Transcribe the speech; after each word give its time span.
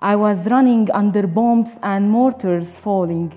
I 0.00 0.14
was 0.14 0.46
running 0.46 0.88
under 0.92 1.26
bombs 1.26 1.76
and 1.82 2.08
mortars 2.08 2.78
falling, 2.78 3.32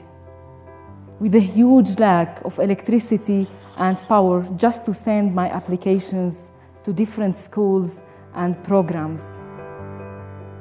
with 1.19 1.33
a 1.33 1.39
huge 1.39 1.97
lack 1.97 2.39
of 2.45 2.59
electricity 2.59 3.47
and 3.77 3.97
power 4.07 4.45
just 4.57 4.85
to 4.85 4.93
send 4.93 5.33
my 5.33 5.49
applications 5.49 6.51
to 6.83 6.93
different 6.93 7.35
schools 7.35 8.03
and 8.35 8.63
programs. 8.63 9.21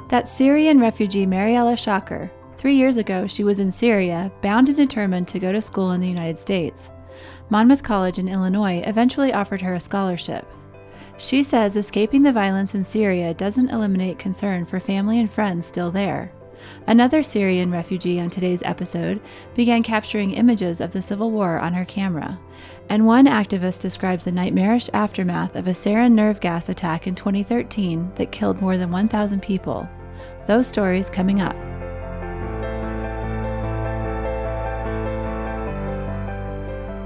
That's 0.08 0.32
Syrian 0.32 0.80
refugee 0.80 1.26
Mariela 1.26 1.76
Shaker. 1.76 2.30
Three 2.56 2.76
years 2.76 2.96
ago, 2.96 3.26
she 3.26 3.44
was 3.44 3.58
in 3.58 3.70
Syria, 3.70 4.32
bound 4.40 4.68
and 4.68 4.78
determined 4.78 5.28
to 5.28 5.38
go 5.38 5.52
to 5.52 5.60
school 5.60 5.90
in 5.90 6.00
the 6.00 6.08
United 6.08 6.38
States. 6.40 6.90
Monmouth 7.50 7.82
College 7.82 8.18
in 8.18 8.26
Illinois 8.26 8.82
eventually 8.86 9.34
offered 9.34 9.60
her 9.60 9.74
a 9.74 9.80
scholarship. 9.80 10.46
She 11.20 11.42
says 11.42 11.76
escaping 11.76 12.22
the 12.22 12.32
violence 12.32 12.74
in 12.74 12.82
Syria 12.82 13.34
doesn't 13.34 13.68
eliminate 13.68 14.18
concern 14.18 14.64
for 14.64 14.80
family 14.80 15.20
and 15.20 15.30
friends 15.30 15.66
still 15.66 15.90
there. 15.90 16.32
Another 16.86 17.22
Syrian 17.22 17.70
refugee 17.70 18.18
on 18.18 18.30
today's 18.30 18.62
episode 18.62 19.20
began 19.54 19.82
capturing 19.82 20.32
images 20.32 20.80
of 20.80 20.94
the 20.94 21.02
civil 21.02 21.30
war 21.30 21.58
on 21.58 21.74
her 21.74 21.84
camera. 21.84 22.40
And 22.88 23.06
one 23.06 23.26
activist 23.26 23.82
describes 23.82 24.24
the 24.24 24.32
nightmarish 24.32 24.88
aftermath 24.94 25.56
of 25.56 25.66
a 25.66 25.74
sarin 25.74 26.12
nerve 26.12 26.40
gas 26.40 26.70
attack 26.70 27.06
in 27.06 27.14
2013 27.14 28.12
that 28.14 28.32
killed 28.32 28.62
more 28.62 28.78
than 28.78 28.90
1,000 28.90 29.42
people. 29.42 29.86
Those 30.46 30.66
stories 30.66 31.10
coming 31.10 31.42
up. 31.42 31.56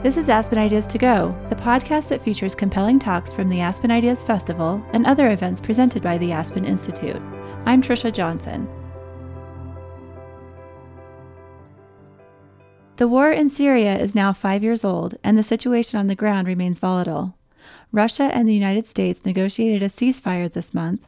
This 0.05 0.19
is 0.19 0.29
Aspen 0.29 0.59
Ideas 0.59 0.87
to 0.89 0.99
Go, 0.99 1.35
the 1.49 1.57
podcast 1.57 2.09
that 2.09 2.21
features 2.21 2.55
compelling 2.55 2.99
talks 2.99 3.33
from 3.33 3.49
the 3.49 3.63
Aspen 3.63 3.91
Ideas 3.91 4.23
Festival 4.23 4.85
and 4.93 5.07
other 5.07 5.31
events 5.31 5.63
presented 5.63 6.03
by 6.03 6.19
the 6.19 6.31
Aspen 6.31 6.67
Institute. 6.67 7.23
I'm 7.65 7.81
Trisha 7.81 8.13
Johnson. 8.13 8.69
The 12.97 13.09
war 13.09 13.33
in 13.33 13.49
Syria 13.49 13.97
is 13.97 14.15
now 14.15 14.35
five 14.35 14.63
years 14.63 14.85
old, 14.85 15.15
and 15.25 15.39
the 15.39 15.43
situation 15.43 15.99
on 15.99 16.07
the 16.07 16.15
ground 16.15 16.49
remains 16.49 16.79
volatile. 16.79 17.39
Russia 17.91 18.25
and 18.25 18.47
the 18.47 18.53
United 18.53 18.87
States 18.87 19.25
negotiated 19.25 19.83
a 19.83 19.89
ceasefire 19.89 20.53
this 20.53 20.75
month, 20.75 21.07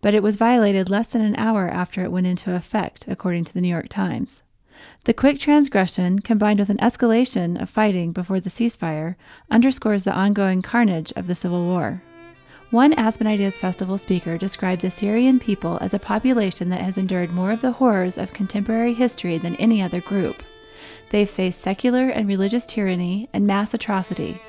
but 0.00 0.14
it 0.14 0.22
was 0.22 0.36
violated 0.36 0.88
less 0.88 1.08
than 1.08 1.20
an 1.20 1.36
hour 1.36 1.68
after 1.68 2.02
it 2.02 2.10
went 2.10 2.26
into 2.26 2.54
effect, 2.54 3.04
according 3.08 3.44
to 3.44 3.52
the 3.52 3.60
New 3.60 3.68
York 3.68 3.90
Times. 3.90 4.42
The 5.08 5.14
quick 5.14 5.38
transgression, 5.38 6.18
combined 6.18 6.58
with 6.60 6.68
an 6.68 6.76
escalation 6.76 7.58
of 7.62 7.70
fighting 7.70 8.12
before 8.12 8.40
the 8.40 8.50
ceasefire, 8.50 9.14
underscores 9.50 10.02
the 10.02 10.12
ongoing 10.12 10.60
carnage 10.60 11.14
of 11.16 11.26
the 11.26 11.34
civil 11.34 11.64
war. 11.64 12.02
One 12.70 12.92
Aspen 12.92 13.26
Ideas 13.26 13.56
Festival 13.56 13.96
speaker 13.96 14.36
described 14.36 14.82
the 14.82 14.90
Syrian 14.90 15.38
people 15.40 15.78
as 15.80 15.94
a 15.94 15.98
population 15.98 16.68
that 16.68 16.82
has 16.82 16.98
endured 16.98 17.32
more 17.32 17.52
of 17.52 17.62
the 17.62 17.72
horrors 17.72 18.18
of 18.18 18.34
contemporary 18.34 18.92
history 18.92 19.38
than 19.38 19.56
any 19.56 19.80
other 19.80 20.02
group. 20.02 20.42
They've 21.08 21.30
faced 21.30 21.62
secular 21.62 22.10
and 22.10 22.28
religious 22.28 22.66
tyranny 22.66 23.30
and 23.32 23.46
mass 23.46 23.72
atrocity. 23.72 24.42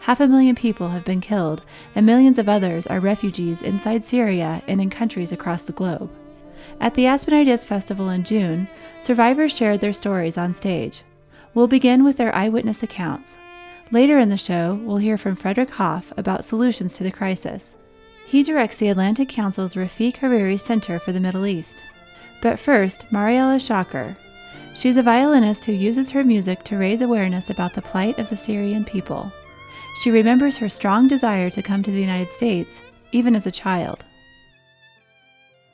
Half 0.00 0.20
a 0.20 0.26
million 0.26 0.54
people 0.54 0.88
have 0.88 1.04
been 1.04 1.20
killed, 1.20 1.64
and 1.94 2.06
millions 2.06 2.38
of 2.38 2.48
others 2.48 2.86
are 2.86 2.98
refugees 2.98 3.60
inside 3.60 4.04
Syria 4.04 4.62
and 4.66 4.80
in 4.80 4.88
countries 4.88 5.32
across 5.32 5.64
the 5.64 5.72
globe. 5.74 6.10
At 6.80 6.94
the 6.94 7.06
Aspen 7.06 7.34
Ideas 7.34 7.64
Festival 7.64 8.08
in 8.08 8.24
June, 8.24 8.68
survivors 9.00 9.56
shared 9.56 9.80
their 9.80 9.92
stories 9.92 10.38
on 10.38 10.52
stage. 10.52 11.02
We'll 11.54 11.66
begin 11.66 12.04
with 12.04 12.16
their 12.16 12.34
eyewitness 12.34 12.82
accounts. 12.82 13.38
Later 13.90 14.18
in 14.18 14.28
the 14.28 14.36
show, 14.36 14.74
we'll 14.82 14.98
hear 14.98 15.16
from 15.16 15.34
Frederic 15.34 15.70
Hof 15.70 16.12
about 16.16 16.44
solutions 16.44 16.94
to 16.96 17.04
the 17.04 17.10
crisis. 17.10 17.74
He 18.26 18.42
directs 18.42 18.76
the 18.76 18.88
Atlantic 18.88 19.28
Council's 19.28 19.74
Rafik 19.74 20.16
Hariri 20.16 20.60
Center 20.60 20.98
for 20.98 21.12
the 21.12 21.20
Middle 21.20 21.46
East. 21.46 21.82
But 22.42 22.58
first, 22.58 23.06
Mariela 23.10 23.58
Shaker. 23.58 24.16
She's 24.74 24.98
a 24.98 25.02
violinist 25.02 25.64
who 25.64 25.72
uses 25.72 26.10
her 26.10 26.22
music 26.22 26.62
to 26.64 26.76
raise 26.76 27.00
awareness 27.00 27.50
about 27.50 27.74
the 27.74 27.82
plight 27.82 28.18
of 28.18 28.28
the 28.28 28.36
Syrian 28.36 28.84
people. 28.84 29.32
She 30.02 30.10
remembers 30.10 30.58
her 30.58 30.68
strong 30.68 31.08
desire 31.08 31.50
to 31.50 31.62
come 31.62 31.82
to 31.82 31.90
the 31.90 32.00
United 32.00 32.30
States, 32.30 32.82
even 33.10 33.34
as 33.34 33.46
a 33.46 33.50
child. 33.50 34.04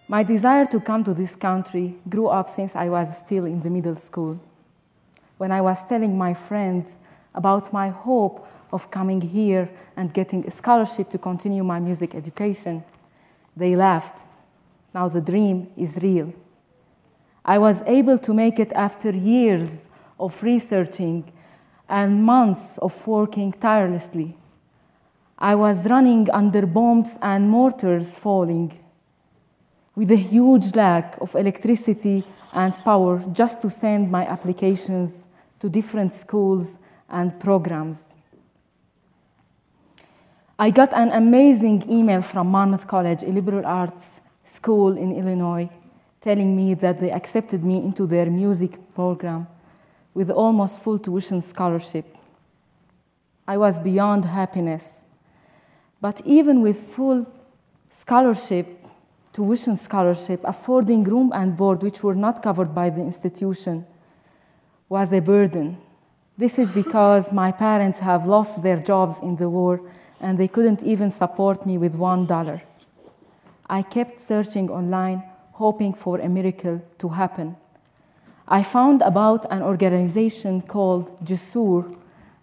My 0.07 0.23
desire 0.23 0.67
to 0.67 0.81
come 0.81 1.03
to 1.05 1.15
this 1.15 1.35
country 1.35 1.97
grew 2.09 2.29
up 2.29 2.51
since 2.51 2.77
I 2.77 2.91
was 2.91 3.17
still 3.17 3.47
in 3.47 3.63
the 3.63 3.71
middle 3.71 3.97
school. 3.97 4.39
When 5.39 5.51
I 5.51 5.63
was 5.63 5.83
telling 5.89 6.19
my 6.19 6.35
friends 6.35 6.99
about 7.35 7.73
my 7.73 7.89
hope 7.89 8.47
of 8.71 8.91
coming 8.91 9.23
here 9.23 9.71
and 9.97 10.13
getting 10.13 10.47
a 10.47 10.51
scholarship 10.51 11.09
to 11.11 11.19
continue 11.19 11.65
my 11.65 11.81
music 11.81 12.15
education, 12.15 12.85
they 13.57 13.75
laughed. 13.77 14.25
Now 14.93 15.09
the 15.09 15.23
dream 15.23 15.69
is 15.77 15.99
real. 16.03 16.35
I 17.43 17.59
was 17.59 17.83
able 17.87 18.19
to 18.19 18.35
make 18.35 18.59
it 18.59 18.73
after 18.75 19.11
years 19.11 19.89
of 20.21 20.43
researching 20.43 21.33
and 21.89 22.23
months 22.23 22.79
of 22.79 23.07
working 23.07 23.53
tirelessly. 23.53 24.37
I 25.39 25.55
was 25.55 25.87
running 25.87 26.31
under 26.31 26.67
bombs 26.67 27.17
and 27.23 27.49
mortars 27.49 28.19
falling 28.19 28.84
with 29.95 30.11
a 30.11 30.17
huge 30.17 30.75
lack 30.75 31.21
of 31.21 31.35
electricity 31.35 32.25
and 32.53 32.75
power 32.85 33.23
just 33.33 33.61
to 33.63 33.71
send 33.71 34.11
my 34.11 34.27
applications 34.27 35.27
to 35.61 35.69
different 35.69 36.15
schools 36.15 36.79
and 37.09 37.39
programs. 37.41 37.99
I 40.59 40.71
got 40.71 40.93
an 40.95 41.11
amazing 41.11 41.91
email 41.91 42.23
from 42.23 42.49
Monmouth 42.49 42.87
College, 42.87 43.23
a 43.23 43.29
liberal 43.29 43.67
arts 43.67 44.21
school 44.45 44.97
in 44.97 45.13
Illinois, 45.13 45.69
telling 46.21 46.57
me 46.57 46.75
that 46.75 47.01
they 47.01 47.11
accepted 47.11 47.65
me 47.65 47.79
into 47.79 48.07
their 48.07 48.31
music 48.31 48.79
program 48.95 49.49
with 50.15 50.31
almost 50.31 50.81
full 50.81 50.99
tuition 50.99 51.43
scholarship. 51.43 52.17
I 53.47 53.57
was 53.59 53.79
beyond 53.79 54.25
happiness. 54.25 55.05
But 56.01 56.23
even 56.25 56.61
with 56.61 56.79
full 56.85 57.27
scholarship, 57.91 58.84
tuition 59.35 59.77
scholarship, 59.77 60.41
affording 60.45 61.03
room 61.05 61.33
and 61.35 61.57
board, 61.57 61.83
which 61.83 62.03
were 62.05 62.15
not 62.15 62.41
covered 62.41 62.73
by 62.73 62.89
the 62.89 63.03
institution, 63.03 63.85
was 64.89 65.13
a 65.13 65.21
burden. 65.21 65.77
This 66.39 66.59
is 66.59 66.71
because 66.71 67.33
my 67.33 67.51
parents 67.51 67.99
have 67.99 68.27
lost 68.27 68.63
their 68.63 68.79
jobs 68.79 69.19
in 69.21 69.37
the 69.37 69.51
war 69.51 69.81
and 70.21 70.39
they 70.39 70.49
couldn't 70.49 70.85
even 70.85 71.11
support 71.11 71.67
me 71.67 71.77
with 71.77 71.97
one 71.97 72.27
dollar. 72.27 72.63
I 73.69 73.83
kept 73.83 74.21
searching 74.21 74.71
online, 74.71 75.25
hoping 75.53 75.95
for 75.95 76.21
a 76.21 76.29
miracle 76.29 76.81
to 76.99 77.09
happen. 77.09 77.57
I 78.47 78.63
found 78.63 79.03
about 79.03 79.51
an 79.51 79.63
organization 79.63 80.63
called 80.63 81.13
Jusoor, 81.25 81.97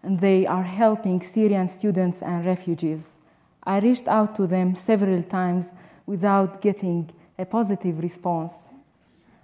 and 0.03 0.19
they 0.19 0.45
are 0.45 0.63
helping 0.63 1.21
Syrian 1.21 1.69
students 1.69 2.21
and 2.21 2.45
refugees. 2.45 3.19
I 3.63 3.79
reached 3.79 4.07
out 4.07 4.35
to 4.37 4.47
them 4.47 4.75
several 4.75 5.23
times 5.23 5.67
without 6.05 6.61
getting 6.61 7.09
a 7.37 7.45
positive 7.45 7.99
response. 7.99 8.53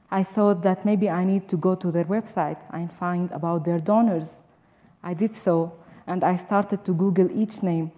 I 0.10 0.24
thought 0.24 0.64
that 0.64 0.86
maybe 0.86 1.10
I 1.10 1.26
need 1.26 1.50
to 1.50 1.58
go 1.58 1.76
to 1.76 1.92
their 1.92 2.06
website 2.06 2.62
and 2.72 2.92
find 2.92 3.32
about 3.32 3.66
their 3.66 3.80
donors. 3.80 4.30
I 5.04 5.14
did 5.14 5.36
so, 5.36 5.74
and 6.06 6.24
I 6.24 6.38
started 6.38 6.86
to 6.86 6.94
Google 6.94 7.30
each 7.32 7.62
name. 7.62 7.92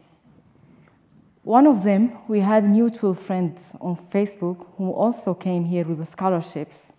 One 1.43 1.67
of 1.67 1.83
them, 1.83 2.17
we 2.27 2.41
had 2.41 2.69
mutual 2.69 3.13
friends 3.13 3.75
on 3.79 3.95
Facebook 3.95 4.65
who 4.77 4.91
also 4.91 5.33
came 5.33 5.65
here 5.65 5.85
with 5.85 6.07
scholarships. 6.07 6.93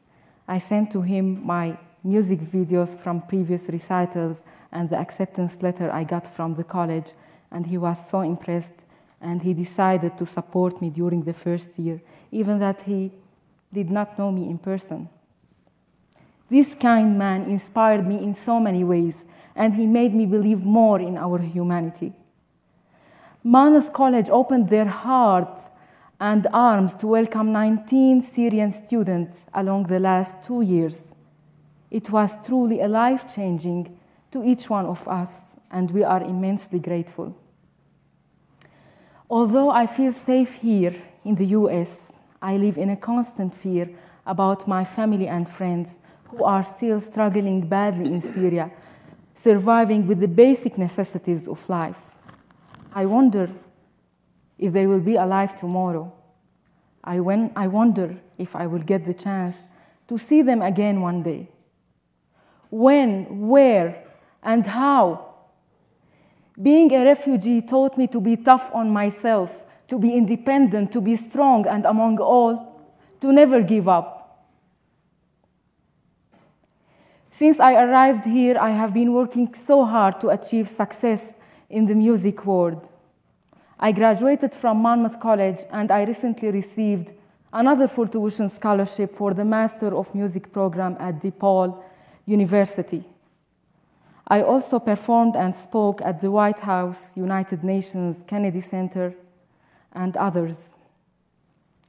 I 0.49 0.59
sent 0.59 0.91
to 0.93 1.03
him 1.03 1.45
my 1.45 1.79
music 2.03 2.41
videos 2.41 2.97
from 2.97 3.23
previous 3.23 3.69
recitals 3.69 4.43
and 4.73 4.89
the 4.89 4.97
acceptance 4.97 5.61
letter 5.61 5.91
I 5.93 6.05
got 6.05 6.27
from 6.27 6.55
the 6.55 6.65
college, 6.65 7.13
and 7.51 7.67
he 7.67 7.79
was 7.79 7.99
so 8.09 8.21
impressed 8.21 8.73
and 9.21 9.43
he 9.43 9.53
decided 9.55 10.17
to 10.19 10.27
support 10.27 10.81
me 10.81 10.91
during 10.91 11.23
the 11.23 11.35
first 11.35 11.79
year, 11.79 12.01
even 12.31 12.59
that 12.59 12.83
he 12.83 13.11
did 13.73 13.91
not 13.91 14.19
know 14.19 14.33
me 14.33 14.49
in 14.49 14.59
person. 14.59 15.09
This 16.49 16.75
kind 16.75 17.17
man 17.17 17.43
inspired 17.45 18.07
me 18.07 18.17
in 18.17 18.35
so 18.35 18.59
many 18.59 18.83
ways, 18.83 19.25
and 19.55 19.75
he 19.75 19.87
made 19.87 20.15
me 20.15 20.27
believe 20.27 20.65
more 20.65 21.01
in 21.01 21.17
our 21.17 21.39
humanity. 21.39 22.13
Monmouth 23.45 23.93
College 23.93 24.29
opened 24.31 24.69
their 24.69 24.89
hearts 24.89 25.71
and 26.19 26.47
arms 26.53 26.93
to 26.95 27.07
welcome 27.07 27.53
19 27.53 28.21
Syrian 28.23 28.73
students 28.73 29.47
along 29.55 29.85
the 29.85 30.01
last 30.01 30.43
two 30.45 30.61
years. 30.61 31.15
It 31.91 32.11
was 32.11 32.37
truly 32.47 32.81
a 32.81 32.89
life 32.89 33.33
changing 33.33 33.97
to 34.33 34.45
each 34.45 34.69
one 34.69 34.87
of 34.87 35.07
us, 35.09 35.57
and 35.71 35.91
we 35.91 36.05
are 36.05 36.23
immensely 36.23 36.79
grateful. 36.79 37.35
Although 39.31 39.71
I 39.71 39.87
feel 39.87 40.11
safe 40.11 40.55
here 40.55 40.95
in 41.25 41.37
the 41.37 41.47
US, 41.59 42.13
I 42.43 42.57
live 42.57 42.77
in 42.77 42.91
a 42.91 42.97
constant 42.97 43.55
fear 43.55 43.89
about 44.27 44.67
my 44.67 44.85
family 44.85 45.29
and 45.29 45.49
friends 45.49 46.01
who 46.25 46.43
are 46.43 46.65
still 46.65 47.01
struggling 47.01 47.69
badly 47.69 48.07
in 48.07 48.21
Syria, 48.21 48.73
surviving 49.37 50.09
with 50.09 50.19
the 50.19 50.27
basic 50.27 50.77
necessities 50.77 51.47
of 51.47 51.69
life. 51.69 52.17
I 52.93 53.07
wonder 53.07 53.49
if 54.59 54.73
they 54.73 54.89
will 54.89 55.01
be 55.01 55.15
alive 55.15 55.55
tomorrow. 55.55 56.13
I, 57.05 57.21
when, 57.21 57.53
I 57.55 57.69
wonder 57.69 58.17
if 58.37 58.57
I 58.57 58.67
will 58.67 58.83
get 58.83 59.07
the 59.07 59.15
chance 59.15 59.63
to 60.09 60.19
see 60.19 60.43
them 60.43 60.61
again 60.61 61.01
one 61.01 61.23
day. 61.23 61.49
When, 62.69 63.49
where, 63.49 64.03
and 64.43 64.67
how? 64.67 65.30
Being 66.61 66.93
a 66.93 67.05
refugee 67.05 67.63
taught 67.63 67.97
me 67.97 68.07
to 68.09 68.21
be 68.21 68.37
tough 68.37 68.71
on 68.75 68.91
myself, 68.91 69.65
to 69.89 69.99
be 69.99 70.15
independent, 70.15 70.93
to 70.93 71.01
be 71.01 71.17
strong, 71.17 71.67
and 71.67 71.85
among 71.85 72.19
all, 72.19 72.81
to 73.21 73.33
never 73.33 73.63
give 73.63 73.89
up. 73.89 74.21
Since 77.31 77.61
I 77.61 77.75
arrived 77.83 78.25
here, 78.25 78.59
I 78.59 78.71
have 78.71 78.93
been 78.93 79.13
working 79.13 79.55
so 79.55 79.85
hard 79.85 80.21
to 80.21 80.29
achieve 80.29 80.69
success 80.69 81.33
in 81.71 81.87
the 81.87 81.95
music 81.95 82.45
world. 82.45 82.91
I 83.79 83.93
graduated 83.93 84.53
from 84.53 84.79
Monmouth 84.79 85.19
College 85.21 85.61
and 85.73 85.91
I 85.91 86.03
recently 86.03 86.51
received 86.51 87.13
another 87.53 87.89
full 87.89 88.09
tuition 88.09 88.51
scholarship 88.51 89.15
for 89.15 89.33
the 89.33 89.45
Master 89.45 89.97
of 89.97 90.15
Music 90.15 90.53
program 90.53 90.97
at 91.01 91.21
DePaul 91.21 91.83
University. 92.27 93.05
I 94.31 94.43
also 94.43 94.79
performed 94.79 95.35
and 95.35 95.57
spoke 95.57 96.01
at 96.03 96.21
the 96.21 96.31
White 96.31 96.61
House, 96.61 97.09
United 97.17 97.65
Nations, 97.65 98.23
Kennedy 98.29 98.61
Center, 98.61 99.13
and 99.93 100.17
others. 100.17 100.73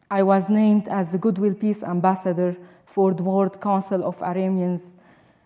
I 0.09 0.23
was 0.23 0.49
named 0.49 0.87
as 0.87 1.11
the 1.11 1.19
Goodwill 1.19 1.53
Peace 1.53 1.83
Ambassador 1.83 2.57
for 2.87 3.13
the 3.13 3.21
World 3.21 3.61
Council 3.61 4.03
of 4.03 4.17
Arameans 4.21 4.81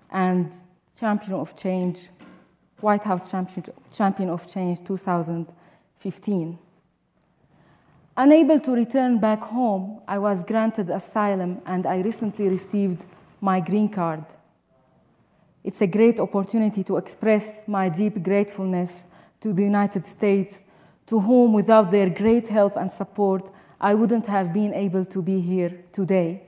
and 0.10 0.56
Champion 0.98 1.34
of 1.34 1.58
Change, 1.58 2.08
White 2.80 3.04
House 3.04 3.30
Champion 3.30 4.30
of 4.30 4.48
Change 4.48 4.82
2015. 4.86 6.60
Unable 8.16 8.60
to 8.62 8.72
return 8.72 9.20
back 9.20 9.42
home, 9.42 10.00
I 10.08 10.18
was 10.18 10.46
granted 10.46 10.90
asylum 10.90 11.62
and 11.66 11.86
I 11.86 11.98
recently 12.00 12.48
received 12.48 13.06
my 13.42 13.60
green 13.60 13.90
card. 13.90 14.24
It's 15.66 15.82
a 15.82 15.88
great 15.88 16.20
opportunity 16.20 16.84
to 16.84 16.98
express 16.98 17.64
my 17.66 17.90
deep 17.90 18.22
gratefulness 18.22 19.06
to 19.42 19.52
the 19.52 19.64
United 19.64 20.06
States, 20.06 20.62
to 21.08 21.20
whom, 21.20 21.54
without 21.54 21.90
their 21.90 22.08
great 22.08 22.50
help 22.50 22.78
and 22.78 22.94
support, 22.94 23.50
I 23.82 23.96
wouldn't 23.96 24.28
have 24.28 24.54
been 24.54 24.76
able 24.76 25.06
to 25.06 25.24
be 25.24 25.42
here 25.42 25.84
today. 25.92 26.44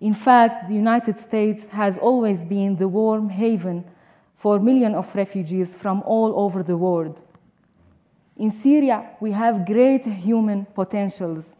In 0.00 0.14
fact, 0.14 0.68
the 0.68 0.74
United 0.74 1.18
States 1.18 1.66
has 1.66 1.98
always 1.98 2.42
been 2.42 2.76
the 2.76 2.88
warm 2.88 3.28
haven 3.28 3.84
for 4.34 4.58
millions 4.58 4.96
of 4.96 5.14
refugees 5.14 5.76
from 5.76 6.02
all 6.06 6.32
over 6.40 6.62
the 6.62 6.78
world. 6.78 7.22
In 8.38 8.50
Syria, 8.50 9.10
we 9.20 9.32
have 9.32 9.66
great 9.66 10.06
human 10.06 10.64
potentials. 10.74 11.54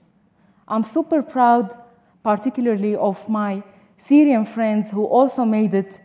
I'm 0.67 0.85
super 0.85 1.23
proud, 1.23 1.77
particularly 2.25 2.97
of 2.97 3.29
my 3.29 3.63
Syrian 4.05 4.45
friends 4.45 4.91
who 4.91 5.05
also 5.05 5.45
made 5.45 5.75
it 5.75 6.01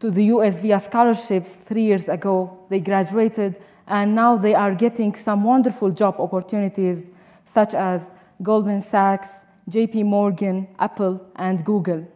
to 0.00 0.10
the 0.10 0.24
US 0.36 0.58
via 0.58 0.80
scholarships 0.80 1.50
three 1.50 1.82
years 1.82 2.08
ago. 2.08 2.58
They 2.70 2.80
graduated 2.80 3.58
and 3.86 4.14
now 4.14 4.36
they 4.36 4.54
are 4.54 4.74
getting 4.74 5.14
some 5.14 5.44
wonderful 5.44 5.90
job 5.90 6.16
opportunities, 6.18 7.10
such 7.44 7.74
as 7.74 8.10
Goldman 8.42 8.80
Sachs, 8.80 9.28
JP 9.70 10.06
Morgan, 10.06 10.68
Apple, 10.78 11.20
and 11.36 11.62
Google. 11.64 12.08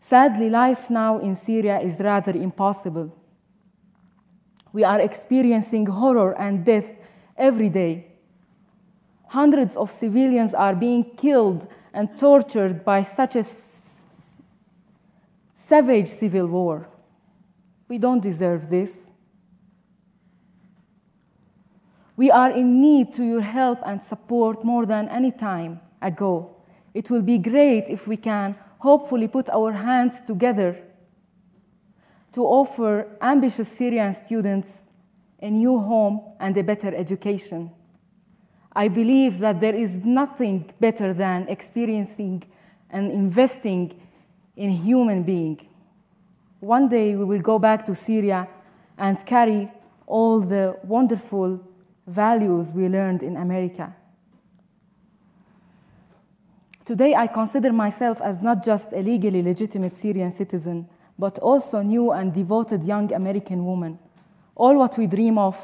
Sadly, 0.00 0.48
life 0.48 0.88
now 0.88 1.18
in 1.18 1.34
Syria 1.34 1.80
is 1.80 1.98
rather 1.98 2.32
impossible. 2.32 3.12
We 4.72 4.84
are 4.84 5.00
experiencing 5.00 5.86
horror 5.86 6.32
and 6.38 6.64
death 6.64 6.88
every 7.36 7.70
day. 7.70 8.06
Hundreds 9.28 9.76
of 9.76 9.90
civilians 9.90 10.54
are 10.54 10.76
being 10.76 11.02
killed 11.16 11.66
and 11.96 12.16
tortured 12.18 12.84
by 12.84 13.00
such 13.02 13.36
a 13.36 13.44
savage 15.56 16.08
civil 16.08 16.46
war. 16.46 16.88
We 17.88 17.96
don't 17.96 18.22
deserve 18.22 18.68
this. 18.68 18.98
We 22.16 22.30
are 22.30 22.50
in 22.50 22.82
need 22.82 23.14
to 23.14 23.24
your 23.24 23.40
help 23.40 23.78
and 23.86 24.02
support 24.02 24.62
more 24.62 24.84
than 24.84 25.08
any 25.08 25.32
time 25.32 25.80
ago. 26.02 26.56
It 26.92 27.10
will 27.10 27.22
be 27.22 27.38
great 27.38 27.88
if 27.88 28.06
we 28.06 28.18
can 28.18 28.56
hopefully 28.78 29.26
put 29.26 29.48
our 29.48 29.72
hands 29.72 30.20
together 30.20 30.76
to 32.32 32.42
offer 32.42 33.16
ambitious 33.22 33.68
Syrian 33.68 34.12
students 34.12 34.82
a 35.40 35.50
new 35.50 35.78
home 35.78 36.20
and 36.40 36.54
a 36.58 36.62
better 36.62 36.94
education. 36.94 37.70
I 38.76 38.88
believe 38.88 39.38
that 39.38 39.58
there 39.62 39.74
is 39.74 40.04
nothing 40.04 40.70
better 40.78 41.14
than 41.14 41.48
experiencing 41.48 42.42
and 42.90 43.10
investing 43.10 43.98
in 44.54 44.70
human 44.70 45.22
being. 45.22 45.66
One 46.60 46.86
day 46.86 47.16
we 47.16 47.24
will 47.24 47.40
go 47.40 47.58
back 47.58 47.86
to 47.86 47.94
Syria 47.94 48.46
and 48.98 49.24
carry 49.24 49.72
all 50.06 50.40
the 50.40 50.78
wonderful 50.84 51.58
values 52.06 52.70
we 52.74 52.86
learned 52.88 53.22
in 53.22 53.38
America. 53.38 53.96
Today, 56.84 57.14
I 57.14 57.28
consider 57.28 57.72
myself 57.72 58.20
as 58.20 58.42
not 58.42 58.62
just 58.62 58.92
a 58.92 59.00
legally 59.00 59.42
legitimate 59.42 59.96
Syrian 59.96 60.32
citizen, 60.32 60.86
but 61.18 61.38
also 61.38 61.78
a 61.78 61.84
new 61.84 62.12
and 62.12 62.32
devoted 62.32 62.84
young 62.84 63.10
American 63.12 63.64
woman. 63.64 63.98
All 64.54 64.76
what 64.76 64.98
we 64.98 65.06
dream 65.06 65.38
of 65.38 65.56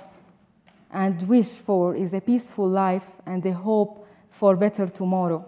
and 0.93 1.27
wish 1.27 1.53
for 1.53 1.95
is 1.97 2.13
a 2.13 2.21
peaceful 2.21 2.69
life 2.69 3.07
and 3.27 3.45
a 3.47 3.53
hope 3.53 4.07
for 4.31 4.57
better 4.57 4.87
tomorrow. 4.87 5.47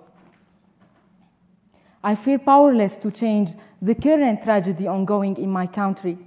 I 2.02 2.14
feel 2.14 2.38
powerless 2.38 2.96
to 2.96 3.10
change 3.10 3.52
the 3.80 3.94
current 3.94 4.42
tragedy 4.42 4.86
ongoing 4.86 5.36
in 5.36 5.50
my 5.50 5.66
country. 5.66 6.18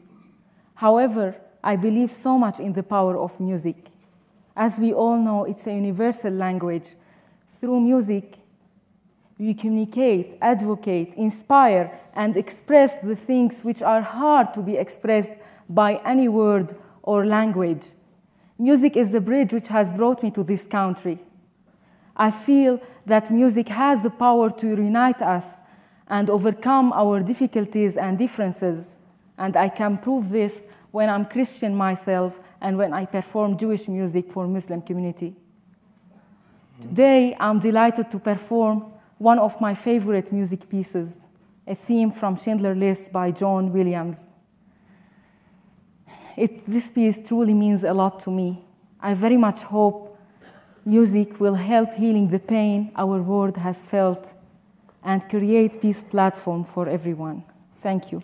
However, 0.76 1.36
I 1.64 1.76
believe 1.76 2.12
so 2.12 2.38
much 2.38 2.60
in 2.60 2.74
the 2.74 2.84
power 2.84 3.18
of 3.18 3.40
music. 3.40 3.90
As 4.56 4.80
we 4.80 4.94
all 4.94 5.18
know, 5.18 5.46
it's 5.46 5.68
a 5.68 5.74
universal 5.74 6.34
language. 6.34 6.96
Through 7.60 7.82
music, 7.82 8.38
we 9.38 9.54
communicate, 9.54 10.36
advocate, 10.42 11.14
inspire, 11.16 12.00
and 12.16 12.36
express 12.36 12.96
the 13.02 13.16
things 13.16 13.62
which 13.62 13.84
are 13.84 14.02
hard 14.02 14.54
to 14.56 14.64
be 14.64 14.78
expressed 14.78 15.32
by 15.70 16.02
any 16.04 16.28
word 16.28 16.76
or 17.04 17.26
language. 17.26 17.86
Music 18.60 18.98
is 18.98 19.12
the 19.12 19.22
bridge 19.22 19.54
which 19.54 19.68
has 19.68 19.92
brought 19.92 20.24
me 20.24 20.32
to 20.32 20.44
this 20.44 20.66
country. 20.66 21.20
I 22.16 22.32
feel 22.32 22.82
that 23.06 23.30
music 23.30 23.70
has 23.70 24.02
the 24.02 24.10
power 24.10 24.50
to 24.50 24.68
unite 24.68 25.22
us 25.22 25.62
and 26.08 26.30
overcome 26.30 26.92
our 26.94 27.22
difficulties 27.22 27.96
and 27.98 28.18
differences. 28.18 28.96
And 29.38 29.56
I 29.56 29.70
can 29.70 29.98
prove 29.98 30.30
this 30.30 30.62
when 30.92 31.10
I'm 31.10 31.26
Christian 31.26 31.76
myself 31.76 32.40
and 32.60 32.78
when 32.78 32.94
I 32.94 33.06
perform 33.06 33.58
Jewish 33.58 33.88
music 33.88 34.32
for 34.32 34.48
Muslim 34.48 34.82
community. 34.82 35.36
Today, 36.82 37.36
I'm 37.40 37.60
delighted 37.60 38.10
to 38.12 38.20
perform 38.20 38.92
one 39.18 39.40
of 39.40 39.60
my 39.62 39.74
favorite 39.74 40.32
music 40.32 40.70
pieces, 40.70 41.18
a 41.68 41.76
theme 41.76 42.12
from 42.12 42.36
Schindler 42.36 42.76
List 42.76 43.12
by 43.12 43.32
John 43.32 43.72
Williams. 43.74 44.20
It, 46.38 46.68
this 46.68 46.88
piece 46.92 47.28
truly 47.28 47.56
means 47.56 47.84
a 47.84 47.94
lot 47.94 48.20
to 48.22 48.30
me. 48.30 48.64
I 49.02 49.16
very 49.16 49.38
much 49.38 49.64
hope 49.64 50.16
music 50.86 51.40
will 51.40 51.56
help 51.56 51.94
healing 51.96 52.30
the 52.30 52.38
pain 52.38 52.92
our 52.96 53.22
world 53.24 53.58
has 53.58 53.84
felt 53.86 54.34
and 55.04 55.28
create 55.28 55.82
peace 55.82 56.04
platform 56.04 56.64
for 56.64 56.88
everyone. 56.88 57.44
Thank 57.82 58.12
you. 58.12 58.22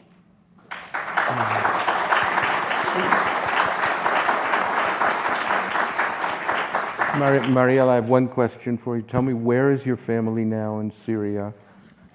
Mar- 7.18 7.48
Marielle, 7.48 7.90
I 7.90 7.96
have 7.96 8.10
one 8.10 8.28
question 8.28 8.78
for 8.78 8.96
you. 8.96 9.02
Tell 9.02 9.24
me, 9.24 9.34
where 9.34 9.72
is 9.72 9.86
your 9.86 9.98
family 9.98 10.46
now 10.46 10.80
in 10.80 10.92
Syria, 10.92 11.54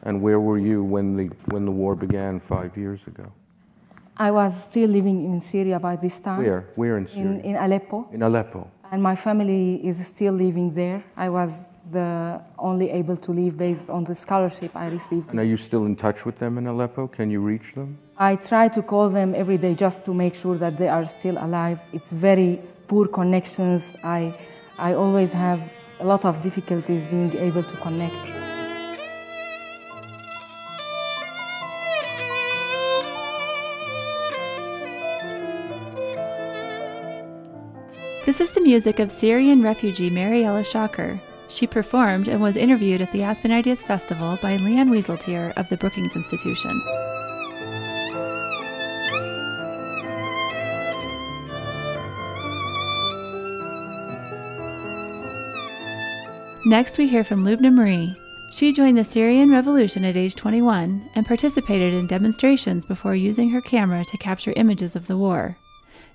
and 0.02 0.22
where 0.22 0.38
were 0.38 0.58
you 0.58 0.84
when 0.84 1.16
the, 1.16 1.24
when 1.46 1.64
the 1.64 1.72
war 1.72 1.96
began 1.96 2.38
five 2.38 2.76
years 2.76 3.00
ago? 3.06 3.32
I 4.18 4.30
was 4.32 4.64
still 4.64 4.90
living 4.90 5.24
in 5.24 5.40
Syria 5.40 5.78
by 5.78 5.94
this 5.96 6.18
time. 6.18 6.38
Where? 6.38 6.68
Where 6.74 6.98
in 6.98 7.06
Syria? 7.06 7.24
In, 7.24 7.40
in 7.40 7.56
Aleppo. 7.56 8.08
In 8.12 8.22
Aleppo. 8.22 8.68
And 8.90 9.02
my 9.02 9.14
family 9.14 9.86
is 9.86 10.04
still 10.04 10.32
living 10.32 10.74
there. 10.74 11.04
I 11.16 11.28
was 11.28 11.70
the 11.90 12.40
only 12.58 12.90
able 12.90 13.16
to 13.16 13.30
leave 13.32 13.56
based 13.56 13.90
on 13.90 14.04
the 14.04 14.14
scholarship 14.14 14.74
I 14.74 14.88
received. 14.88 15.30
And 15.30 15.38
are 15.38 15.44
you 15.44 15.56
still 15.56 15.84
in 15.84 15.94
touch 15.94 16.24
with 16.24 16.38
them 16.38 16.58
in 16.58 16.66
Aleppo? 16.66 17.06
Can 17.06 17.30
you 17.30 17.40
reach 17.40 17.74
them? 17.74 17.98
I 18.16 18.36
try 18.36 18.68
to 18.68 18.82
call 18.82 19.08
them 19.08 19.34
every 19.34 19.58
day 19.58 19.74
just 19.74 20.04
to 20.06 20.14
make 20.14 20.34
sure 20.34 20.56
that 20.56 20.78
they 20.78 20.88
are 20.88 21.06
still 21.06 21.36
alive. 21.38 21.80
It's 21.92 22.10
very 22.10 22.60
poor 22.88 23.06
connections. 23.06 23.94
I 24.02 24.34
I 24.78 24.94
always 24.94 25.32
have 25.32 25.60
a 26.00 26.04
lot 26.04 26.24
of 26.24 26.40
difficulties 26.40 27.06
being 27.06 27.34
able 27.36 27.62
to 27.62 27.76
connect. 27.76 28.47
This 38.28 38.42
is 38.42 38.50
the 38.50 38.60
music 38.60 38.98
of 38.98 39.10
Syrian 39.10 39.62
refugee 39.62 40.10
Mariela 40.10 40.62
Shaker, 40.62 41.18
She 41.48 41.66
performed 41.66 42.28
and 42.28 42.42
was 42.42 42.58
interviewed 42.58 43.00
at 43.00 43.10
the 43.10 43.22
Aspen 43.22 43.50
Ideas 43.50 43.82
Festival 43.82 44.38
by 44.42 44.56
Leon 44.56 44.90
Wieseltier 44.90 45.54
of 45.56 45.66
the 45.70 45.78
Brookings 45.78 46.14
Institution. 46.14 46.78
Next, 56.66 56.98
we 56.98 57.08
hear 57.08 57.24
from 57.24 57.46
Lubna 57.46 57.72
Mrie. 57.72 58.14
She 58.52 58.72
joined 58.72 58.98
the 58.98 59.04
Syrian 59.04 59.50
Revolution 59.50 60.04
at 60.04 60.18
age 60.18 60.34
21 60.34 61.08
and 61.14 61.24
participated 61.24 61.94
in 61.94 62.06
demonstrations 62.06 62.84
before 62.84 63.14
using 63.14 63.48
her 63.48 63.62
camera 63.62 64.04
to 64.04 64.18
capture 64.18 64.52
images 64.54 64.94
of 64.94 65.06
the 65.06 65.16
war. 65.16 65.56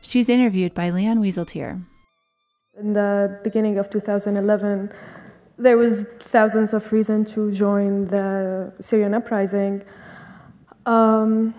She's 0.01 0.29
interviewed 0.29 0.75
by 0.75 0.91
Leon 0.91 1.17
Wieseltier. 1.17 1.83
In 2.83 2.91
the 2.91 3.39
beginning 3.43 3.77
of 3.77 3.89
2011, 3.89 4.91
there 5.57 5.77
was 5.77 6.03
thousands 6.19 6.73
of 6.73 6.91
reasons 6.91 7.31
to 7.33 7.49
join 7.49 8.07
the 8.07 8.73
Syrian 8.81 9.13
uprising. 9.13 9.83
Um, 10.85 11.55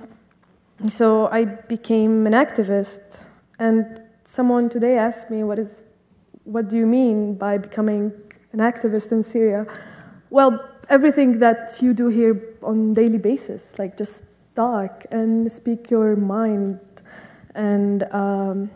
so 0.90 1.28
I 1.28 1.46
became 1.46 2.26
an 2.26 2.34
activist, 2.34 3.20
and 3.58 4.02
someone 4.24 4.68
today 4.68 4.98
asked 4.98 5.30
me, 5.30 5.42
"What 5.44 5.58
is, 5.58 5.84
what 6.44 6.68
do 6.68 6.76
you 6.76 6.86
mean 6.86 7.36
by 7.36 7.56
becoming 7.56 8.12
an 8.54 8.60
activist 8.60 9.10
in 9.12 9.22
Syria. 9.22 9.66
Well, 10.30 10.52
everything 10.88 11.38
that 11.40 11.78
you 11.82 11.92
do 11.92 12.08
here 12.08 12.56
on 12.62 12.92
daily 12.92 13.18
basis, 13.18 13.78
like 13.78 13.96
just 13.96 14.24
talk 14.54 15.04
and 15.10 15.50
speak 15.50 15.90
your 15.90 16.16
mind 16.16 16.80
and 17.54 18.04
um, 18.12 18.70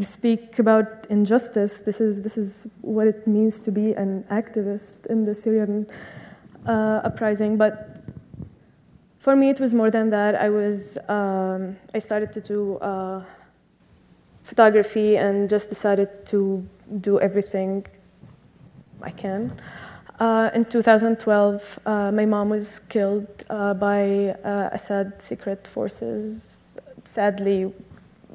speak 0.00 0.58
about 0.58 1.06
injustice. 1.10 1.80
This 1.80 2.00
is 2.00 2.22
this 2.22 2.38
is 2.38 2.66
what 2.80 3.06
it 3.06 3.26
means 3.26 3.60
to 3.60 3.70
be 3.70 3.92
an 3.92 4.24
activist 4.30 5.06
in 5.06 5.24
the 5.24 5.34
Syrian 5.34 5.86
uh, 6.66 7.00
uprising. 7.04 7.56
But 7.56 8.02
for 9.18 9.36
me, 9.36 9.50
it 9.50 9.60
was 9.60 9.74
more 9.74 9.90
than 9.90 10.10
that. 10.10 10.34
I 10.34 10.48
was 10.48 10.96
um, 11.08 11.76
I 11.94 11.98
started 11.98 12.32
to 12.32 12.40
do 12.40 12.76
uh, 12.78 13.24
photography 14.44 15.16
and 15.16 15.48
just 15.50 15.68
decided 15.68 16.26
to 16.26 16.66
do 17.00 17.20
everything 17.20 17.86
I 19.02 19.10
can. 19.10 19.60
Uh, 20.18 20.50
in 20.54 20.64
2012, 20.64 21.78
uh, 21.84 22.12
my 22.12 22.24
mom 22.24 22.50
was 22.50 22.80
killed 22.88 23.44
uh, 23.50 23.74
by 23.74 24.36
uh, 24.44 24.70
Assad 24.72 25.20
secret 25.20 25.66
forces. 25.66 26.40
Sadly, 27.04 27.74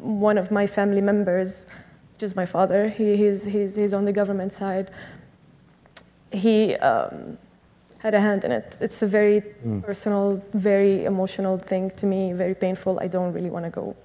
one 0.01 0.38
of 0.38 0.51
my 0.51 0.68
family 0.68 1.01
members, 1.01 1.66
which 2.13 2.24
is 2.24 2.36
my 2.36 2.46
father, 2.46 2.89
he, 2.89 3.16
he's, 3.16 3.44
he's, 3.44 3.75
he's 3.75 3.94
on 3.94 4.06
the 4.06 4.13
government 4.13 4.54
side, 4.54 4.92
he 6.32 6.75
um, 6.75 7.38
had 8.00 8.13
a 8.13 8.20
hand 8.20 8.44
in 8.44 8.51
it. 8.51 8.77
It's 8.80 9.01
a 9.01 9.08
very 9.08 9.42
mm. 9.66 9.84
personal, 9.84 10.44
very 10.54 11.06
emotional 11.06 11.58
thing 11.58 11.92
to 11.92 12.06
me, 12.06 12.34
very 12.34 12.56
painful. 12.56 13.00
I 13.00 13.08
don't 13.08 13.34
really 13.34 13.50
want 13.50 13.66
to 13.66 13.72
go 13.72 13.96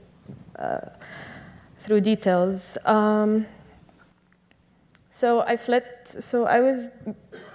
uh, 0.59 0.81
through 1.81 2.01
details. 2.01 2.79
Um, 2.85 3.47
so 5.13 5.41
I 5.41 5.57
fled. 5.57 5.85
So 6.21 6.47
I 6.47 6.61
was 6.61 6.89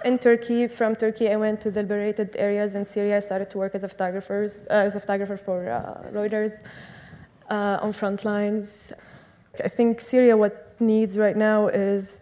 in 0.04 0.18
Turkey. 0.18 0.68
From 0.68 0.96
Turkey, 0.96 1.28
I 1.28 1.36
went 1.36 1.60
to 1.62 1.70
the 1.70 1.82
liberated 1.82 2.34
areas 2.36 2.74
in 2.74 2.84
Syria. 2.84 3.16
I 3.16 3.20
started 3.20 3.50
to 3.50 3.58
work 3.58 3.74
as 3.74 3.84
a 3.84 3.88
photographer, 3.88 4.50
uh, 4.70 4.72
as 4.72 4.94
a 4.94 5.00
photographer 5.00 5.36
for 5.36 5.70
uh, 5.70 6.10
Reuters 6.10 6.60
uh, 7.50 7.78
on 7.80 7.92
front 7.92 8.24
lines. 8.24 8.92
I 9.64 9.68
think 9.68 10.00
Syria, 10.00 10.36
what 10.36 10.76
needs 10.80 11.18
right 11.18 11.36
now 11.36 11.68
is 11.68 12.20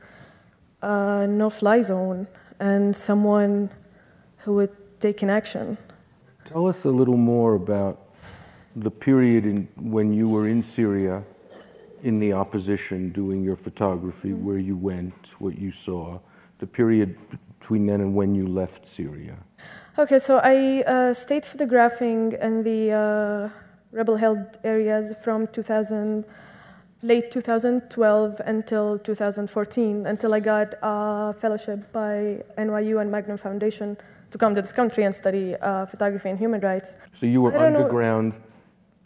a 0.82 1.26
no-fly 1.26 1.82
zone 1.82 2.26
and 2.60 2.94
someone 2.94 3.70
who 4.38 4.54
would 4.54 5.00
take 5.00 5.22
an 5.22 5.30
action. 5.30 5.76
Tell 6.44 6.66
us 6.66 6.84
a 6.84 6.90
little 6.90 7.16
more 7.16 7.54
about 7.54 8.06
the 8.76 8.90
period 8.90 9.46
in, 9.46 9.68
when 9.76 10.12
you 10.12 10.28
were 10.28 10.48
in 10.48 10.62
Syria 10.62 11.22
in 12.02 12.18
the 12.18 12.32
opposition 12.32 13.10
doing 13.10 13.42
your 13.42 13.56
photography, 13.56 14.28
mm-hmm. 14.28 14.46
where 14.46 14.58
you 14.58 14.76
went, 14.76 15.14
what 15.38 15.58
you 15.58 15.72
saw, 15.72 16.18
the 16.58 16.66
period 16.66 17.16
between 17.58 17.86
then 17.86 18.00
and 18.00 18.14
when 18.14 18.34
you 18.34 18.46
left 18.46 18.86
Syria? 18.86 19.36
Okay, 19.98 20.18
so 20.18 20.38
I 20.42 20.82
uh, 20.82 21.14
stayed 21.14 21.44
photographing 21.44 22.32
in 22.32 22.62
the 22.62 22.92
uh, 22.92 23.65
rebel 23.96 24.16
held 24.16 24.58
areas 24.62 25.14
from 25.24 25.46
2000, 25.48 26.24
late 27.02 27.30
2012 27.30 28.40
until 28.44 28.98
2014, 28.98 30.06
until 30.06 30.34
I 30.34 30.40
got 30.40 30.74
a 30.82 31.32
fellowship 31.32 31.90
by 31.92 32.42
NYU 32.58 33.00
and 33.00 33.10
Magnum 33.10 33.38
Foundation 33.38 33.96
to 34.30 34.38
come 34.38 34.54
to 34.54 34.60
this 34.60 34.72
country 34.72 35.04
and 35.04 35.14
study 35.14 35.54
uh, 35.56 35.86
photography 35.86 36.28
and 36.28 36.38
human 36.38 36.60
rights. 36.60 36.98
So 37.18 37.26
you 37.26 37.40
were 37.40 37.56
underground 37.56 38.32
know. 38.32 38.38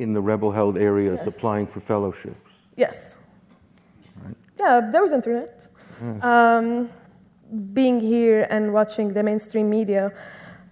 in 0.05 0.13
the 0.13 0.21
rebel 0.21 0.51
held 0.51 0.77
areas 0.77 1.21
yes. 1.25 1.37
applying 1.37 1.67
for 1.69 1.81
fellowships? 1.81 2.51
Yes. 2.77 3.17
Right. 4.25 4.35
Yeah, 4.59 4.91
there 4.91 5.03
was 5.03 5.13
internet. 5.13 5.69
Um, 6.23 6.89
being 7.75 8.01
here 8.01 8.47
and 8.49 8.73
watching 8.73 9.13
the 9.13 9.23
mainstream 9.23 9.69
media, 9.69 10.13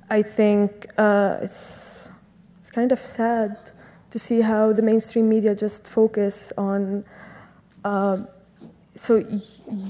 I 0.09 0.23
think 0.23 0.87
uh, 0.97 1.37
it's 1.43 2.09
it's 2.59 2.71
kind 2.71 2.93
of 2.93 2.99
sad 2.99 3.73
to 4.11 4.19
see 4.19 4.41
how 4.41 4.73
the 4.73 4.83
mainstream 4.83 5.29
media 5.29 5.55
just 5.55 5.87
focus 5.87 6.53
on. 6.57 7.05
Uh, 7.85 8.19
so 8.95 9.23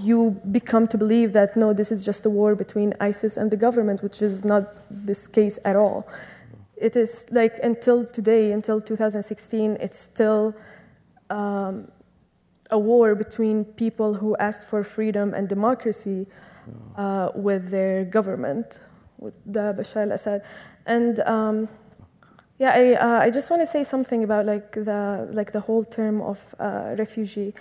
you 0.05 0.39
become 0.53 0.87
to 0.89 0.99
believe 0.99 1.33
that 1.33 1.57
no, 1.57 1.73
this 1.73 1.91
is 1.91 2.05
just 2.05 2.27
a 2.27 2.31
war 2.31 2.55
between 2.55 2.93
ISIS 3.01 3.39
and 3.39 3.51
the 3.51 3.57
government, 3.57 4.03
which 4.03 4.21
is 4.21 4.45
not 4.45 4.75
this 4.91 5.27
case 5.27 5.59
at 5.65 5.77
all. 5.77 6.07
It 6.77 6.95
is 6.95 7.25
like 7.31 7.59
until 7.63 8.05
today, 8.05 8.53
until 8.53 8.81
2016, 8.81 9.79
it's 9.81 9.99
still. 9.99 10.55
Um, 11.31 11.89
a 12.71 12.79
war 12.79 13.15
between 13.15 13.65
people 13.65 14.15
who 14.15 14.37
asked 14.37 14.69
for 14.69 14.85
freedom 14.85 15.35
and 15.35 15.49
democracy 15.49 16.27
uh, 16.97 17.31
with 17.35 17.71
their 17.71 18.05
government, 18.05 18.81
with 19.19 19.35
the 19.47 19.75
Bashar 19.77 20.03
al-Assad. 20.03 20.43
And 20.87 21.21
um, 21.21 21.69
yeah, 22.59 22.73
I, 22.75 22.95
uh, 22.95 23.21
I 23.21 23.31
just 23.31 23.51
want 23.51 23.63
to 23.63 23.67
say 23.67 23.85
something 23.85 24.25
about 24.25 24.47
like 24.47 24.73
the, 24.73 25.29
like 25.33 25.53
the 25.53 25.61
whole 25.61 25.85
term 25.85 26.21
of 26.21 26.39
uh, 26.59 26.95
refugee. 26.99 27.55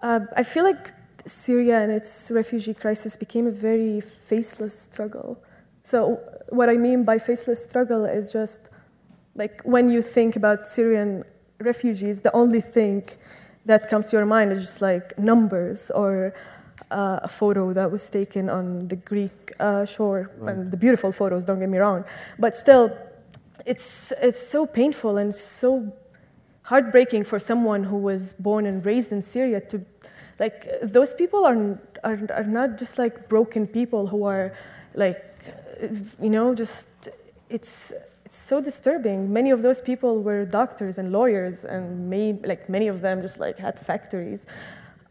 Uh, 0.00 0.20
I 0.36 0.44
feel 0.44 0.64
like 0.64 0.92
Syria 1.26 1.80
and 1.80 1.90
its 1.90 2.30
refugee 2.30 2.74
crisis 2.74 3.16
became 3.16 3.46
a 3.46 3.50
very 3.50 4.00
faceless 4.00 4.78
struggle. 4.78 5.42
So 5.82 6.20
what 6.50 6.68
I 6.68 6.76
mean 6.76 7.04
by 7.04 7.18
faceless 7.18 7.62
struggle 7.64 8.04
is 8.04 8.32
just 8.32 8.70
like 9.34 9.60
when 9.64 9.90
you 9.90 10.02
think 10.02 10.36
about 10.36 10.66
Syrian 10.66 11.24
refugees, 11.60 12.20
the 12.20 12.34
only 12.34 12.60
thing 12.60 13.08
that 13.64 13.88
comes 13.88 14.06
to 14.06 14.16
your 14.16 14.26
mind 14.26 14.52
is 14.52 14.60
just 14.60 14.82
like 14.82 15.18
numbers 15.18 15.90
or 15.92 16.34
uh, 16.90 17.20
a 17.22 17.28
photo 17.28 17.72
that 17.72 17.90
was 17.90 18.08
taken 18.10 18.50
on 18.50 18.88
the 18.88 18.96
Greek 18.96 19.52
uh, 19.58 19.84
shore, 19.84 20.30
right. 20.38 20.54
and 20.54 20.70
the 20.70 20.76
beautiful 20.76 21.12
photos, 21.12 21.44
don't 21.44 21.60
get 21.60 21.68
me 21.68 21.78
wrong. 21.78 22.04
But 22.38 22.56
still, 22.56 22.96
it's, 23.66 24.12
it's 24.20 24.44
so 24.46 24.66
painful 24.66 25.16
and 25.16 25.34
so 25.34 25.92
heartbreaking 26.62 27.24
for 27.24 27.38
someone 27.38 27.84
who 27.84 27.96
was 27.96 28.34
born 28.38 28.66
and 28.66 28.84
raised 28.84 29.12
in 29.12 29.22
Syria 29.22 29.60
to, 29.60 29.84
like, 30.38 30.68
those 30.82 31.12
people 31.12 31.44
are, 31.44 31.78
are, 32.04 32.20
are 32.32 32.44
not 32.44 32.78
just 32.78 32.98
like 32.98 33.28
broken 33.28 33.66
people 33.66 34.06
who 34.06 34.24
are, 34.24 34.54
like, 34.94 35.24
you 36.20 36.30
know, 36.30 36.54
just, 36.54 36.86
it's, 37.48 37.92
it's 38.32 38.38
so 38.38 38.62
disturbing. 38.62 39.30
Many 39.30 39.50
of 39.50 39.60
those 39.60 39.80
people 39.80 40.22
were 40.22 40.46
doctors 40.46 40.96
and 40.96 41.12
lawyers, 41.12 41.64
and 41.64 42.08
may, 42.08 42.32
like 42.44 42.66
many 42.66 42.88
of 42.88 43.02
them 43.02 43.20
just 43.20 43.38
like 43.38 43.58
had 43.58 43.78
factories, 43.78 44.46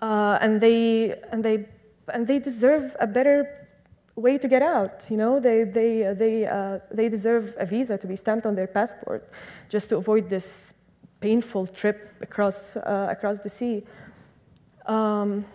uh, 0.02 0.40
and 0.42 0.60
they 0.60 1.16
and 1.32 1.46
they 1.46 1.68
and 2.12 2.26
they 2.26 2.40
deserve 2.40 2.96
a 3.00 3.06
better 3.06 3.61
way 4.16 4.38
to 4.38 4.48
get 4.48 4.62
out. 4.62 5.10
You 5.10 5.18
know, 5.18 5.40
they 5.40 5.64
they 5.64 6.14
they 6.14 6.46
uh, 6.46 6.80
they 6.92 7.10
deserve 7.10 7.56
a 7.58 7.66
visa 7.66 7.98
to 7.98 8.08
be 8.08 8.16
stamped 8.16 8.46
on 8.46 8.56
their 8.56 8.68
passport, 8.68 9.30
just 9.70 9.90
to 9.90 9.98
avoid 9.98 10.30
this 10.30 10.74
painful 11.20 11.68
trip 11.68 12.14
across 12.22 12.76
uh, 12.76 13.08
across 13.10 13.40
the 13.40 13.50
sea. 13.50 13.84
Um, 14.86 15.46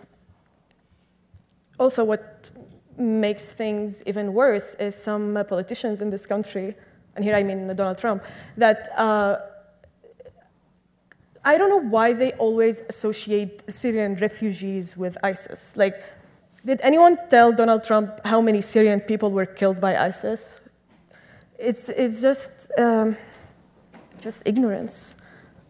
also, 1.79 2.03
what 2.03 2.49
makes 2.97 3.43
things 3.43 4.01
even 4.05 4.33
worse 4.33 4.75
is 4.79 4.95
some 4.95 5.37
politicians 5.47 6.01
in 6.01 6.09
this 6.09 6.25
country 6.25 6.75
and 7.17 7.25
here 7.25 7.35
I 7.35 7.43
mean 7.43 7.75
Donald 7.75 7.97
Trump, 7.97 8.23
that 8.57 8.91
uh, 8.95 9.39
I 11.43 11.57
don't 11.57 11.69
know 11.69 11.89
why 11.89 12.13
they 12.13 12.31
always 12.33 12.81
associate 12.89 13.63
Syrian 13.69 14.15
refugees 14.15 14.95
with 14.95 15.17
ISIS. 15.23 15.75
Like, 15.75 16.03
did 16.67 16.81
anyone 16.83 17.17
tell 17.29 17.53
Donald 17.53 17.85
Trump 17.85 18.19
how 18.25 18.41
many 18.41 18.59
Syrian 18.59 18.99
people 18.99 19.31
were 19.31 19.45
killed 19.45 19.79
by 19.79 19.95
ISIS? 19.95 20.59
It's, 21.57 21.87
it's 21.87 22.21
just, 22.21 22.51
um, 22.77 23.15
just 24.21 24.43
ignorance. 24.45 25.15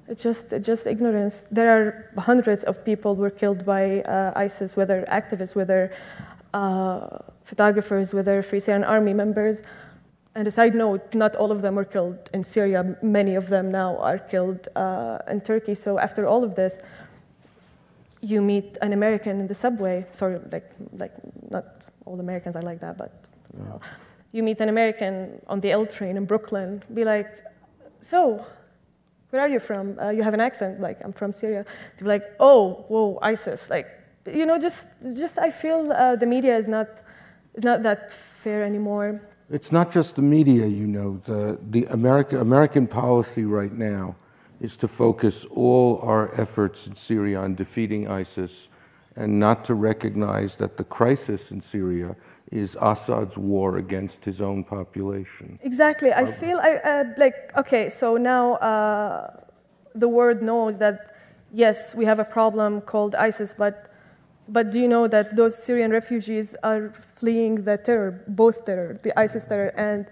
It's 0.08 0.24
just, 0.24 0.50
just 0.62 0.88
ignorance. 0.88 1.46
There 1.52 1.70
are 1.70 2.22
hundreds 2.22 2.64
of 2.64 2.84
people 2.84 3.16
were 3.16 3.30
killed 3.30 3.64
by 3.64 4.02
uh, 4.02 4.34
ISIS, 4.36 4.76
whether 4.76 5.06
activists, 5.08 5.54
whether 5.54 5.94
uh, 6.56 7.20
photographers, 7.46 8.12
whether 8.12 8.42
Free 8.42 8.60
Syrian 8.60 8.84
Army 8.84 9.14
members. 9.14 9.62
And 10.34 10.48
a 10.48 10.52
side 10.52 10.74
note, 10.74 11.14
not 11.14 11.36
all 11.36 11.52
of 11.52 11.62
them 11.62 11.76
were 11.76 11.86
killed 11.86 12.18
in 12.34 12.44
Syria. 12.44 12.98
Many 13.04 13.36
of 13.36 13.50
them 13.50 13.70
now 13.70 13.98
are 13.98 14.18
killed 14.18 14.68
uh, 14.76 15.20
in 15.30 15.42
Turkey. 15.42 15.76
So 15.76 16.00
after 16.00 16.26
all 16.26 16.44
of 16.44 16.56
this, 16.56 16.80
you 18.22 18.42
meet 18.42 18.78
an 18.82 18.94
American 18.94 19.40
in 19.40 19.48
the 19.48 19.56
subway. 19.56 20.06
Sorry, 20.12 20.40
like, 20.52 20.72
like 20.94 21.14
not 21.50 21.66
all 22.06 22.20
Americans 22.20 22.56
are 22.56 22.62
like 22.62 22.80
that, 22.82 22.98
but 22.98 23.12
still. 23.54 23.82
You 24.32 24.44
meet 24.44 24.60
an 24.60 24.70
American 24.70 25.42
on 25.48 25.60
the 25.62 25.72
L 25.72 25.86
train 25.86 26.18
in 26.18 26.26
Brooklyn, 26.26 26.84
be 26.94 27.04
like, 27.04 27.30
so, 28.02 28.46
where 29.30 29.42
are 29.42 29.50
you 29.50 29.60
from? 29.60 29.98
Uh, 30.00 30.10
you 30.10 30.24
have 30.24 30.34
an 30.34 30.40
accent, 30.40 30.80
like, 30.80 31.00
I'm 31.04 31.14
from 31.14 31.34
Syria. 31.34 31.66
They're 31.98 32.08
like, 32.08 32.24
oh, 32.40 32.86
whoa, 32.88 33.20
ISIS. 33.22 33.70
Like, 33.70 33.88
you 34.26 34.46
know, 34.46 34.60
just, 34.60 34.88
just 35.16 35.38
I 35.38 35.50
feel 35.50 35.92
uh, 35.92 36.16
the 36.16 36.26
media 36.26 36.58
is 36.58 36.68
not, 36.68 36.88
is 37.56 37.64
not 37.64 37.84
that 37.84 38.12
fair 38.12 38.64
anymore. 38.64 39.22
It's 39.50 39.72
not 39.72 39.92
just 39.92 40.16
the 40.18 40.22
media, 40.22 40.66
you 40.68 40.88
know. 40.88 41.22
The, 41.26 41.58
the 41.70 41.86
America, 41.86 42.40
American 42.40 42.86
policy 42.88 43.46
right 43.46 43.72
now 43.72 44.16
is 44.60 44.76
to 44.78 44.88
focus 44.88 45.46
all 45.46 46.00
our 46.02 46.34
efforts 46.40 46.88
in 46.88 46.96
Syria 46.96 47.40
on 47.40 47.56
defeating 47.56 48.08
ISIS 48.08 48.68
and 49.16 49.40
not 49.40 49.66
to 49.66 49.74
recognize 49.74 50.56
that 50.56 50.78
the 50.78 50.84
crisis 50.84 51.52
in 51.52 51.62
Syria 51.62 52.16
is 52.52 52.78
Assad's 52.80 53.38
war 53.38 53.78
against 53.78 54.24
his 54.24 54.42
own 54.42 54.64
population. 54.64 55.60
Exactly. 55.64 56.14
I 56.14 56.26
feel 56.26 56.60
I, 56.60 56.76
uh, 56.76 57.04
like, 57.18 57.52
okay, 57.58 57.90
so 57.90 58.16
now 58.16 58.54
uh, 58.56 59.36
the 59.96 60.08
world 60.08 60.42
knows 60.42 60.78
that, 60.78 61.16
yes, 61.52 61.94
we 61.94 62.06
have 62.06 62.20
a 62.20 62.24
problem 62.24 62.82
called 62.82 63.16
ISIS, 63.16 63.54
but, 63.58 63.92
but 64.48 64.72
do 64.72 64.80
you 64.80 64.88
know 64.88 65.08
that 65.08 65.36
those 65.36 65.62
Syrian 65.62 65.92
refugees 65.92 66.56
are 66.64 66.94
fleeing 67.16 67.56
the 67.56 67.78
terror, 67.78 68.24
both 68.30 68.66
terror, 68.66 69.00
the 69.04 69.18
ISIS 69.20 69.46
terror 69.46 69.74
and, 69.76 70.08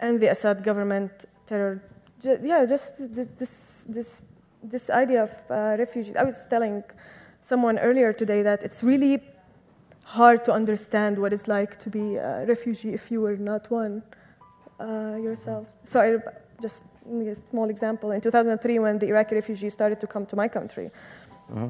and 0.00 0.20
the 0.20 0.30
Assad 0.30 0.64
government 0.64 1.26
terror? 1.46 1.82
Yeah, 2.22 2.64
just 2.66 2.94
this, 3.14 3.84
this, 3.88 4.22
this 4.62 4.90
idea 4.90 5.24
of 5.24 5.30
uh, 5.50 5.76
refugees. 5.78 6.16
I 6.16 6.24
was 6.24 6.46
telling 6.48 6.82
someone 7.40 7.78
earlier 7.78 8.12
today 8.12 8.42
that 8.42 8.62
it's 8.62 8.82
really 8.82 9.20
hard 10.02 10.44
to 10.44 10.52
understand 10.52 11.18
what 11.18 11.32
it's 11.32 11.48
like 11.48 11.78
to 11.78 11.90
be 11.90 12.16
a 12.16 12.44
refugee 12.46 12.94
if 12.94 13.10
you 13.10 13.20
were 13.20 13.36
not 13.36 13.70
one 13.70 14.02
uh, 14.80 15.16
yourself. 15.20 15.66
So 15.84 16.00
I 16.00 16.18
just 16.60 16.82
a 17.10 17.34
small 17.50 17.70
example. 17.70 18.10
In 18.12 18.20
2003, 18.20 18.78
when 18.78 18.98
the 18.98 19.08
Iraqi 19.08 19.34
refugees 19.34 19.72
started 19.72 20.00
to 20.00 20.06
come 20.06 20.26
to 20.26 20.36
my 20.36 20.48
country. 20.48 20.90
Uh-huh. 21.50 21.68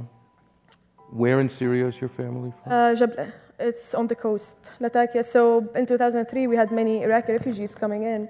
Where 1.11 1.41
in 1.41 1.49
Syria 1.49 1.89
is 1.89 2.01
your 2.01 2.11
family 2.11 2.53
from? 2.63 2.73
Uh, 2.73 2.95
Jableh. 2.95 3.33
It's 3.61 3.95
on 3.95 4.07
the 4.07 4.15
coast, 4.15 4.57
Latakia. 4.79 5.23
So 5.23 5.69
in 5.75 5.87
2003, 5.87 6.47
we 6.47 6.57
had 6.57 6.71
many 6.71 7.03
Iraqi 7.03 7.33
refugees 7.33 7.75
coming 7.75 8.05
in. 8.05 8.29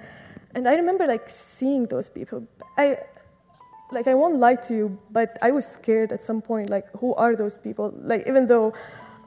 And 0.55 0.69
I 0.69 0.75
remember 0.75 1.07
like 1.07 1.29
seeing 1.29 1.87
those 1.87 2.11
people. 2.11 2.47
I 2.77 2.99
like 3.91 4.07
I 4.07 4.15
won't 4.15 4.37
lie 4.39 4.57
to 4.57 4.75
you, 4.75 4.99
but 5.11 5.39
I 5.43 5.51
was 5.51 5.67
scared 5.67 6.13
at 6.13 6.23
some 6.23 6.43
point. 6.43 6.71
Like, 6.71 6.87
who 6.99 7.15
are 7.15 7.35
those 7.37 7.59
people? 7.59 7.95
Like, 7.97 8.27
even 8.27 8.47
though 8.47 8.73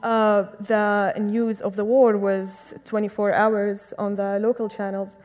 uh, 0.02 0.46
the 0.60 1.14
news 1.18 1.60
of 1.60 1.76
the 1.76 1.84
war 1.84 2.16
was 2.16 2.74
24 2.84 3.32
hours 3.32 3.94
on 3.98 4.16
the 4.16 4.38
local 4.38 4.68
channels, 4.68 5.18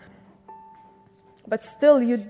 but 1.48 1.64
still, 1.64 2.02
you 2.02 2.30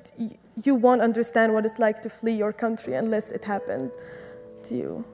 you 0.63 0.75
won't 0.75 1.01
understand 1.01 1.53
what 1.53 1.65
it's 1.65 1.79
like 1.79 2.01
to 2.01 2.09
flee 2.09 2.33
your 2.33 2.53
country 2.53 2.95
unless 2.95 3.31
it 3.31 3.45
happened 3.45 3.91
to 4.65 4.75
you. 4.75 5.05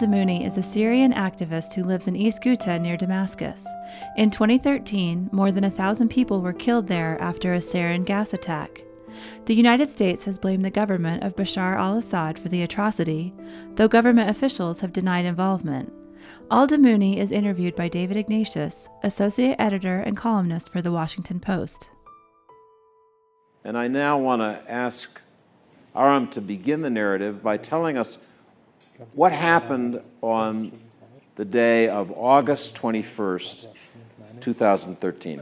Al-Damouni 0.00 0.46
is 0.46 0.56
a 0.56 0.62
Syrian 0.62 1.12
activist 1.12 1.74
who 1.74 1.82
lives 1.82 2.06
in 2.06 2.14
East 2.14 2.40
Ghouta 2.40 2.80
near 2.80 2.96
Damascus. 2.96 3.66
In 4.16 4.30
2013, 4.30 5.28
more 5.32 5.50
than 5.50 5.64
a 5.64 5.70
thousand 5.72 6.06
people 6.06 6.40
were 6.40 6.52
killed 6.52 6.86
there 6.86 7.20
after 7.20 7.52
a 7.52 7.58
sarin 7.58 8.06
gas 8.06 8.32
attack. 8.32 8.84
The 9.46 9.56
United 9.56 9.88
States 9.88 10.22
has 10.22 10.38
blamed 10.38 10.64
the 10.64 10.70
government 10.70 11.24
of 11.24 11.34
Bashar 11.34 11.76
al 11.76 11.98
Assad 11.98 12.38
for 12.38 12.48
the 12.48 12.62
atrocity, 12.62 13.34
though 13.74 13.88
government 13.88 14.30
officials 14.30 14.78
have 14.78 14.92
denied 14.92 15.24
involvement. 15.24 15.92
Al-Damouni 16.52 17.16
is 17.16 17.32
interviewed 17.32 17.74
by 17.74 17.88
David 17.88 18.16
Ignatius, 18.16 18.88
associate 19.02 19.56
editor 19.58 19.98
and 19.98 20.16
columnist 20.16 20.70
for 20.70 20.80
The 20.80 20.92
Washington 20.92 21.40
Post. 21.40 21.90
And 23.64 23.76
I 23.76 23.88
now 23.88 24.16
want 24.16 24.42
to 24.42 24.62
ask 24.70 25.20
Aram 25.96 26.28
to 26.28 26.40
begin 26.40 26.82
the 26.82 26.90
narrative 26.90 27.42
by 27.42 27.56
telling 27.56 27.98
us 27.98 28.18
what 29.13 29.31
happened 29.31 30.01
on 30.21 30.71
the 31.35 31.45
day 31.45 31.89
of 31.89 32.11
August 32.11 32.75
21st, 32.75 33.67
2013? 34.41 35.41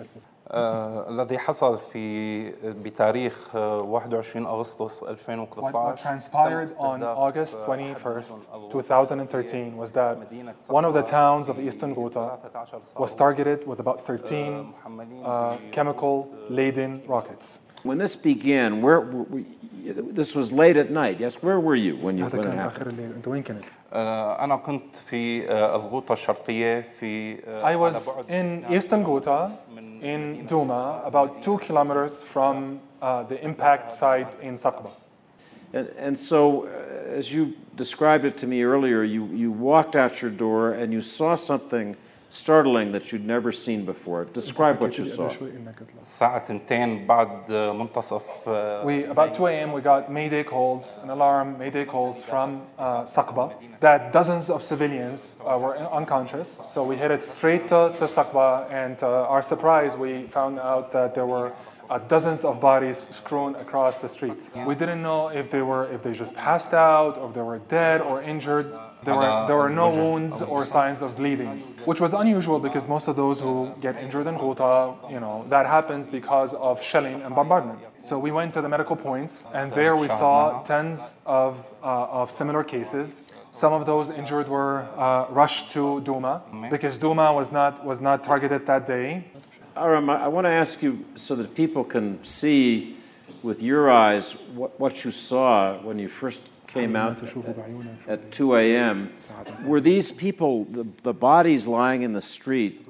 الذي 0.54 1.38
حصل 1.38 1.77
في 1.77 2.51
بتاريخ 2.84 3.51
21 3.51 4.45
أغسطس 4.45 5.04
2013 5.04 5.71
What 5.71 5.97
transpired 5.97 6.71
on 6.77 7.04
August 7.04 7.62
21st, 7.62 8.69
2013 8.69 9.77
was 9.77 9.91
that 9.91 10.17
one 10.67 10.84
of 10.84 10.93
the 10.93 11.04
towns 11.04 11.47
of 11.47 11.58
Eastern 11.60 11.95
Ghouta 11.95 12.38
was 12.97 13.15
targeted 13.15 13.65
with 13.65 13.80
about 13.80 14.01
13 14.01 14.73
uh, 15.23 15.58
chemical 15.71 16.30
laden 16.49 17.01
rockets. 17.08 17.62
When 17.84 17.97
this 17.97 18.15
began, 18.15 18.82
where, 18.82 18.99
where, 18.99 19.43
this 19.86 20.36
was 20.36 20.51
late 20.51 20.77
at 20.77 20.89
night. 20.91 21.19
Yes, 21.19 21.36
where 21.41 21.60
were 21.60 21.75
you 21.75 21.95
when 21.97 22.17
you 22.17 22.25
when 22.25 22.47
it 22.47 22.56
happened? 22.56 23.63
أنا 23.93 24.56
كنت 24.56 24.95
في 24.95 25.51
الغوطة 25.75 26.13
الشرقية 26.13 26.82
في 26.82 27.38
I 27.63 27.75
was 27.75 28.17
in 28.30 28.65
Eastern 28.69 29.04
Ghouta 29.04 29.51
in 30.01 30.47
Douma, 30.47 31.06
about 31.06 31.41
two 31.41 31.58
kilometers 31.60 32.23
from 32.23 32.80
uh, 33.01 33.23
the 33.23 33.43
impact 33.43 33.93
site 33.93 34.36
in 34.41 34.56
Saqba. 34.56 34.91
And, 35.73 35.88
and 35.97 36.19
so, 36.19 36.65
uh, 36.65 37.17
as 37.17 37.34
you 37.34 37.54
described 37.75 38.25
it 38.25 38.36
to 38.38 38.47
me 38.47 38.63
earlier, 38.63 39.04
you, 39.04 39.27
you 39.27 39.51
walked 39.51 39.95
out 39.95 40.21
your 40.21 40.32
door 40.32 40.73
and 40.73 40.91
you 40.91 41.01
saw 41.01 41.36
something 41.36 41.95
startling 42.28 42.92
that 42.92 43.12
you'd 43.12 43.24
never 43.24 43.52
seen 43.52 43.84
before. 43.84 44.24
Describe 44.24 44.80
what 44.80 44.98
you 44.98 45.04
saw. 45.04 45.30
We 48.84 49.04
about 49.04 49.34
2 49.34 49.46
a.m. 49.46 49.72
we 49.72 49.80
got 49.80 50.10
mayday 50.10 50.42
calls, 50.42 50.98
an 51.02 51.10
alarm 51.10 51.58
mayday 51.58 51.84
calls 51.84 52.22
from 52.22 52.62
uh, 52.78 53.02
Saqba 53.04 53.54
that 53.80 54.12
dozens 54.12 54.50
of 54.50 54.62
civilians 54.62 55.38
uh, 55.44 55.58
were 55.58 55.76
unconscious. 55.76 56.60
So 56.64 56.82
we 56.84 56.96
headed 56.96 57.22
straight 57.22 57.68
to, 57.68 57.94
to 57.98 58.04
Saqba, 58.04 58.70
and 58.70 59.02
uh, 59.02 59.28
our 59.28 59.42
surprise, 59.42 59.96
we 59.96 60.24
found 60.24 60.58
out 60.58 60.92
that 60.92 61.14
there 61.14 61.26
were 61.26 61.52
uh, 61.88 61.98
dozens 61.98 62.44
of 62.44 62.60
bodies 62.60 63.08
strewn 63.12 63.54
across 63.56 63.98
the 63.98 64.08
streets. 64.08 64.52
We 64.66 64.74
didn't 64.74 65.02
know 65.02 65.28
if 65.28 65.50
they 65.50 65.62
were 65.62 65.90
if 65.92 66.02
they 66.02 66.12
just 66.12 66.34
passed 66.34 66.74
out, 66.74 67.16
or 67.18 67.28
if 67.28 67.34
they 67.34 67.42
were 67.42 67.58
dead 67.58 68.00
or 68.00 68.22
injured. 68.22 68.76
There 69.07 69.14
were, 69.14 69.45
there 69.47 69.57
were 69.57 69.71
no 69.71 69.88
wounds 69.88 70.42
or 70.42 70.64
signs 70.66 71.01
of 71.01 71.16
bleeding, 71.16 71.61
which 71.85 72.01
was 72.01 72.12
unusual 72.12 72.59
because 72.59 72.88
most 72.88 73.07
of 73.07 73.14
those 73.14 73.40
who 73.40 73.73
get 73.81 73.97
injured 73.97 74.27
in 74.27 74.37
Ghouta, 74.37 74.97
you 75.11 75.21
know, 75.21 75.45
that 75.49 75.64
happens 75.64 76.09
because 76.09 76.55
of 76.55 76.83
shelling 76.83 77.23
and 77.23 77.33
bombardment. 77.33 77.79
So 78.01 78.19
we 78.19 78.33
went 78.33 78.53
to 78.55 78.61
the 78.61 78.69
medical 78.69 78.97
points, 78.97 79.45
and 79.55 79.73
there 79.73 79.95
we 79.95 80.09
saw 80.09 80.61
tens 80.62 81.19
of, 81.25 81.73
uh, 81.85 82.21
of 82.21 82.33
similar 82.33 82.64
cases. 82.64 83.23
Some 83.53 83.73
of 83.73 83.87
those 83.87 84.11
injured 84.11 84.49
were 84.49 84.88
uh, 84.97 85.27
rushed 85.31 85.71
to 85.71 86.03
Douma 86.05 86.42
because 86.69 86.99
Douma 86.99 87.33
was 87.33 87.53
not, 87.53 87.85
was 87.85 88.01
not 88.01 88.25
targeted 88.25 88.66
that 88.66 88.87
day. 88.87 89.25
Aram, 89.77 90.11
I 90.11 90.27
want 90.27 90.47
to 90.47 90.51
ask 90.51 90.83
you 90.83 91.05
so 91.14 91.37
that 91.37 91.55
people 91.55 91.85
can 91.85 92.23
see 92.25 92.95
with 93.46 93.62
your 93.62 93.88
eyes 93.88 94.32
what, 94.54 94.78
what 94.80 95.04
you 95.04 95.11
saw 95.12 95.80
when 95.82 96.00
you 96.00 96.09
first 96.09 96.40
came 96.66 96.96
out 96.96 97.22
at 98.09 98.32
2 98.32 98.56
a.m. 98.56 99.12
Were 99.64 99.80
these 99.80 100.11
people, 100.11 100.64
the, 100.64 100.85
the 101.04 101.14
bodies 101.14 101.64
lying 101.64 102.02
in 102.02 102.12
the 102.12 102.20
street, 102.20 102.85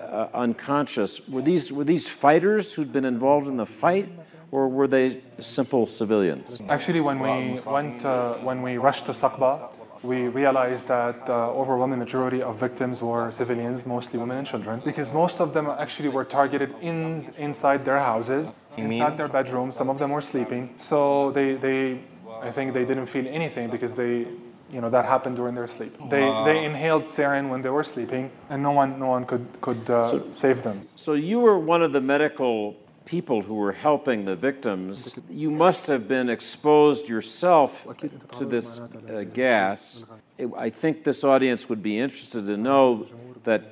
uh, 0.00 0.28
unconscious, 0.32 1.26
were 1.28 1.42
these, 1.42 1.72
were 1.72 1.82
these 1.82 2.08
fighters 2.08 2.74
who'd 2.74 2.92
been 2.92 3.04
involved 3.04 3.48
in 3.48 3.56
the 3.56 3.66
fight? 3.66 4.08
Or 4.52 4.68
were 4.68 4.86
they 4.86 5.20
simple 5.40 5.88
civilians? 5.88 6.60
Actually, 6.68 7.00
when 7.00 7.18
we 7.18 7.60
went, 7.66 8.04
uh, 8.04 8.34
when 8.34 8.62
we 8.62 8.78
rushed 8.78 9.06
to 9.06 9.12
Saqba, 9.12 9.68
we 10.06 10.28
realized 10.28 10.88
that 10.88 11.26
the 11.26 11.34
uh, 11.34 11.60
overwhelming 11.60 11.98
majority 11.98 12.40
of 12.42 12.56
victims 12.56 13.02
were 13.02 13.30
civilians, 13.32 13.86
mostly 13.86 14.18
women 14.18 14.38
and 14.38 14.46
children, 14.46 14.80
because 14.84 15.12
most 15.12 15.40
of 15.40 15.52
them 15.52 15.66
actually 15.66 16.08
were 16.08 16.24
targeted 16.24 16.74
in, 16.80 17.22
inside 17.38 17.84
their 17.84 17.98
houses, 17.98 18.54
inside 18.76 19.16
their 19.16 19.28
bedrooms. 19.28 19.74
Some 19.76 19.88
of 19.90 19.98
them 19.98 20.10
were 20.10 20.22
sleeping. 20.22 20.72
So 20.76 21.30
they, 21.32 21.54
they, 21.54 22.00
I 22.40 22.50
think 22.50 22.72
they 22.72 22.84
didn't 22.84 23.06
feel 23.06 23.26
anything 23.26 23.70
because 23.70 23.94
they, 23.94 24.26
you 24.70 24.80
know, 24.80 24.90
that 24.90 25.04
happened 25.04 25.36
during 25.36 25.54
their 25.54 25.66
sleep. 25.66 25.96
They, 26.08 26.22
wow. 26.22 26.44
they 26.44 26.64
inhaled 26.64 27.04
sarin 27.04 27.48
when 27.48 27.62
they 27.62 27.70
were 27.70 27.84
sleeping, 27.84 28.30
and 28.50 28.62
no 28.62 28.70
one, 28.70 28.98
no 28.98 29.08
one 29.08 29.24
could, 29.24 29.46
could 29.60 29.90
uh, 29.90 30.04
so, 30.04 30.26
save 30.30 30.62
them. 30.62 30.82
So 30.86 31.14
you 31.14 31.40
were 31.40 31.58
one 31.58 31.82
of 31.82 31.92
the 31.92 32.00
medical 32.00 32.76
people 33.06 33.42
who 33.42 33.54
were 33.54 33.72
helping 33.72 34.26
the 34.26 34.36
victims. 34.36 35.14
You 35.30 35.50
must 35.50 35.86
have 35.86 36.06
been 36.06 36.28
exposed 36.28 37.08
yourself 37.08 37.86
to 38.32 38.44
this 38.44 38.80
uh, 38.80 39.24
gas. 39.32 40.04
I 40.56 40.68
think 40.68 41.04
this 41.04 41.24
audience 41.24 41.68
would 41.68 41.82
be 41.82 41.98
interested 41.98 42.46
to 42.46 42.56
know 42.58 43.06
that 43.44 43.62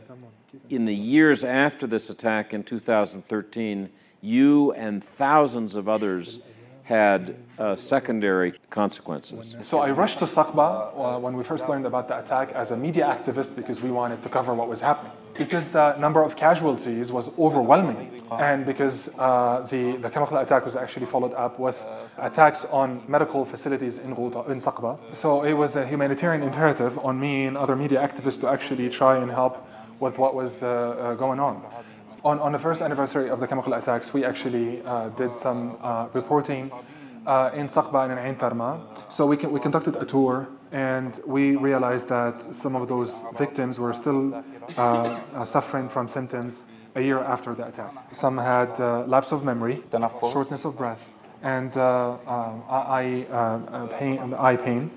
in 0.71 0.87
the 0.87 0.95
years 0.95 1.45
after 1.45 1.87
this 1.87 2.09
attack 2.09 2.55
in 2.55 2.63
2013, 2.63 3.91
you 4.23 4.73
and 4.73 5.05
thousands 5.05 5.75
of 5.75 5.89
others 5.89 6.41
had 6.85 7.37
uh, 7.59 7.75
secondary 7.75 8.53
consequences. 8.69 9.57
So 9.63 9.79
I 9.81 9.91
rushed 9.91 10.19
to 10.19 10.27
Saqba 10.27 11.17
uh, 11.17 11.19
when 11.19 11.35
we 11.35 11.43
first 11.43 11.69
learned 11.69 11.87
about 11.87 12.09
the 12.09 12.19
attack 12.19 12.53
as 12.53 12.71
a 12.71 12.77
media 12.77 13.07
activist 13.07 13.57
because 13.57 13.81
we 13.81 13.91
wanted 13.91 14.23
to 14.23 14.29
cover 14.29 14.55
what 14.55 14.69
was 14.69 14.83
happening. 14.83 15.13
Because 15.33 15.71
the 15.71 15.97
number 15.97 16.23
of 16.23 16.37
casualties 16.37 17.11
was 17.11 17.31
overwhelming, 17.39 18.14
and 18.41 18.65
because 18.65 19.11
uh, 19.19 19.67
the, 19.71 19.97
the 19.97 20.11
chemical 20.11 20.37
attack 20.39 20.65
was 20.65 20.77
actually 20.77 21.07
followed 21.07 21.35
up 21.35 21.59
with 21.59 21.89
attacks 22.19 22.65
on 22.67 23.03
medical 23.09 23.45
facilities 23.45 23.99
in, 23.99 24.15
Ghouta, 24.15 24.49
in 24.49 24.59
Saqba. 24.59 24.99
So 25.13 25.45
it 25.45 25.53
was 25.53 25.77
a 25.77 25.87
humanitarian 25.87 26.43
imperative 26.43 26.99
on 26.99 27.19
me 27.19 27.47
and 27.47 27.57
other 27.57 27.77
media 27.77 28.01
activists 28.01 28.41
to 28.41 28.49
actually 28.49 28.89
try 28.89 29.17
and 29.17 29.31
help 29.31 29.67
with 30.01 30.19
what 30.19 30.35
was 30.35 30.63
uh, 30.63 30.69
uh, 30.69 31.15
going 31.15 31.41
on 31.41 31.63
on, 32.25 32.39
on 32.41 32.53
the 32.53 32.59
first 32.59 32.81
anniversary 32.81 33.29
of 33.29 33.39
the 33.39 33.47
chemical 33.47 33.75
attacks, 33.75 34.15
we 34.15 34.25
actually 34.25 34.83
uh, 34.83 35.11
did 35.11 35.37
some 35.37 35.77
uh, 35.83 36.09
reporting 36.15 36.73
uh, 37.27 37.51
in 37.55 37.67
Saqba 37.67 38.05
and 38.05 38.13
in 38.13 38.19
Ain 38.19 38.37
Tarma. 38.37 38.81
So 39.13 39.27
we, 39.27 39.37
can, 39.37 39.53
we 39.53 39.61
conducted 39.61 39.97
a 39.97 40.05
tour 40.05 40.49
and 40.73 41.21
we 41.27 41.57
realized 41.57 42.09
that 42.09 42.55
some 42.55 42.75
of 42.75 42.89
those 42.89 43.27
victims 43.37 43.79
were 43.79 43.93
still 43.93 44.43
suffering 45.45 45.89
from 45.89 46.09
symptoms 46.09 46.65
a 46.95 47.01
year 47.01 47.19
after 47.19 47.55
the 47.55 47.67
attack. 47.67 47.93
Some 48.13 48.39
had 48.39 48.81
uh, 48.81 49.05
lapse 49.07 49.33
of 49.33 49.45
memory, 49.45 49.83
shortness 50.33 50.65
of 50.65 50.77
breath, 50.77 51.11
and 51.43 51.77
eye, 51.77 53.27
pain, 53.91 54.35
eye 54.35 54.57
pain. 54.57 54.91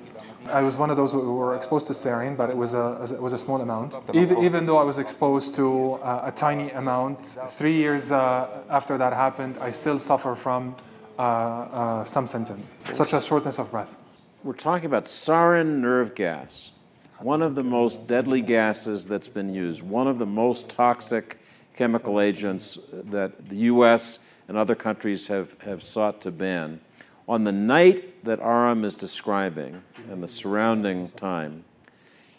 I 0.49 0.63
was 0.63 0.77
one 0.77 0.89
of 0.89 0.97
those 0.97 1.11
who 1.11 1.35
were 1.35 1.55
exposed 1.55 1.87
to 1.87 1.93
sarin, 1.93 2.37
but 2.37 2.49
it 2.49 2.55
was 2.55 2.73
a, 2.73 3.07
it 3.13 3.21
was 3.21 3.33
a 3.33 3.37
small 3.37 3.61
amount. 3.61 3.97
Even, 4.13 4.43
even 4.43 4.65
though 4.65 4.77
I 4.77 4.83
was 4.83 4.97
exposed 4.99 5.55
to 5.55 5.93
uh, 5.95 6.21
a 6.25 6.31
tiny 6.31 6.71
amount, 6.71 7.37
three 7.49 7.73
years 7.73 8.11
uh, 8.11 8.47
after 8.69 8.97
that 8.97 9.13
happened, 9.13 9.57
I 9.59 9.71
still 9.71 9.99
suffer 9.99 10.35
from 10.35 10.75
uh, 11.17 11.21
uh 11.21 12.03
some 12.03 12.27
symptoms, 12.27 12.75
such 12.91 13.13
as 13.13 13.25
shortness 13.25 13.59
of 13.59 13.71
breath. 13.71 13.99
We're 14.43 14.53
talking 14.53 14.85
about 14.85 15.05
sarin 15.05 15.79
nerve 15.79 16.15
gas, 16.15 16.71
one 17.19 17.41
of 17.41 17.55
the 17.55 17.63
most 17.63 18.07
deadly 18.07 18.41
gases 18.41 19.07
that's 19.07 19.27
been 19.27 19.53
used, 19.53 19.81
one 19.81 20.07
of 20.07 20.19
the 20.19 20.25
most 20.25 20.69
toxic 20.69 21.39
chemical 21.77 22.19
agents 22.19 22.79
that 22.91 23.47
the 23.47 23.55
U.S. 23.71 24.19
and 24.47 24.57
other 24.57 24.75
countries 24.75 25.27
have, 25.27 25.59
have 25.61 25.83
sought 25.83 26.19
to 26.21 26.31
ban. 26.31 26.81
On 27.29 27.43
the 27.43 27.51
night 27.51 28.23
that 28.25 28.39
Aram 28.39 28.83
is 28.83 28.95
describing 28.95 29.83
and 30.09 30.23
the 30.23 30.27
surrounding 30.27 31.05
time, 31.07 31.63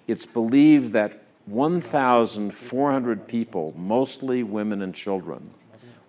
it's 0.07 0.27
believed 0.27 0.93
that 0.93 1.23
1,400 1.47 3.29
people, 3.29 3.75
mostly 3.77 4.43
women 4.43 4.83
and 4.83 4.95
children, 4.95 5.51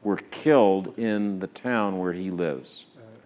were 0.04 0.18
killed 0.32 0.98
in 0.98 1.40
the 1.40 1.48
town 1.48 2.00
where 2.00 2.14
he 2.14 2.32
lives. 2.32 2.86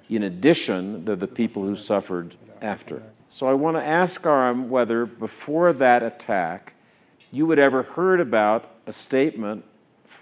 In 0.09 0.23
addition, 0.23 1.05
they're 1.05 1.15
the 1.15 1.27
people 1.27 1.63
who 1.63 1.75
suffered 1.75 2.35
after. 2.61 3.01
So 3.29 3.47
I 3.47 3.53
want 3.53 3.77
to 3.77 3.83
ask 3.83 4.25
Aram 4.25 4.69
whether 4.69 5.05
before 5.05 5.71
that 5.73 6.03
attack, 6.03 6.73
you 7.31 7.49
had 7.49 7.59
ever 7.59 7.83
heard 7.83 8.19
about 8.19 8.69
a 8.85 8.93
statement 8.93 9.63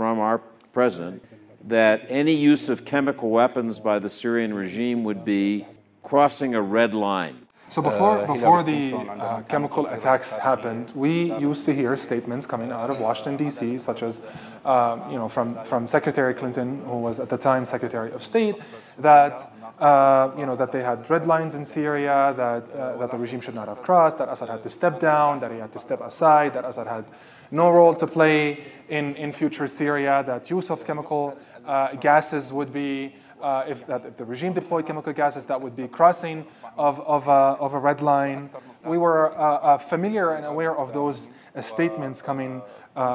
from 0.02 0.18
our 0.18 0.40
president 0.74 1.24
that 1.64 2.04
any 2.10 2.34
use 2.34 2.72
of 2.72 2.84
chemical 2.86 3.30
weapons 3.30 3.80
by 3.80 4.00
the 4.00 4.10
Syrian 4.10 4.52
regime 4.52 5.04
would 5.04 5.24
be 5.24 5.64
crossing 6.02 6.56
a 6.56 6.62
red 6.80 6.96
line. 6.96 7.36
So 7.70 7.84
before, 7.84 8.18
uh, 8.18 8.34
before 8.34 8.64
the 8.64 8.96
uh, 8.96 9.44
chemical 9.44 9.86
attacks 9.86 10.36
happened, 10.36 10.92
we 10.96 11.32
used 11.50 11.66
to 11.66 11.72
hear 11.80 11.96
statements 11.96 12.48
coming 12.48 12.72
out 12.72 12.90
of 12.90 13.00
Washington 13.00 13.38
D.C., 13.38 13.78
such 13.78 14.02
as, 14.02 14.22
uh, 14.66 14.98
you 15.12 15.18
know, 15.20 15.30
from 15.30 15.64
from 15.64 15.86
Secretary 15.86 16.34
Clinton, 16.34 16.84
who 16.86 16.98
was 16.98 17.20
at 17.20 17.30
the 17.30 17.38
time 17.38 17.64
Secretary 17.64 18.12
of 18.12 18.26
State, 18.26 18.56
that 18.98 19.54
uh, 19.82 20.32
you 20.38 20.46
know 20.46 20.56
that 20.56 20.72
they 20.72 20.84
had 20.84 21.10
red 21.10 21.26
lines 21.26 21.56
in 21.56 21.66
Syria, 21.66 22.36
that 22.38 22.72
uh, 22.72 22.98
that 22.98 23.10
the 23.10 23.18
regime 23.18 23.42
should 23.42 23.56
not 23.56 23.68
have 23.68 23.82
crossed, 23.82 24.20
that 24.20 24.30
Assad 24.30 24.48
had 24.48 24.62
to 24.62 24.70
step 24.70 25.00
down, 25.00 25.40
that 25.40 25.52
he 25.52 25.58
had 25.58 25.72
to 25.72 25.80
step 25.80 26.02
aside, 26.02 26.54
that 26.54 26.64
Assad 26.66 26.86
had 26.86 27.06
no 27.50 27.72
role 27.72 27.96
to 27.96 28.06
play 28.06 28.64
in 28.90 29.16
in 29.16 29.32
future 29.32 29.68
Syria, 29.68 30.24
that 30.28 30.52
use 30.52 30.70
of 30.70 30.86
chemical 30.86 31.36
uh, 31.66 31.96
gases 31.96 32.54
would 32.54 32.72
be, 32.72 33.16
uh, 33.42 33.66
if, 33.68 33.88
that, 33.88 34.06
if 34.06 34.18
the 34.18 34.24
regime 34.24 34.54
deployed 34.54 34.86
chemical 34.86 35.14
gases, 35.14 35.48
that 35.48 35.60
would 35.60 35.76
be 35.76 35.88
crossing 35.88 36.46
of, 36.78 37.00
of, 37.02 37.28
uh, 37.28 37.58
of 37.60 37.74
a 37.74 37.80
red 37.80 38.04
line. 38.04 38.52
We 38.86 39.00
were 39.00 39.34
familiar 39.80 40.36
and 40.36 40.46
aware 40.46 40.78
of 40.78 40.94
those 40.94 41.30
statements 41.60 42.22
coming 42.22 42.62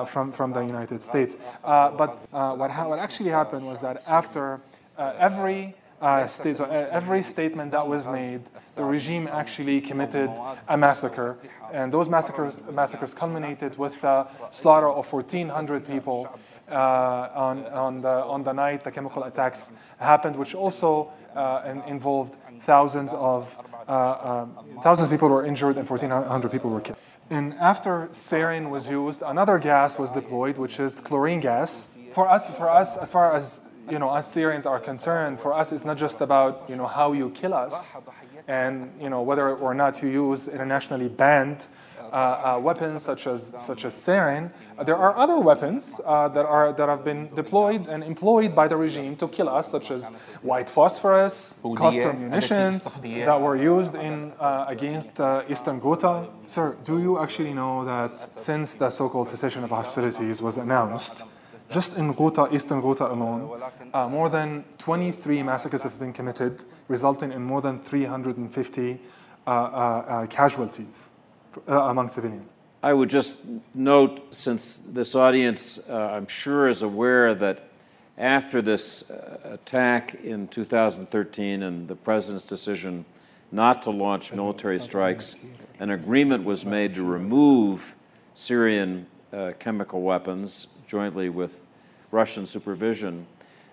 from, 0.07 0.33
from 0.33 0.52
the 0.52 0.62
United 0.62 1.00
States. 1.00 1.38
but 1.62 2.26
what, 2.31 2.70
ha- 2.70 2.88
what 2.88 2.98
actually 2.98 3.31
happened 3.31 3.66
was 3.66 3.81
that 3.81 4.02
after 4.07 4.61
every 4.98 5.74
uh, 6.01 6.27
state, 6.27 6.57
so 6.57 6.65
every 6.65 7.23
statement 7.23 7.73
that 7.73 7.87
was 7.87 8.07
made, 8.07 8.43
the 8.75 8.85
regime 8.85 9.29
actually 9.31 9.81
committed 9.81 10.31
a 10.69 10.77
massacre, 10.77 11.39
and 11.73 11.93
those 11.93 12.09
massacres, 12.09 12.59
massacres 12.71 13.15
culminated 13.15 13.79
with 13.79 14.01
the 14.01 14.27
slaughter 14.51 14.89
of 14.89 15.11
1,400 15.11 15.87
people 15.87 16.39
uh, 16.71 17.31
on, 17.35 17.67
on, 17.67 17.99
the, 17.99 18.25
on 18.25 18.43
the 18.43 18.53
night 18.53 18.85
the 18.85 18.91
chemical 18.91 19.25
attacks 19.25 19.73
happened, 19.99 20.37
which 20.37 20.55
also 20.55 21.11
uh, 21.35 21.81
involved 21.87 22.37
thousands 22.61 23.13
of 23.13 23.59
uh, 23.89 24.43
um, 24.43 24.81
thousands 24.83 25.07
of 25.07 25.13
people 25.13 25.29
were 25.29 25.47
injured 25.47 25.77
and 25.77 25.89
1,400 25.89 26.51
people 26.51 26.71
were 26.71 26.81
killed. 26.81 26.99
And 27.31 27.55
after 27.55 28.09
sarin 28.13 28.71
was 28.71 28.89
used, 28.89 29.23
another 29.23 29.59
gas 29.59 29.99
was 29.99 30.11
deployed, 30.11 30.59
which 30.59 30.81
is 30.81 31.01
chlorine 31.01 31.41
gas. 31.41 31.89
For 32.13 32.29
us, 32.29 32.51
for 32.51 32.69
us, 32.69 32.97
as 32.97 33.13
far 33.13 33.35
as 33.35 33.63
you 33.90 33.99
know, 33.99 34.11
us 34.11 34.31
Syrians 34.31 34.66
are 34.66 34.81
concerned, 34.81 35.40
for 35.40 35.53
us, 35.53 35.72
it's 35.72 35.85
not 35.85 35.96
just 35.96 36.20
about 36.20 36.68
you 36.68 36.77
know 36.77 36.87
how 36.87 37.12
you 37.12 37.31
kill 37.31 37.55
us, 37.55 37.96
and 38.49 38.90
you 39.01 39.11
know 39.11 39.22
whether 39.22 39.55
or 39.55 39.75
not 39.75 40.03
you 40.03 40.09
use 40.09 40.49
internationally 40.49 41.09
banned 41.09 41.66
uh, 42.12 42.55
uh, 42.57 42.59
weapons 42.59 43.03
such 43.03 43.27
as 43.27 43.53
such 43.57 43.85
as 43.85 43.94
sarin. 43.94 44.51
Uh, 44.79 44.85
there 44.85 44.96
are 44.96 45.16
other 45.16 45.38
weapons 45.38 45.99
that 45.99 46.46
are 46.46 46.72
that 46.72 46.88
have 46.88 47.05
been 47.05 47.29
deployed 47.35 47.88
and 47.88 48.05
employed 48.05 48.55
by 48.55 48.68
the 48.68 48.77
regime 48.77 49.16
to 49.16 49.27
kill 49.29 49.49
us, 49.49 49.70
such 49.70 49.90
as 49.90 50.09
white 50.42 50.70
phosphorus, 50.70 51.59
cluster 51.77 52.12
munitions 52.12 52.99
that 53.01 53.40
were 53.40 53.57
used 53.57 53.94
in 53.96 54.33
against 54.68 55.20
Eastern 55.49 55.81
Ghouta. 55.81 56.29
Sir, 56.46 56.77
do 56.85 57.01
you 57.01 57.18
actually 57.18 57.53
know 57.53 57.85
that 57.85 58.18
since 58.18 58.75
the 58.75 58.88
so-called 58.90 59.29
cessation 59.29 59.64
of 59.64 59.70
hostilities 59.70 60.40
was 60.40 60.57
announced? 60.59 61.25
Just 61.70 61.98
in 61.98 62.14
Ghouta, 62.14 62.52
eastern 62.52 62.81
Ghouta 62.81 63.11
alone, 63.11 63.61
uh, 63.92 64.09
more 64.09 64.29
than 64.29 64.64
23 64.79 65.42
massacres 65.42 65.83
have 65.83 65.98
been 65.98 66.12
committed, 66.12 66.64
resulting 66.88 67.33
in 67.33 67.42
more 67.42 67.61
than 67.61 67.79
350 67.79 69.00
uh, 69.46 69.50
uh, 69.50 70.26
casualties 70.26 71.12
uh, 71.68 71.83
among 71.83 72.09
civilians. 72.09 72.55
I 72.83 72.92
would 72.92 73.11
just 73.11 73.35
note, 73.74 74.35
since 74.35 74.83
this 74.87 75.14
audience, 75.16 75.81
uh, 75.88 76.12
I'm 76.12 76.29
sure, 76.29 76.68
is 76.68 76.83
aware 76.83 77.35
that 77.35 77.68
after 78.16 78.62
this 78.62 79.09
uh, 79.11 79.38
attack 79.44 80.14
in 80.22 80.48
2013 80.48 81.62
and 81.62 81.88
the 81.88 81.96
president's 81.96 82.46
decision 82.46 83.05
not 83.50 83.83
to 83.83 83.90
launch 83.90 84.33
military 84.33 84.79
strikes, 84.79 85.37
an 85.81 85.90
agreement 85.90 86.44
was 86.44 86.64
made 86.64 86.94
to 86.94 87.05
remove 87.05 87.94
Syrian 88.35 89.07
uh, 89.33 89.52
chemical 89.59 90.02
weapons 90.02 90.68
jointly 90.87 91.29
with 91.29 91.62
Russian 92.11 92.46
supervision. 92.46 93.27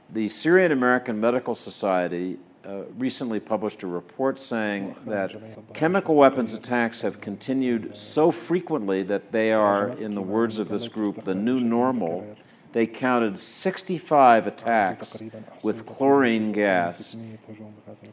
The 0.10 0.28
Syrian 0.28 0.71
American 0.71 1.19
Medical 1.19 1.56
Society 1.56 2.38
uh, 2.65 2.84
recently 2.97 3.39
published 3.39 3.84
a 3.84 3.88
report 3.88 4.39
saying 4.39 4.95
that 5.06 5.36
chemical 5.73 6.15
weapons 6.15 6.54
attacks 6.54 7.02
have 7.02 7.19
continued 7.19 7.95
so 7.95 8.32
frequently 8.32 9.04
that 9.04 9.32
they 9.32 9.52
are, 9.52 9.89
in 9.89 10.15
the 10.15 10.21
words 10.21 10.60
of 10.60 10.69
this 10.69 10.88
group, 10.88 11.23
the 11.23 11.36
new 11.36 11.60
normal. 11.60 12.36
They 12.71 12.88
counted 12.88 13.38
65 13.38 14.47
attacks 14.47 15.21
with 15.62 15.86
chlorine 15.86 16.52
gas 16.52 17.15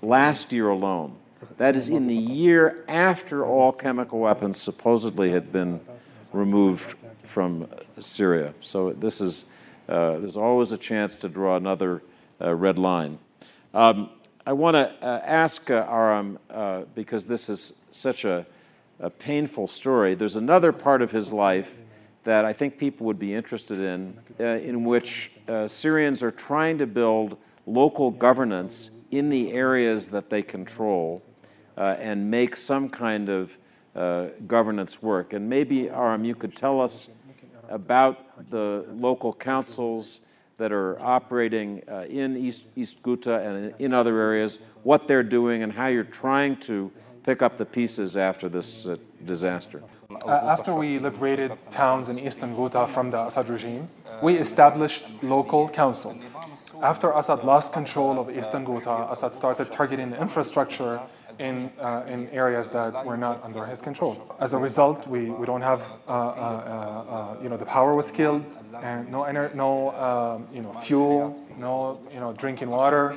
last 0.02 0.52
year 0.52 0.68
alone. 0.68 1.16
That 1.56 1.76
is 1.76 1.88
in 1.88 2.06
the 2.06 2.14
year 2.14 2.84
after 2.88 3.46
all 3.46 3.72
chemical 3.72 4.18
weapons 4.18 4.60
supposedly 4.60 5.30
had 5.30 5.50
been 5.52 5.80
removed 6.32 6.98
from 7.30 7.66
Syria. 7.98 8.52
So 8.60 8.92
this 8.92 9.20
is, 9.20 9.46
uh, 9.88 10.18
there's 10.18 10.36
always 10.36 10.72
a 10.72 10.78
chance 10.78 11.16
to 11.16 11.28
draw 11.28 11.56
another 11.56 12.02
uh, 12.40 12.54
red 12.54 12.78
line. 12.78 13.18
Um, 13.72 14.10
I 14.46 14.52
want 14.52 14.74
to 14.74 14.90
uh, 15.00 15.20
ask 15.24 15.70
uh, 15.70 15.86
Aram, 15.88 16.38
uh, 16.50 16.82
because 16.94 17.26
this 17.26 17.48
is 17.48 17.72
such 17.90 18.24
a 18.24 18.46
a 19.02 19.08
painful 19.08 19.66
story. 19.66 20.14
There's 20.14 20.36
another 20.36 20.72
part 20.72 21.00
of 21.00 21.10
his 21.10 21.32
life 21.32 21.80
that 22.24 22.44
I 22.44 22.52
think 22.52 22.76
people 22.76 23.06
would 23.06 23.18
be 23.18 23.32
interested 23.32 23.80
in, 23.80 24.14
uh, 24.38 24.44
in 24.44 24.84
which 24.84 25.32
Syrians 25.66 26.22
are 26.22 26.30
trying 26.30 26.76
to 26.78 26.86
build 26.86 27.38
local 27.66 28.10
governance 28.10 28.90
in 29.10 29.30
the 29.30 29.52
areas 29.52 30.08
that 30.10 30.28
they 30.28 30.42
control 30.42 31.22
and 31.76 32.30
make 32.30 32.56
some 32.56 32.90
kind 32.90 33.30
of 33.30 33.56
governance 34.46 35.02
work. 35.02 35.32
And 35.32 35.48
maybe, 35.48 35.88
Aram, 35.88 36.24
you 36.24 36.34
could 36.34 36.54
tell 36.54 36.78
us 36.78 37.08
about 37.70 38.50
the 38.50 38.85
local 38.92 39.33
councils 39.33 40.20
that 40.59 40.72
are 40.72 41.00
operating 41.00 41.83
uh, 41.88 42.04
in 42.09 42.37
East, 42.37 42.66
East 42.76 43.02
Ghouta 43.02 43.40
and 43.46 43.74
in 43.80 43.94
other 43.94 44.20
areas, 44.20 44.59
what 44.83 45.09
they're 45.09 45.22
doing, 45.22 45.62
and 45.62 45.72
how 45.72 45.87
you're 45.87 46.04
trying 46.04 46.56
to 46.68 46.92
pick 47.22 47.40
up 47.42 47.56
the 47.56 47.64
pieces 47.64 48.16
after 48.16 48.48
this 48.48 48.87
uh, 48.87 48.96
disaster. 49.24 49.83
Uh, 50.11 50.30
after 50.30 50.74
we 50.74 50.98
liberated 50.98 51.52
towns 51.70 52.09
in 52.09 52.18
eastern 52.18 52.54
Ghouta 52.54 52.88
from 52.88 53.11
the 53.11 53.26
Assad 53.26 53.48
regime, 53.48 53.87
we 54.22 54.37
established 54.37 55.14
local 55.22 55.68
councils. 55.68 56.37
After 56.83 57.12
Assad 57.12 57.44
lost 57.44 57.72
control 57.72 58.18
of 58.18 58.37
eastern 58.37 58.64
Ghouta, 58.64 59.11
Assad 59.11 59.35
started 59.35 59.70
targeting 59.70 60.11
the 60.11 60.20
infrastructure 60.20 61.00
in, 61.38 61.70
uh, 61.78 62.04
in 62.06 62.28
areas 62.30 62.68
that 62.70 63.04
were 63.04 63.16
not 63.16 63.42
under 63.44 63.64
his 63.64 63.80
control. 63.80 64.34
As 64.40 64.54
a 64.54 64.58
result, 64.58 65.06
we, 65.06 65.30
we 65.30 65.46
don't 65.46 65.62
have, 65.62 65.92
uh, 66.08 66.10
uh, 66.10 66.14
uh 66.14 67.42
you 67.42 67.48
know, 67.48 67.56
the 67.56 67.66
power 67.66 67.94
was 67.94 68.10
killed, 68.10 68.58
and 68.82 69.10
no, 69.10 69.20
no 69.54 69.90
um, 69.92 70.46
you 70.52 70.62
know, 70.62 70.72
fuel, 70.72 71.38
no 71.58 72.00
you 72.12 72.20
know, 72.20 72.32
drinking 72.32 72.70
water. 72.70 73.16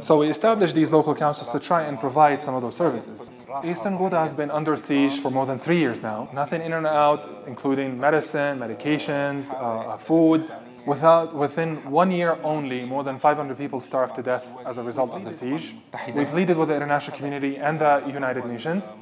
So 0.00 0.18
we 0.18 0.28
established 0.28 0.74
these 0.74 0.90
local 0.90 1.14
councils 1.14 1.52
to 1.52 1.60
try 1.60 1.82
and 1.84 1.98
provide 1.98 2.42
some 2.42 2.54
of 2.54 2.62
those 2.62 2.76
services. 2.76 3.30
Eastern 3.64 3.96
Ghouta 3.96 4.18
has 4.18 4.34
been 4.34 4.50
under 4.50 4.76
siege 4.76 5.20
for 5.20 5.30
more 5.30 5.46
than 5.46 5.58
three 5.58 5.78
years 5.78 6.02
now. 6.02 6.28
Nothing 6.34 6.62
in 6.62 6.72
and 6.72 6.86
out, 6.86 7.44
including 7.46 7.98
medicine, 7.98 8.58
medications, 8.58 9.54
uh, 9.54 9.96
food. 9.96 10.52
Without, 10.86 11.34
within 11.34 11.76
one 11.90 12.10
year 12.10 12.38
only, 12.42 12.84
more 12.84 13.04
than 13.04 13.18
500 13.18 13.56
people 13.56 13.80
starved 13.80 14.14
to 14.16 14.22
death 14.22 14.56
as 14.64 14.78
a 14.78 14.82
result 14.82 15.10
of 15.12 15.24
the 15.24 15.32
siege. 15.32 15.74
We 16.14 16.24
pleaded 16.24 16.56
with 16.56 16.68
the 16.68 16.76
international 16.76 17.16
community 17.16 17.56
and 17.58 17.80
the 17.80 18.02
United 18.06 18.44
Nations. 18.46 18.94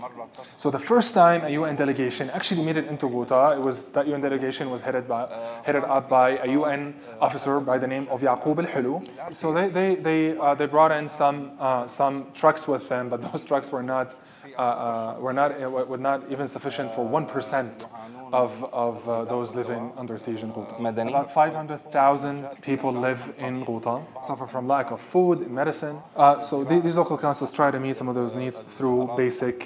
So 0.56 0.70
the 0.70 0.78
first 0.78 1.14
time 1.14 1.44
a 1.44 1.50
UN 1.50 1.76
delegation 1.76 2.30
actually 2.30 2.64
made 2.64 2.76
it 2.76 2.86
into 2.86 3.06
Ghouta, 3.06 3.56
it 3.56 3.60
was 3.60 3.86
that 3.86 4.06
UN 4.06 4.20
delegation 4.20 4.70
was 4.70 4.82
headed, 4.82 5.08
by, 5.08 5.28
headed 5.64 5.84
up 5.84 6.08
by 6.08 6.38
a 6.38 6.48
UN 6.52 6.94
officer 7.20 7.60
by 7.60 7.78
the 7.78 7.86
name 7.86 8.08
of 8.08 8.20
Yaqub 8.22 8.58
al-Hulu. 8.58 9.34
So 9.34 9.52
they, 9.52 9.68
they, 9.68 9.94
they, 9.94 10.38
uh, 10.38 10.54
they 10.54 10.66
brought 10.66 10.92
in 10.92 11.08
some, 11.08 11.52
uh, 11.58 11.86
some 11.86 12.26
trucks 12.32 12.66
with 12.66 12.88
them, 12.88 13.08
but 13.08 13.22
those 13.32 13.44
trucks 13.44 13.70
were 13.70 13.82
not, 13.82 14.16
uh, 14.56 14.60
uh 14.60 15.16
were 15.20 15.32
not, 15.32 15.62
uh, 15.62 15.68
were 15.68 15.98
not 15.98 16.22
even 16.30 16.46
sufficient 16.46 16.90
for 16.90 17.08
1% 17.08 17.86
of, 18.32 18.64
of 18.72 19.08
uh, 19.08 19.24
those 19.24 19.54
living 19.54 19.92
under 19.96 20.18
siege 20.18 20.42
in 20.42 20.52
Ghouta. 20.52 21.08
About 21.08 21.30
500,000 21.30 22.48
people 22.62 22.92
live 22.92 23.34
in 23.38 23.64
Ghouta, 23.64 24.02
suffer 24.22 24.46
from 24.46 24.66
lack 24.66 24.90
of 24.90 25.00
food, 25.00 25.40
and 25.40 25.50
medicine. 25.50 25.98
Uh, 26.16 26.40
so 26.42 26.64
th 26.64 26.82
these 26.82 26.96
local 26.96 27.18
councils 27.18 27.52
try 27.52 27.70
to 27.70 27.80
meet 27.80 27.96
some 27.96 28.08
of 28.08 28.14
those 28.14 28.34
needs 28.36 28.60
through 28.76 28.98
basic 29.16 29.56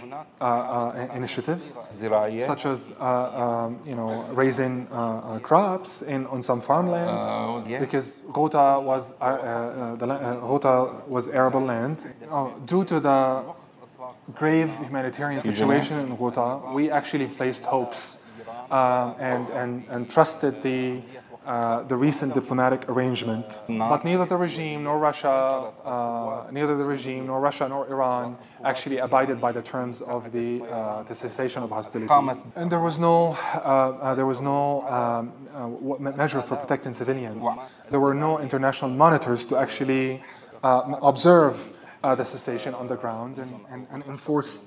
uh, 0.40 0.44
uh 0.44 1.09
initiatives, 1.14 1.79
such 2.53 2.66
as 2.66 2.92
uh, 3.01 3.42
um, 3.42 3.79
you 3.90 3.94
know 3.94 4.11
raising 4.42 4.75
uh, 4.92 5.38
crops 5.48 6.03
in 6.03 6.27
on 6.27 6.40
some 6.42 6.61
farmland, 6.61 7.18
because 7.85 8.09
Ghouta 8.37 8.66
was 8.90 9.03
the 10.01 10.07
Ghouta 10.48 10.75
was 11.14 11.29
arable 11.29 11.64
land. 11.72 11.96
due 12.66 12.85
to 12.85 13.01
the 13.01 13.18
grave 14.35 14.70
humanitarian 14.79 15.40
situation 15.40 15.98
in 15.98 16.16
Ghouta, 16.16 16.72
we 16.72 16.90
actually 16.90 17.27
placed 17.27 17.64
hopes 17.64 18.22
um, 18.70 19.14
and, 19.18 19.51
and, 19.51 19.85
and 19.88 20.11
trusted 20.11 20.62
the, 20.62 21.03
uh, 21.46 21.83
the 21.83 21.96
recent 21.96 22.33
diplomatic 22.35 22.88
arrangement. 22.88 23.61
But 23.68 24.05
neither 24.05 24.25
the 24.25 24.37
regime 24.37 24.85
nor 24.85 24.98
Russia, 24.98 25.72
uh, 25.85 26.46
neither 26.51 26.77
the 26.77 26.85
regime 26.85 27.27
nor 27.27 27.40
Russia 27.40 27.68
nor 27.68 27.88
Iran 27.88 28.38
actually 28.64 28.98
abided 28.98 29.40
by 29.40 29.53
the 29.53 29.62
terms 29.62 30.01
of 30.01 30.33
the, 30.33 30.62
uh, 30.64 31.03
the 31.03 31.14
cessation 31.14 31.62
of 31.62 31.70
hostilities. 31.70 32.42
And 32.57 32.70
there 32.70 32.81
was 32.81 32.98
no, 32.98 33.37
uh, 33.55 33.59
uh, 33.59 34.14
there 34.14 34.27
was 34.27 34.40
no 34.40 34.83
um, 34.88 35.33
uh, 35.53 36.11
measures 36.16 36.48
for 36.48 36.57
protecting 36.57 36.92
civilians. 36.92 37.44
There 37.90 38.01
were 38.01 38.14
no 38.14 38.38
international 38.38 38.90
monitors 38.90 39.44
to 39.46 39.57
actually 39.59 40.22
observe 40.62 41.72
the 42.02 42.24
cessation 42.24 42.74
on 42.74 42.86
the 42.86 42.96
ground 42.96 43.38
and, 43.38 43.64
and, 43.70 43.86
and 43.92 44.04
enforce, 44.04 44.64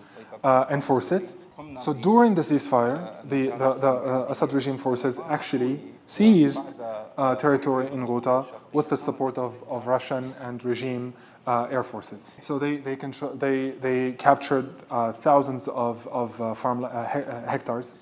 enforce 0.69 1.11
it. 1.11 1.33
So 1.79 1.93
during 1.93 2.35
the 2.35 2.41
ceasefire, 2.41 3.27
the, 3.29 3.47
the, 3.51 3.73
the 3.75 3.87
uh, 3.87 4.25
Assad 4.29 4.51
regime 4.51 4.77
forces 4.77 5.19
actually 5.29 5.79
seized 6.05 6.79
uh, 7.17 7.35
territory 7.35 7.87
in 7.87 8.05
Ghouta 8.05 8.45
with 8.73 8.89
the 8.89 8.97
support 8.97 9.37
of, 9.37 9.63
of 9.69 9.87
Russian 9.87 10.25
and 10.41 10.63
regime 10.65 11.13
uh, 11.47 11.67
air 11.71 11.83
forces. 11.83 12.39
So 12.41 12.59
they, 12.59 12.77
they, 12.77 12.95
control, 12.95 13.31
they, 13.31 13.71
they 13.71 14.13
captured 14.13 14.69
uh, 14.91 15.13
thousands 15.13 15.67
of, 15.69 16.07
of 16.07 16.41
uh, 16.41 16.53
farm 16.53 16.83
uh, 16.83 17.05
he 17.07 17.19
hectares. 17.47 17.95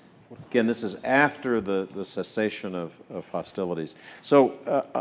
Again, 0.50 0.66
this 0.66 0.82
is 0.82 0.96
after 1.04 1.60
the, 1.60 1.86
the 1.94 2.04
cessation 2.04 2.74
of, 2.74 2.92
of 3.08 3.28
hostilities. 3.28 3.94
So 4.20 4.54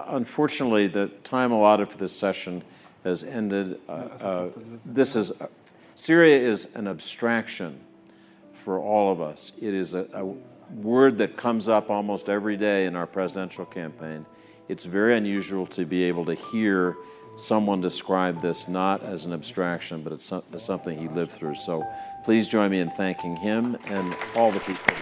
unfortunately, 0.09 0.87
the 0.87 1.07
time 1.23 1.51
allotted 1.51 1.89
for 1.89 1.97
this 1.97 2.11
session 2.11 2.61
has 3.03 3.23
ended. 3.23 3.79
Uh, 3.87 3.91
uh, 3.91 4.51
this 4.85 5.15
is, 5.15 5.31
uh, 5.31 5.47
Syria 5.95 6.39
is 6.39 6.67
an 6.75 6.87
abstraction 6.87 7.79
for 8.63 8.79
all 8.79 9.11
of 9.11 9.21
us. 9.21 9.51
It 9.61 9.73
is 9.73 9.93
a, 9.93 10.07
a 10.13 10.33
word 10.75 11.17
that 11.17 11.37
comes 11.37 11.69
up 11.69 11.89
almost 11.89 12.29
every 12.29 12.57
day 12.57 12.85
in 12.85 12.95
our 12.95 13.07
presidential 13.07 13.65
campaign. 13.65 14.25
It's 14.69 14.85
very 14.85 15.17
unusual 15.17 15.65
to 15.67 15.85
be 15.85 16.03
able 16.03 16.25
to 16.25 16.33
hear 16.33 16.95
someone 17.35 17.81
describe 17.81 18.41
this 18.41 18.67
not 18.67 19.03
as 19.03 19.25
an 19.25 19.33
abstraction, 19.33 20.03
but 20.03 20.13
it's, 20.13 20.31
something 20.57 20.97
he 20.97 21.07
lived 21.09 21.31
through. 21.31 21.55
So 21.55 21.85
please 22.23 22.47
join 22.47 22.71
me 22.71 22.79
in 22.79 22.89
thanking 22.91 23.35
him 23.35 23.77
and 23.85 24.15
all 24.35 24.51
the 24.51 24.59
people. 24.59 24.95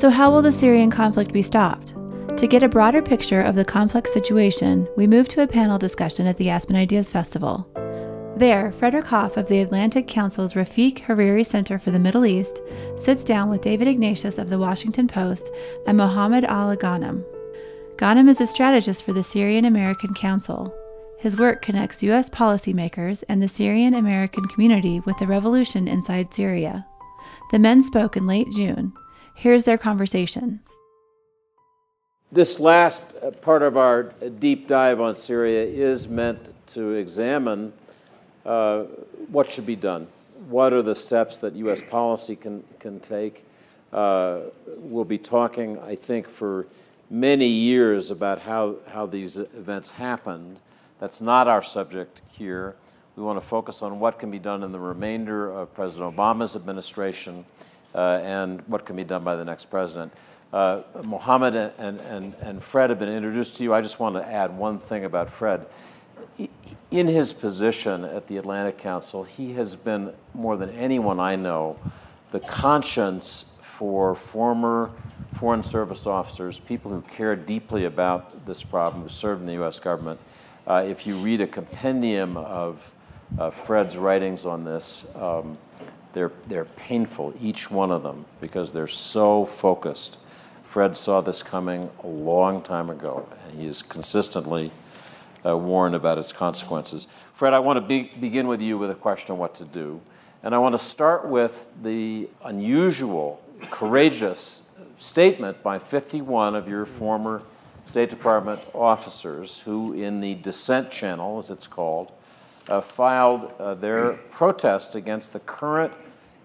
So, 0.00 0.08
how 0.08 0.30
will 0.30 0.40
the 0.40 0.50
Syrian 0.50 0.90
conflict 0.90 1.30
be 1.30 1.42
stopped? 1.42 1.94
To 2.38 2.46
get 2.46 2.62
a 2.62 2.70
broader 2.70 3.02
picture 3.02 3.42
of 3.42 3.54
the 3.54 3.66
complex 3.66 4.10
situation, 4.10 4.88
we 4.96 5.06
move 5.06 5.28
to 5.28 5.42
a 5.42 5.46
panel 5.46 5.76
discussion 5.76 6.26
at 6.26 6.38
the 6.38 6.48
Aspen 6.48 6.74
Ideas 6.74 7.10
Festival. 7.10 7.68
There, 8.34 8.72
Frederic 8.72 9.04
Hof 9.04 9.36
of 9.36 9.46
the 9.46 9.60
Atlantic 9.60 10.08
Council's 10.08 10.54
Rafik 10.54 11.00
Hariri 11.00 11.44
Center 11.44 11.78
for 11.78 11.90
the 11.90 11.98
Middle 11.98 12.24
East 12.24 12.62
sits 12.96 13.22
down 13.22 13.50
with 13.50 13.60
David 13.60 13.88
Ignatius 13.88 14.38
of 14.38 14.48
the 14.48 14.58
Washington 14.58 15.06
Post 15.06 15.50
and 15.86 15.98
Mohammed 15.98 16.46
Al 16.46 16.74
Ghanem. 16.76 17.22
Ghanem 17.96 18.30
is 18.30 18.40
a 18.40 18.46
strategist 18.46 19.04
for 19.04 19.12
the 19.12 19.22
Syrian 19.22 19.66
American 19.66 20.14
Council. 20.14 20.74
His 21.18 21.36
work 21.36 21.60
connects 21.60 22.02
U.S. 22.04 22.30
policymakers 22.30 23.22
and 23.28 23.42
the 23.42 23.48
Syrian 23.48 23.92
American 23.92 24.46
community 24.46 25.00
with 25.00 25.18
the 25.18 25.26
revolution 25.26 25.86
inside 25.86 26.32
Syria. 26.32 26.86
The 27.52 27.58
men 27.58 27.82
spoke 27.82 28.16
in 28.16 28.26
late 28.26 28.50
June, 28.50 28.94
Here's 29.34 29.64
their 29.64 29.78
conversation. 29.78 30.60
This 32.32 32.60
last 32.60 33.02
uh, 33.22 33.30
part 33.32 33.62
of 33.62 33.76
our 33.76 34.04
deep 34.38 34.68
dive 34.68 35.00
on 35.00 35.14
Syria 35.14 35.64
is 35.64 36.08
meant 36.08 36.50
to 36.68 36.92
examine 36.92 37.72
uh, 38.46 38.84
what 39.30 39.50
should 39.50 39.66
be 39.66 39.76
done. 39.76 40.06
What 40.48 40.72
are 40.72 40.82
the 40.82 40.94
steps 40.94 41.38
that 41.38 41.54
U.S. 41.56 41.82
policy 41.82 42.36
can, 42.36 42.62
can 42.78 43.00
take? 43.00 43.44
Uh, 43.92 44.42
we'll 44.76 45.04
be 45.04 45.18
talking, 45.18 45.78
I 45.80 45.96
think, 45.96 46.28
for 46.28 46.66
many 47.10 47.46
years 47.46 48.10
about 48.10 48.40
how, 48.40 48.76
how 48.92 49.06
these 49.06 49.36
events 49.36 49.90
happened. 49.90 50.60
That's 51.00 51.20
not 51.20 51.48
our 51.48 51.62
subject 51.62 52.22
here. 52.28 52.76
We 53.16 53.24
want 53.24 53.40
to 53.40 53.46
focus 53.46 53.82
on 53.82 53.98
what 53.98 54.18
can 54.18 54.30
be 54.30 54.38
done 54.38 54.62
in 54.62 54.70
the 54.70 54.78
remainder 54.78 55.50
of 55.50 55.74
President 55.74 56.16
Obama's 56.16 56.54
administration 56.54 57.44
uh, 57.94 58.20
and 58.22 58.62
what 58.66 58.84
can 58.84 58.96
be 58.96 59.04
done 59.04 59.24
by 59.24 59.36
the 59.36 59.44
next 59.44 59.66
president. 59.66 60.12
Uh, 60.52 60.82
Mohammed 61.04 61.54
and, 61.54 62.00
and, 62.00 62.34
and 62.40 62.62
Fred 62.62 62.90
have 62.90 62.98
been 62.98 63.08
introduced 63.08 63.56
to 63.56 63.64
you. 63.64 63.72
I 63.72 63.80
just 63.80 64.00
want 64.00 64.16
to 64.16 64.26
add 64.26 64.56
one 64.56 64.78
thing 64.78 65.04
about 65.04 65.30
Fred. 65.30 65.66
In 66.90 67.06
his 67.06 67.32
position 67.32 68.04
at 68.04 68.26
the 68.26 68.36
Atlantic 68.36 68.78
Council, 68.78 69.22
he 69.22 69.52
has 69.52 69.76
been, 69.76 70.12
more 70.34 70.56
than 70.56 70.70
anyone 70.70 71.20
I 71.20 71.36
know, 71.36 71.76
the 72.32 72.40
conscience 72.40 73.46
for 73.60 74.14
former 74.14 74.90
Foreign 75.34 75.62
Service 75.62 76.06
officers, 76.06 76.58
people 76.58 76.90
who 76.90 77.02
care 77.02 77.36
deeply 77.36 77.84
about 77.84 78.44
this 78.44 78.64
problem, 78.64 79.04
who 79.04 79.08
served 79.08 79.40
in 79.40 79.46
the 79.46 79.54
U.S. 79.54 79.78
government. 79.78 80.18
Uh, 80.66 80.84
if 80.86 81.06
you 81.06 81.16
read 81.16 81.40
a 81.40 81.46
compendium 81.46 82.36
of 82.36 82.92
uh, 83.38 83.50
Fred's 83.50 83.96
writings 83.96 84.44
on 84.44 84.64
this, 84.64 85.06
um, 85.14 85.56
They're, 86.12 86.32
they're 86.48 86.64
painful, 86.64 87.34
each 87.40 87.70
one 87.70 87.90
of 87.90 88.02
them, 88.02 88.24
because 88.40 88.72
they're 88.72 88.88
so 88.88 89.44
focused. 89.44 90.18
Fred 90.64 90.96
saw 90.96 91.20
this 91.20 91.42
coming 91.42 91.90
a 92.02 92.06
long 92.06 92.62
time 92.62 92.90
ago, 92.90 93.28
and 93.44 93.60
he 93.60 93.66
is 93.66 93.82
consistently 93.82 94.72
uh, 95.44 95.56
warned 95.56 95.94
about 95.94 96.18
its 96.18 96.32
consequences. 96.32 97.06
Fred, 97.32 97.54
I 97.54 97.58
want 97.58 97.76
to 97.76 97.80
be, 97.80 98.10
begin 98.20 98.46
with 98.46 98.60
you 98.60 98.78
with 98.78 98.90
a 98.90 98.94
question 98.94 99.32
on 99.32 99.38
what 99.38 99.54
to 99.56 99.64
do. 99.64 100.00
And 100.42 100.54
I 100.54 100.58
want 100.58 100.74
to 100.74 100.78
start 100.78 101.28
with 101.28 101.66
the 101.82 102.28
unusual, 102.44 103.42
courageous 103.70 104.62
statement 104.96 105.62
by 105.62 105.78
51 105.78 106.54
of 106.54 106.68
your 106.68 106.86
former 106.86 107.42
State 107.84 108.10
Department 108.10 108.60
officers 108.74 109.60
who, 109.62 109.92
in 109.92 110.20
the 110.20 110.34
dissent 110.36 110.90
channel, 110.90 111.38
as 111.38 111.50
it's 111.50 111.66
called, 111.66 112.12
uh, 112.70 112.80
filed 112.80 113.52
uh, 113.58 113.74
their 113.74 114.14
protest 114.30 114.94
against 114.94 115.32
the 115.32 115.40
current 115.40 115.92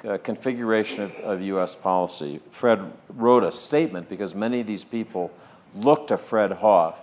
uh, 0.03 0.17
configuration 0.17 1.03
of, 1.03 1.15
of, 1.19 1.41
U.S. 1.41 1.75
policy. 1.75 2.41
Fred 2.51 2.91
wrote 3.09 3.43
a 3.43 3.51
statement 3.51 4.09
because 4.09 4.33
many 4.35 4.59
of 4.61 4.67
these 4.67 4.83
people 4.83 5.31
looked 5.75 6.09
to 6.09 6.17
Fred 6.17 6.51
Hof 6.51 6.99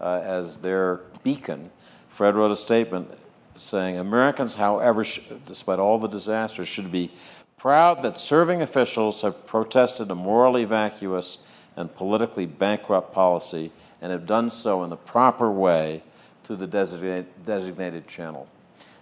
uh, 0.00 0.20
as 0.24 0.58
their 0.58 1.00
beacon. 1.22 1.70
Fred 2.08 2.34
wrote 2.34 2.50
a 2.50 2.56
statement 2.56 3.10
saying, 3.54 3.98
Americans, 3.98 4.56
however, 4.56 5.04
despite 5.46 5.78
all 5.78 5.98
the 5.98 6.08
disasters, 6.08 6.68
should 6.68 6.92
be 6.92 7.10
proud 7.56 8.02
that 8.02 8.18
serving 8.18 8.62
officials 8.62 9.22
have 9.22 9.46
protested 9.46 10.10
a 10.10 10.14
morally 10.14 10.64
vacuous 10.64 11.38
and 11.76 11.94
politically 11.94 12.46
bankrupt 12.46 13.12
policy 13.12 13.70
and 14.00 14.12
have 14.12 14.26
done 14.26 14.50
so 14.50 14.82
in 14.82 14.90
the 14.90 14.96
proper 14.96 15.50
way 15.50 16.02
through 16.44 16.56
the 16.56 16.66
designated 16.66 18.06
channel. 18.06 18.48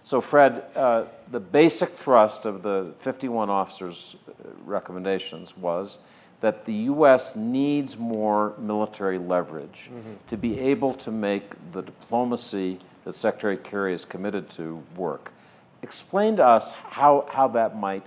So, 0.05 0.21
Fred, 0.21 0.63
uh, 0.75 1.05
the 1.31 1.39
basic 1.39 1.89
thrust 1.89 2.45
of 2.45 2.61
the 2.61 2.93
51 2.99 3.49
officers' 3.49 4.15
recommendations 4.63 5.57
was 5.57 5.97
that 6.41 6.63
the 6.65 6.73
U.S. 6.73 7.35
needs 7.35 7.97
more 7.97 8.53
military 8.59 9.17
leverage 9.17 9.89
mm-hmm. 9.91 10.13
to 10.27 10.37
be 10.37 10.59
able 10.59 10.93
to 10.93 11.09
make 11.09 11.55
the 11.71 11.81
diplomacy 11.81 12.77
that 13.03 13.15
Secretary 13.15 13.57
Kerry 13.57 13.95
is 13.95 14.05
committed 14.05 14.47
to 14.51 14.83
work. 14.95 15.33
Explain 15.81 16.35
to 16.35 16.45
us 16.45 16.73
how, 16.73 17.27
how 17.31 17.47
that 17.47 17.75
might 17.75 18.03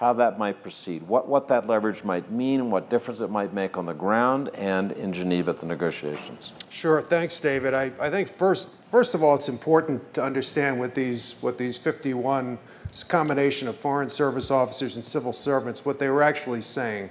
how 0.00 0.14
that 0.14 0.38
might 0.38 0.62
proceed, 0.62 1.02
what, 1.02 1.28
what 1.28 1.46
that 1.46 1.66
leverage 1.66 2.04
might 2.04 2.30
mean, 2.30 2.58
and 2.60 2.72
what 2.72 2.88
difference 2.88 3.20
it 3.20 3.28
might 3.28 3.52
make 3.52 3.76
on 3.76 3.84
the 3.84 3.92
ground 3.92 4.48
and 4.54 4.92
in 4.92 5.12
Geneva 5.12 5.50
at 5.50 5.60
the 5.60 5.66
negotiations. 5.66 6.52
Sure, 6.70 7.02
thanks, 7.02 7.38
David. 7.38 7.74
I, 7.74 7.92
I 8.00 8.08
think 8.08 8.26
first, 8.26 8.70
first 8.90 9.14
of 9.14 9.22
all, 9.22 9.34
it's 9.34 9.50
important 9.50 10.14
to 10.14 10.24
understand 10.24 10.80
what 10.80 10.94
these, 10.94 11.34
what 11.42 11.58
these 11.58 11.76
51, 11.76 12.58
this 12.90 13.04
combination 13.04 13.68
of 13.68 13.76
foreign 13.76 14.08
service 14.08 14.50
officers 14.50 14.96
and 14.96 15.04
civil 15.04 15.34
servants, 15.34 15.84
what 15.84 15.98
they 15.98 16.08
were 16.08 16.22
actually 16.22 16.62
saying. 16.62 17.10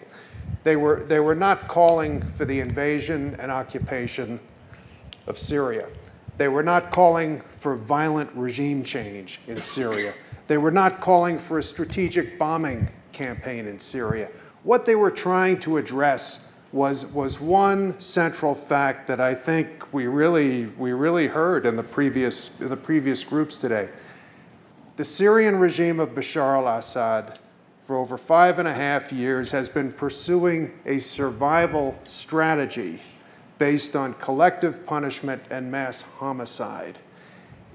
They 0.64 0.76
were, 0.76 1.04
they 1.04 1.20
were 1.20 1.36
not 1.36 1.68
calling 1.68 2.24
for 2.32 2.46
the 2.46 2.60
invasion 2.60 3.36
and 3.38 3.52
occupation 3.52 4.40
of 5.28 5.38
Syria. 5.38 5.88
They 6.40 6.48
were 6.48 6.64
not 6.64 6.90
calling 6.90 7.44
for 7.60 7.76
violent 7.76 8.32
regime 8.34 8.84
change 8.84 9.42
in 9.46 9.62
Syria. 9.62 10.16
They 10.50 10.58
were 10.58 10.72
not 10.72 11.00
calling 11.00 11.38
for 11.38 11.60
a 11.60 11.64
strategic 11.64 12.40
bombing 12.40 12.90
campaign 13.12 13.68
in 13.68 13.80
Syria. 13.80 14.30
What 14.64 14.84
they 14.84 14.96
were 14.96 15.12
trying 15.12 15.60
to 15.60 15.78
address 15.78 16.48
was, 16.72 17.06
was 17.06 17.40
one 17.40 17.94
central 18.02 18.56
fact 18.56 19.08
that 19.10 19.22
I 19.22 19.36
think 19.36 19.94
we 19.94 20.08
really, 20.08 20.66
we 20.66 20.92
really 20.92 21.28
heard 21.28 21.68
in 21.68 21.76
the, 21.76 21.84
previous, 21.84 22.50
in 22.60 22.70
the 22.70 22.76
previous 22.76 23.24
groups 23.24 23.58
today. 23.58 23.90
The 24.96 25.04
Syrian 25.04 25.58
regime 25.58 26.00
of 26.00 26.16
Bashar 26.16 26.58
al 26.58 26.80
Assad, 26.80 27.38
for 27.86 27.98
over 27.98 28.18
five 28.18 28.58
and 28.58 28.68
a 28.68 28.74
half 28.74 29.14
years, 29.14 29.52
has 29.52 29.70
been 29.70 29.94
pursuing 29.94 30.74
a 30.88 30.98
survival 30.98 31.96
strategy 32.06 33.00
based 33.60 33.96
on 33.96 34.16
collective 34.16 34.84
punishment 34.88 35.44
and 35.52 35.72
mass 35.72 36.02
homicide. 36.02 36.98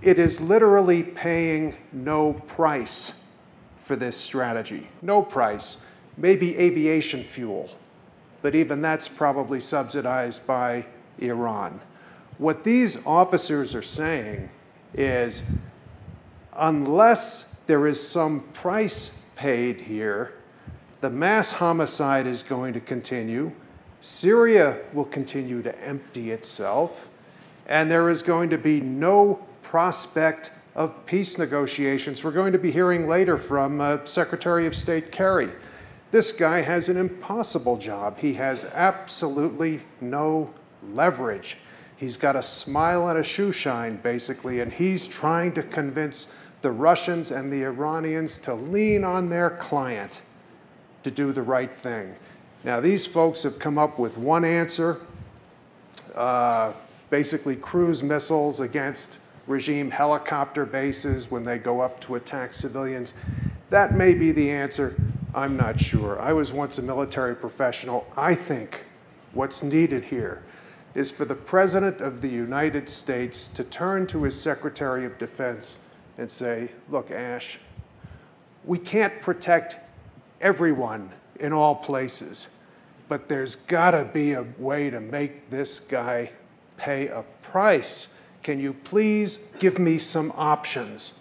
It 0.04 0.18
is 0.18 0.38
literally 0.38 1.02
paying 1.02 1.74
no 1.90 2.34
price 2.34 3.14
for 3.78 3.96
this 3.96 4.18
strategy. 4.18 4.86
No 5.00 5.22
price. 5.22 5.78
Maybe 6.18 6.58
aviation 6.58 7.24
fuel, 7.24 7.70
but 8.42 8.54
even 8.54 8.82
that's 8.82 9.08
probably 9.08 9.60
subsidized 9.60 10.46
by 10.46 10.84
Iran. 11.20 11.80
What 12.36 12.64
these 12.64 12.98
officers 13.06 13.74
are 13.74 13.82
saying 13.82 14.50
is 14.92 15.42
unless 16.52 17.46
there 17.66 17.86
is 17.86 18.06
some 18.06 18.40
price 18.52 19.10
paid 19.36 19.80
here, 19.80 20.34
the 21.00 21.08
mass 21.08 21.50
homicide 21.50 22.26
is 22.26 22.42
going 22.42 22.74
to 22.74 22.80
continue. 22.80 23.52
Syria 24.02 24.80
will 24.92 25.06
continue 25.06 25.62
to 25.62 25.82
empty 25.82 26.30
itself, 26.30 27.08
and 27.66 27.90
there 27.90 28.10
is 28.10 28.20
going 28.20 28.50
to 28.50 28.58
be 28.58 28.82
no 28.82 29.46
prospect 29.74 30.52
of 30.76 31.04
peace 31.04 31.36
negotiations. 31.36 32.22
We're 32.22 32.30
going 32.30 32.52
to 32.52 32.60
be 32.60 32.70
hearing 32.70 33.08
later 33.08 33.36
from 33.36 33.80
uh, 33.80 34.04
Secretary 34.04 34.66
of 34.66 34.76
State 34.76 35.10
Kerry. 35.10 35.50
This 36.12 36.30
guy 36.30 36.62
has 36.62 36.88
an 36.88 36.96
impossible 36.96 37.76
job. 37.76 38.16
He 38.16 38.34
has 38.34 38.64
absolutely 38.66 39.80
no 40.00 40.54
leverage. 40.92 41.56
He's 41.96 42.16
got 42.16 42.36
a 42.36 42.42
smile 42.42 43.08
and 43.08 43.18
a 43.18 43.24
shoe 43.24 43.50
shine, 43.50 43.96
basically, 43.96 44.60
and 44.60 44.72
he's 44.72 45.08
trying 45.08 45.52
to 45.54 45.62
convince 45.64 46.28
the 46.62 46.70
Russians 46.70 47.32
and 47.32 47.52
the 47.52 47.64
Iranians 47.64 48.38
to 48.38 48.54
lean 48.54 49.02
on 49.02 49.28
their 49.28 49.50
client 49.50 50.22
to 51.02 51.10
do 51.10 51.32
the 51.32 51.42
right 51.42 51.76
thing. 51.78 52.14
Now, 52.62 52.78
these 52.78 53.06
folks 53.06 53.42
have 53.42 53.58
come 53.58 53.76
up 53.78 53.98
with 53.98 54.18
one 54.18 54.44
answer 54.44 55.00
uh, 56.14 56.74
basically, 57.10 57.56
cruise 57.56 58.02
missiles 58.02 58.60
against 58.60 59.18
regime 59.46 59.90
helicopter 59.90 60.64
bases 60.64 61.30
when 61.30 61.44
they 61.44 61.58
go 61.58 61.80
up 61.80 62.00
to 62.00 62.14
attack 62.14 62.54
civilians. 62.54 63.14
That 63.70 63.94
may 63.94 64.14
be 64.14 64.32
the 64.32 64.50
answer. 64.50 64.96
I'm 65.34 65.56
not 65.56 65.80
sure. 65.80 66.20
I 66.20 66.32
was 66.32 66.52
once 66.52 66.78
a 66.78 66.82
military 66.82 67.34
professional. 67.34 68.06
I 68.16 68.34
think 68.34 68.84
what's 69.32 69.62
needed 69.62 70.04
here 70.04 70.42
is 70.94 71.10
for 71.10 71.24
the 71.24 71.34
President 71.34 72.00
of 72.00 72.20
the 72.20 72.28
United 72.28 72.88
States 72.88 73.48
to 73.48 73.64
turn 73.64 74.06
to 74.06 74.22
his 74.22 74.40
Secretary 74.40 75.04
of 75.04 75.18
Defense 75.18 75.80
and 76.18 76.30
say, 76.30 76.70
Look, 76.88 77.10
Ash, 77.10 77.58
we 78.64 78.78
can't 78.78 79.20
protect 79.20 79.76
everyone 80.40 81.10
in 81.40 81.52
all 81.52 81.74
places, 81.74 82.48
but 83.08 83.28
there's 83.28 83.56
got 83.56 83.90
to 83.90 84.04
be 84.04 84.32
a 84.32 84.46
way 84.58 84.88
to 84.88 85.00
make 85.00 85.50
this 85.50 85.80
guy 85.80 86.30
pay 86.76 87.08
a 87.08 87.24
price 87.42 88.08
can 88.44 88.60
you 88.60 88.74
please 88.74 89.38
give 89.58 89.78
me 89.78 89.98
some 89.98 90.30
options? 90.36 91.14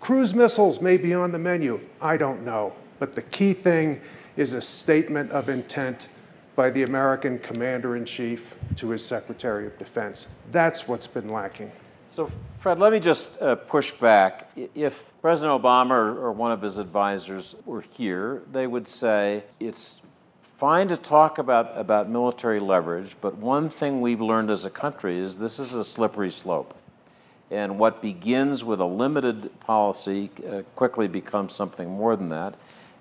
Cruise 0.00 0.34
missiles 0.34 0.80
may 0.80 0.96
be 0.96 1.12
on 1.14 1.30
the 1.30 1.38
menu. 1.38 1.78
I 2.00 2.16
don't 2.16 2.44
know. 2.44 2.72
But 2.98 3.14
the 3.14 3.22
key 3.22 3.52
thing 3.52 4.00
is 4.36 4.54
a 4.54 4.60
statement 4.60 5.30
of 5.32 5.50
intent 5.50 6.08
by 6.56 6.70
the 6.70 6.82
American 6.82 7.38
Commander 7.38 7.94
in 7.96 8.06
Chief 8.06 8.56
to 8.76 8.88
his 8.88 9.04
Secretary 9.04 9.66
of 9.66 9.78
Defense. 9.78 10.26
That's 10.50 10.88
what's 10.88 11.06
been 11.06 11.28
lacking. 11.28 11.70
So, 12.08 12.30
Fred, 12.56 12.78
let 12.78 12.92
me 12.92 13.00
just 13.00 13.28
uh, 13.42 13.56
push 13.56 13.90
back. 13.92 14.50
If 14.74 15.12
President 15.20 15.62
Obama 15.62 15.90
or, 15.90 16.26
or 16.26 16.32
one 16.32 16.52
of 16.52 16.62
his 16.62 16.78
advisors 16.78 17.54
were 17.66 17.82
here, 17.82 18.42
they 18.50 18.66
would 18.66 18.86
say 18.86 19.44
it's 19.60 20.00
fine 20.58 20.88
to 20.88 20.96
talk 20.96 21.38
about, 21.38 21.76
about 21.76 22.08
military 22.08 22.60
leverage, 22.60 23.14
but 23.20 23.36
one 23.36 23.68
thing 23.68 24.00
we've 24.00 24.20
learned 24.20 24.50
as 24.50 24.64
a 24.64 24.70
country 24.70 25.18
is 25.18 25.38
this 25.38 25.58
is 25.58 25.74
a 25.74 25.84
slippery 25.84 26.30
slope. 26.30 26.74
And 27.50 27.78
what 27.78 28.02
begins 28.02 28.64
with 28.64 28.80
a 28.80 28.86
limited 28.86 29.60
policy 29.60 30.30
uh, 30.48 30.62
quickly 30.74 31.08
becomes 31.08 31.54
something 31.54 31.88
more 31.88 32.16
than 32.16 32.30
that. 32.30 32.54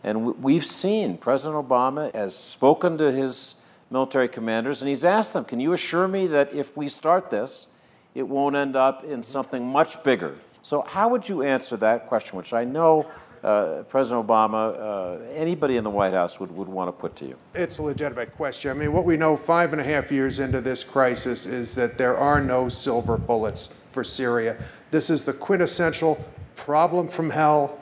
And 0.03 0.43
we've 0.43 0.65
seen 0.65 1.17
President 1.17 1.67
Obama 1.67 2.13
has 2.13 2.35
spoken 2.35 2.97
to 2.99 3.11
his 3.11 3.55
military 3.89 4.27
commanders 4.27 4.81
and 4.81 4.89
he's 4.89 5.05
asked 5.05 5.33
them, 5.33 5.45
Can 5.45 5.59
you 5.59 5.73
assure 5.73 6.07
me 6.07 6.27
that 6.27 6.53
if 6.53 6.77
we 6.77 6.87
start 6.89 7.31
this, 7.31 7.67
it 8.13 8.27
won't 8.27 8.55
end 8.55 8.75
up 8.75 9.03
in 9.03 9.23
something 9.23 9.65
much 9.65 10.03
bigger? 10.03 10.35
So, 10.61 10.81
how 10.81 11.09
would 11.09 11.27
you 11.27 11.41
answer 11.41 11.77
that 11.77 12.07
question, 12.07 12.37
which 12.37 12.53
I 12.53 12.65
know 12.65 13.09
uh, 13.45 13.83
President 13.83 14.27
Obama, 14.27 14.75
uh, 14.75 15.23
anybody 15.33 15.77
in 15.77 15.83
the 15.83 15.89
White 15.89 16.13
House 16.13 16.39
would, 16.39 16.51
would 16.51 16.67
want 16.67 16.87
to 16.87 16.91
put 16.91 17.15
to 17.17 17.25
you? 17.25 17.37
It's 17.53 17.77
a 17.77 17.83
legitimate 17.83 18.35
question. 18.35 18.71
I 18.71 18.73
mean, 18.73 18.91
what 18.91 19.05
we 19.05 19.17
know 19.17 19.35
five 19.35 19.71
and 19.71 19.79
a 19.79 19.83
half 19.83 20.11
years 20.11 20.39
into 20.39 20.61
this 20.61 20.83
crisis 20.83 21.45
is 21.45 21.75
that 21.75 21.97
there 21.97 22.17
are 22.17 22.41
no 22.41 22.67
silver 22.69 23.17
bullets 23.17 23.69
for 23.91 24.03
Syria. 24.03 24.57
This 24.89 25.11
is 25.11 25.25
the 25.25 25.33
quintessential 25.33 26.23
problem 26.55 27.07
from 27.07 27.29
hell. 27.29 27.79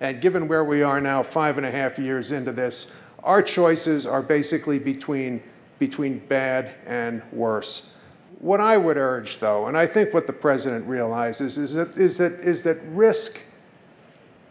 And 0.00 0.20
given 0.20 0.48
where 0.48 0.64
we 0.64 0.82
are 0.82 1.00
now, 1.00 1.22
five 1.22 1.58
and 1.58 1.66
a 1.66 1.70
half 1.70 1.98
years 1.98 2.32
into 2.32 2.50
this, 2.50 2.88
our 3.22 3.40
choices 3.40 4.04
are 4.04 4.22
basically 4.22 4.80
between, 4.80 5.42
between 5.78 6.18
bad 6.26 6.72
and 6.86 7.22
worse. 7.32 7.90
What 8.40 8.60
I 8.60 8.76
would 8.76 8.96
urge, 8.96 9.38
though, 9.38 9.66
and 9.66 9.76
I 9.76 9.86
think 9.86 10.12
what 10.12 10.26
the 10.26 10.32
president 10.32 10.86
realizes, 10.86 11.56
is 11.56 11.74
that, 11.74 11.96
is 11.96 12.16
that, 12.18 12.40
is 12.40 12.62
that 12.62 12.78
risk 12.90 13.40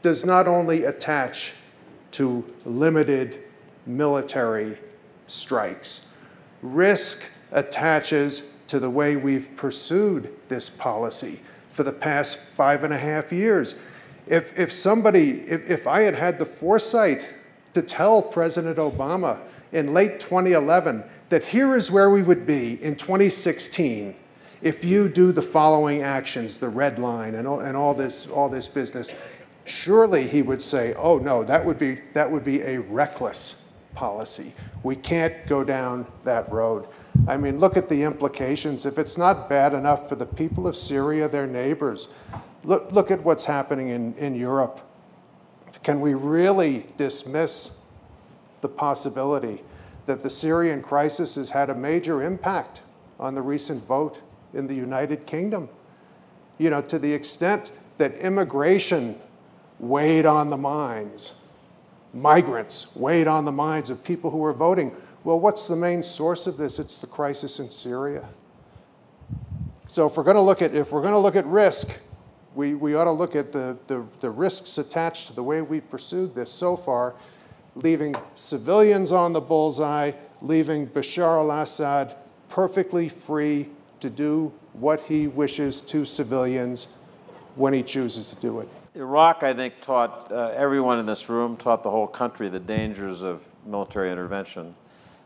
does 0.02 0.26
not 0.26 0.48
only 0.48 0.84
attach 0.84 1.54
to 2.12 2.44
limited 2.66 3.44
military 3.86 4.78
strikes. 5.28 6.02
Risk 6.62 7.30
attaches 7.52 8.44
to 8.68 8.80
the 8.80 8.90
way 8.90 9.16
we've 9.16 9.56
pursued 9.56 10.34
this 10.50 10.70
policy 10.70 11.40
for 11.70 11.84
the 11.84 11.92
past 11.92 12.40
five 12.40 12.84
and 12.84 12.94
a 12.94 12.98
half 12.98 13.32
years. 13.32 13.76
If, 14.26 14.58
if 14.58 14.72
somebody, 14.72 15.42
if, 15.42 15.70
if 15.70 15.88
I 15.88 16.02
had 16.02 16.16
had 16.16 16.40
the 16.40 16.46
foresight 16.46 17.34
to 17.74 17.82
tell 17.82 18.22
President 18.22 18.78
Obama 18.78 19.40
in 19.72 19.94
late 19.94 20.20
2011 20.20 21.04
that 21.30 21.44
here 21.44 21.76
is 21.76 21.92
where 21.92 22.10
we 22.10 22.24
would 22.24 22.46
be 22.46 22.82
in 22.84 22.96
2016 22.96 24.16
if 24.62 24.84
you 24.84 25.08
do 25.08 25.32
the 25.32 25.42
following 25.42 26.02
actions, 26.02 26.58
the 26.58 26.70
red 26.70 26.98
line 26.98 27.36
and 27.36 27.48
all, 27.48 27.60
and 27.60 27.78
all, 27.78 27.94
this, 27.94 28.26
all 28.26 28.50
this 28.50 28.68
business, 28.68 29.14
surely 29.68 30.28
he 30.28 30.42
would 30.42 30.62
say, 30.62 30.94
oh 30.96 31.18
no, 31.18 31.44
that 31.44 31.66
would 31.66 31.80
be, 31.80 32.00
that 32.14 32.32
would 32.32 32.44
be 32.44 32.62
a 32.62 32.80
reckless 32.80 33.68
policy. 33.94 34.54
We 34.84 34.96
can't 34.96 35.48
go 35.48 35.64
down 35.64 36.06
that 36.24 36.52
road. 36.52 36.88
I 37.28 37.36
mean, 37.38 37.60
look 37.60 37.78
at 37.78 37.90
the 37.90 38.04
implications. 38.04 38.86
If 38.86 39.00
it's 39.00 39.18
not 39.18 39.50
bad 39.50 39.74
enough 39.74 40.08
for 40.08 40.16
the 40.16 40.26
people 40.26 40.68
of 40.68 40.76
Syria, 40.76 41.28
their 41.28 41.48
neighbors, 41.48 42.08
look, 42.64 42.92
look 42.92 43.12
at 43.12 43.24
what's 43.24 43.46
happening 43.46 43.90
in, 43.90 44.14
in 44.16 44.36
Europe. 44.36 44.82
Can 45.84 46.00
we 46.00 46.14
really 46.14 46.86
dismiss 46.98 47.72
the 48.62 48.70
possibility 48.70 49.64
that 50.06 50.24
the 50.24 50.30
Syrian 50.30 50.82
crisis 50.82 51.36
has 51.36 51.50
had 51.50 51.70
a 51.70 51.76
major 51.76 52.22
impact 52.22 52.82
on 53.20 53.36
the 53.36 53.42
recent 53.42 53.86
vote 53.86 54.22
in 54.54 54.68
the 54.68 54.76
United 54.76 55.26
Kingdom? 55.26 55.70
You 56.58 56.70
know, 56.70 56.82
to 56.84 57.00
the 57.00 57.12
extent 57.12 57.72
that 57.98 58.16
immigration 58.16 59.20
weighed 59.80 60.26
on 60.26 60.50
the 60.50 60.58
minds, 60.58 61.34
migrants 62.14 62.96
weighed 62.96 63.28
on 63.28 63.46
the 63.46 63.52
minds 63.52 63.90
of 63.90 64.04
people 64.04 64.32
who 64.32 64.38
were 64.38 64.54
voting. 64.54 64.96
Well, 65.24 65.40
what's 65.40 65.68
the 65.68 65.76
main 65.76 66.04
source 66.04 66.48
of 66.48 66.58
this? 66.58 66.80
It's 66.80 67.00
the 67.00 67.08
crisis 67.08 67.60
in 67.60 67.70
Syria. 67.70 68.28
So 69.88 70.06
if 70.08 70.18
we're 70.18 70.24
going 70.24 70.36
to 70.36 70.42
look 70.42 70.62
at 70.62 70.76
if 70.76 70.92
we're 70.92 71.02
going 71.02 71.14
to 71.14 71.20
look 71.20 71.36
at 71.36 71.46
risk, 71.46 71.90
we, 72.56 72.74
we 72.74 72.96
ought 72.96 73.06
to 73.06 73.12
look 73.12 73.36
at 73.36 73.52
the, 73.52 73.78
the, 73.88 74.04
the 74.20 74.30
risks 74.30 74.78
attached 74.78 75.28
to 75.28 75.34
the 75.34 75.44
way 75.44 75.62
we've 75.62 75.90
pursued 75.90 76.34
this 76.34 76.52
so 76.52 76.76
far, 76.76 77.14
leaving 77.76 78.16
civilians 78.36 79.12
on 79.12 79.32
the 79.32 79.40
bullseye, 79.40 80.12
leaving 80.42 80.88
Bashar 80.88 81.38
al-Assad 81.38 82.16
perfectly 82.50 83.10
free 83.10 83.70
to 84.00 84.10
do 84.10 84.52
what 84.74 85.02
he 85.02 85.28
wishes 85.28 85.82
to 85.82 86.04
civilians 86.04 86.88
when 87.56 87.74
he 87.74 87.84
chooses 87.84 88.30
to 88.30 88.36
do 88.38 88.60
it. 88.60 88.70
Iraq, 88.98 89.44
I 89.44 89.54
think, 89.54 89.80
taught 89.80 90.32
uh, 90.32 90.52
everyone 90.56 90.98
in 90.98 91.06
this 91.06 91.30
room, 91.30 91.56
taught 91.56 91.84
the 91.84 91.92
whole 91.92 92.08
country 92.08 92.50
the 92.50 92.60
dangers 92.60 93.22
of 93.22 93.44
military 93.64 94.12
intervention. 94.12 94.74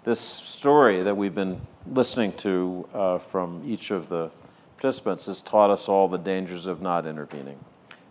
This 0.03 0.19
story 0.19 1.03
that 1.03 1.15
we've 1.15 1.34
been 1.34 1.61
listening 1.88 2.34
to 2.34 2.88
uh, 2.93 3.17
from 3.19 3.63
each 3.65 3.89
of 3.91 4.09
the 4.09 4.30
participants 4.76 5.28
has 5.28 5.39
taught 5.39 5.69
us 5.69 5.88
all 5.88 6.09
the 6.09 6.17
dangers 6.17 6.67
of 6.67 6.82
not 6.82 7.05
intervening. 7.05 7.63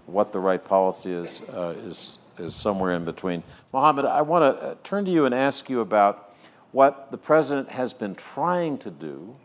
What 0.06 0.32
the 0.32 0.38
right 0.38 0.64
policy 0.64 1.12
is, 1.12 1.42
uh, 1.52 1.74
is, 1.84 2.16
is 2.38 2.54
somewhere 2.54 2.94
in 2.94 3.04
between. 3.04 3.42
Mohammed, 3.72 4.06
I 4.06 4.22
want 4.22 4.42
to 4.42 4.62
uh, 4.62 4.74
turn 4.82 5.04
to 5.04 5.11
you 5.11 5.26
and 5.26 5.34
ask 5.34 5.68
you 5.68 5.80
about 5.80 6.34
what 6.72 7.11
the 7.11 7.18
president 7.18 7.68
has 7.70 7.92
been 7.92 8.14
trying 8.14 8.78
to 8.78 8.90
do. 8.90 9.36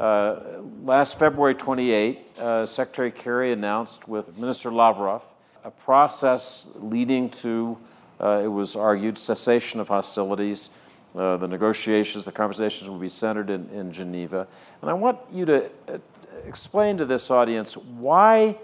Uh, 0.00 0.62
last 0.82 1.18
February 1.18 1.54
28, 1.54 2.38
uh, 2.38 2.64
Secretary 2.64 3.10
Kerry 3.10 3.52
announced 3.52 4.08
with 4.08 4.38
Minister 4.38 4.72
Lavrov 4.72 5.22
a 5.62 5.70
process 5.70 6.68
leading 6.76 7.28
to, 7.28 7.76
uh, 8.18 8.40
it 8.42 8.48
was 8.48 8.76
argued, 8.76 9.18
cessation 9.18 9.78
of 9.78 9.88
hostilities. 9.88 10.70
Uh, 11.14 11.36
the 11.36 11.46
negotiations, 11.46 12.24
the 12.24 12.32
conversations 12.32 12.88
will 12.88 12.98
be 12.98 13.10
centered 13.10 13.50
in, 13.50 13.68
in 13.68 13.92
Geneva. 13.92 14.48
And 14.80 14.88
I 14.90 14.94
want 14.94 15.18
you 15.30 15.44
to 15.44 15.66
uh, 15.66 15.98
explain 16.46 16.96
to 16.96 17.04
this 17.04 17.30
audience 17.30 17.76
why 17.76 18.56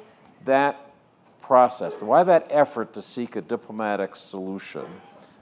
that 0.47 0.91
process, 1.43 2.01
why 2.01 2.22
that 2.24 2.47
effort 2.49 2.95
to 2.95 3.03
seek 3.03 3.37
a 3.37 3.43
diplomatic 3.43 4.16
solution, 4.16 4.87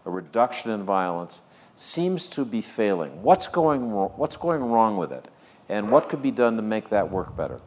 a 0.05 0.11
reduction 0.11 0.73
in 0.73 0.83
violence, 0.83 1.43
seems 1.77 2.27
to 2.27 2.45
be 2.45 2.61
failing. 2.61 3.23
What's 3.23 3.47
going, 3.47 3.93
what's 3.93 4.37
going 4.37 4.65
wrong 4.65 4.97
with 4.97 5.13
it? 5.13 5.29
And 5.69 5.91
what 5.91 6.09
could 6.09 6.23
be 6.23 6.31
done 6.31 6.57
to 6.57 6.63
make 6.63 6.89
that 6.91 7.11
work 7.11 7.37
better? 7.37 7.61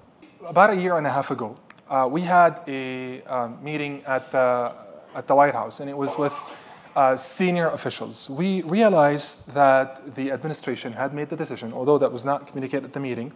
About 0.46 0.70
a 0.70 0.76
year 0.76 0.98
and 0.98 1.08
a 1.08 1.10
half 1.10 1.32
ago, 1.32 1.58
uh, 1.90 2.08
we 2.10 2.22
had 2.22 2.62
a 2.68 3.24
uh, 3.24 3.50
meeting 3.62 4.04
at 4.06 4.32
the, 4.32 4.74
at 5.16 5.28
the 5.28 5.36
White 5.36 5.54
House, 5.54 5.80
and 5.80 5.90
it 5.90 5.98
was 5.98 6.18
with 6.18 6.36
uh, 6.96 7.16
senior 7.16 7.70
officials. 7.70 8.30
We 8.30 8.62
realized 8.64 9.48
that 9.54 10.16
the 10.16 10.32
administration 10.32 10.94
had 10.94 11.14
made 11.14 11.30
the 11.30 11.36
decision, 11.36 11.74
although 11.74 11.98
that 11.98 12.12
was 12.12 12.26
not 12.26 12.48
communicated 12.48 12.86
at 12.86 12.94
the 12.94 13.00
meeting, 13.00 13.32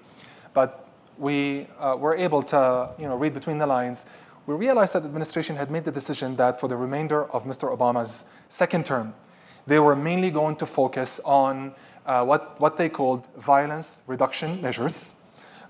but 0.54 0.88
we 1.18 1.68
uh, 1.80 1.96
were 1.98 2.16
able 2.16 2.44
to 2.44 2.90
you 2.98 3.08
know, 3.08 3.16
read 3.16 3.34
between 3.34 3.58
the 3.58 3.68
lines. 3.68 4.06
We 4.48 4.56
realized 4.56 4.94
that 4.94 5.02
the 5.02 5.08
administration 5.08 5.56
had 5.56 5.70
made 5.70 5.84
the 5.84 5.92
decision 5.92 6.36
that 6.38 6.60
for 6.60 6.68
the 6.68 6.76
remainder 6.76 7.26
of 7.32 7.46
Mr. 7.46 7.76
Obama's 7.76 8.26
second 8.48 8.86
term, 8.86 9.14
they 9.68 9.80
were 9.80 9.96
mainly 9.96 10.32
going 10.32 10.56
to 10.58 10.66
focus 10.66 11.20
on 11.24 11.74
uh, 12.06 12.24
what, 12.24 12.60
what 12.60 12.78
they 12.78 12.90
called 12.90 13.28
violence 13.38 14.02
reduction 14.08 14.62
measures. 14.62 15.16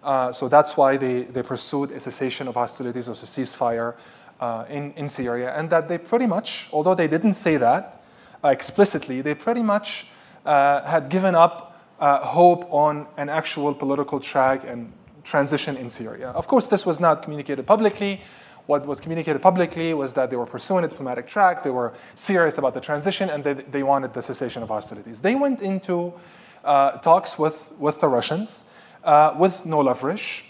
Uh, 0.03 0.31
so 0.31 0.47
that's 0.47 0.75
why 0.77 0.97
they, 0.97 1.23
they 1.23 1.43
pursued 1.43 1.91
a 1.91 1.99
cessation 1.99 2.47
of 2.47 2.55
hostilities 2.55 3.07
or 3.07 3.11
a 3.11 3.15
ceasefire 3.15 3.95
uh, 4.39 4.65
in, 4.69 4.91
in 4.93 5.07
Syria, 5.07 5.53
and 5.55 5.69
that 5.69 5.87
they 5.87 5.97
pretty 5.97 6.25
much, 6.25 6.67
although 6.71 6.95
they 6.95 7.07
didn't 7.07 7.33
say 7.33 7.57
that 7.57 8.01
uh, 8.43 8.47
explicitly, 8.47 9.21
they 9.21 9.35
pretty 9.35 9.61
much 9.61 10.07
uh, 10.45 10.81
had 10.83 11.09
given 11.09 11.35
up 11.35 11.79
uh, 11.99 12.17
hope 12.19 12.65
on 12.73 13.05
an 13.17 13.29
actual 13.29 13.73
political 13.75 14.19
track 14.19 14.63
and 14.67 14.91
transition 15.23 15.77
in 15.77 15.89
Syria. 15.89 16.29
Of 16.29 16.47
course, 16.47 16.67
this 16.67 16.85
was 16.85 16.99
not 16.99 17.21
communicated 17.21 17.67
publicly. 17.67 18.21
What 18.67 18.85
was 18.85 19.01
communicated 19.01 19.41
publicly 19.41 19.93
was 19.93 20.13
that 20.13 20.29
they 20.29 20.35
were 20.35 20.45
pursuing 20.45 20.83
a 20.83 20.87
diplomatic 20.87 21.27
track, 21.27 21.63
they 21.63 21.69
were 21.69 21.93
serious 22.15 22.57
about 22.57 22.73
the 22.73 22.81
transition, 22.81 23.29
and 23.29 23.43
they, 23.43 23.53
they 23.53 23.83
wanted 23.83 24.13
the 24.13 24.21
cessation 24.21 24.63
of 24.63 24.69
hostilities. 24.69 25.21
They 25.21 25.35
went 25.35 25.61
into 25.61 26.13
uh, 26.63 26.91
talks 26.99 27.39
with, 27.39 27.73
with 27.79 27.99
the 27.99 28.07
Russians 28.07 28.65
uh, 29.03 29.35
with 29.37 29.65
no 29.65 29.79
leverage. 29.79 30.45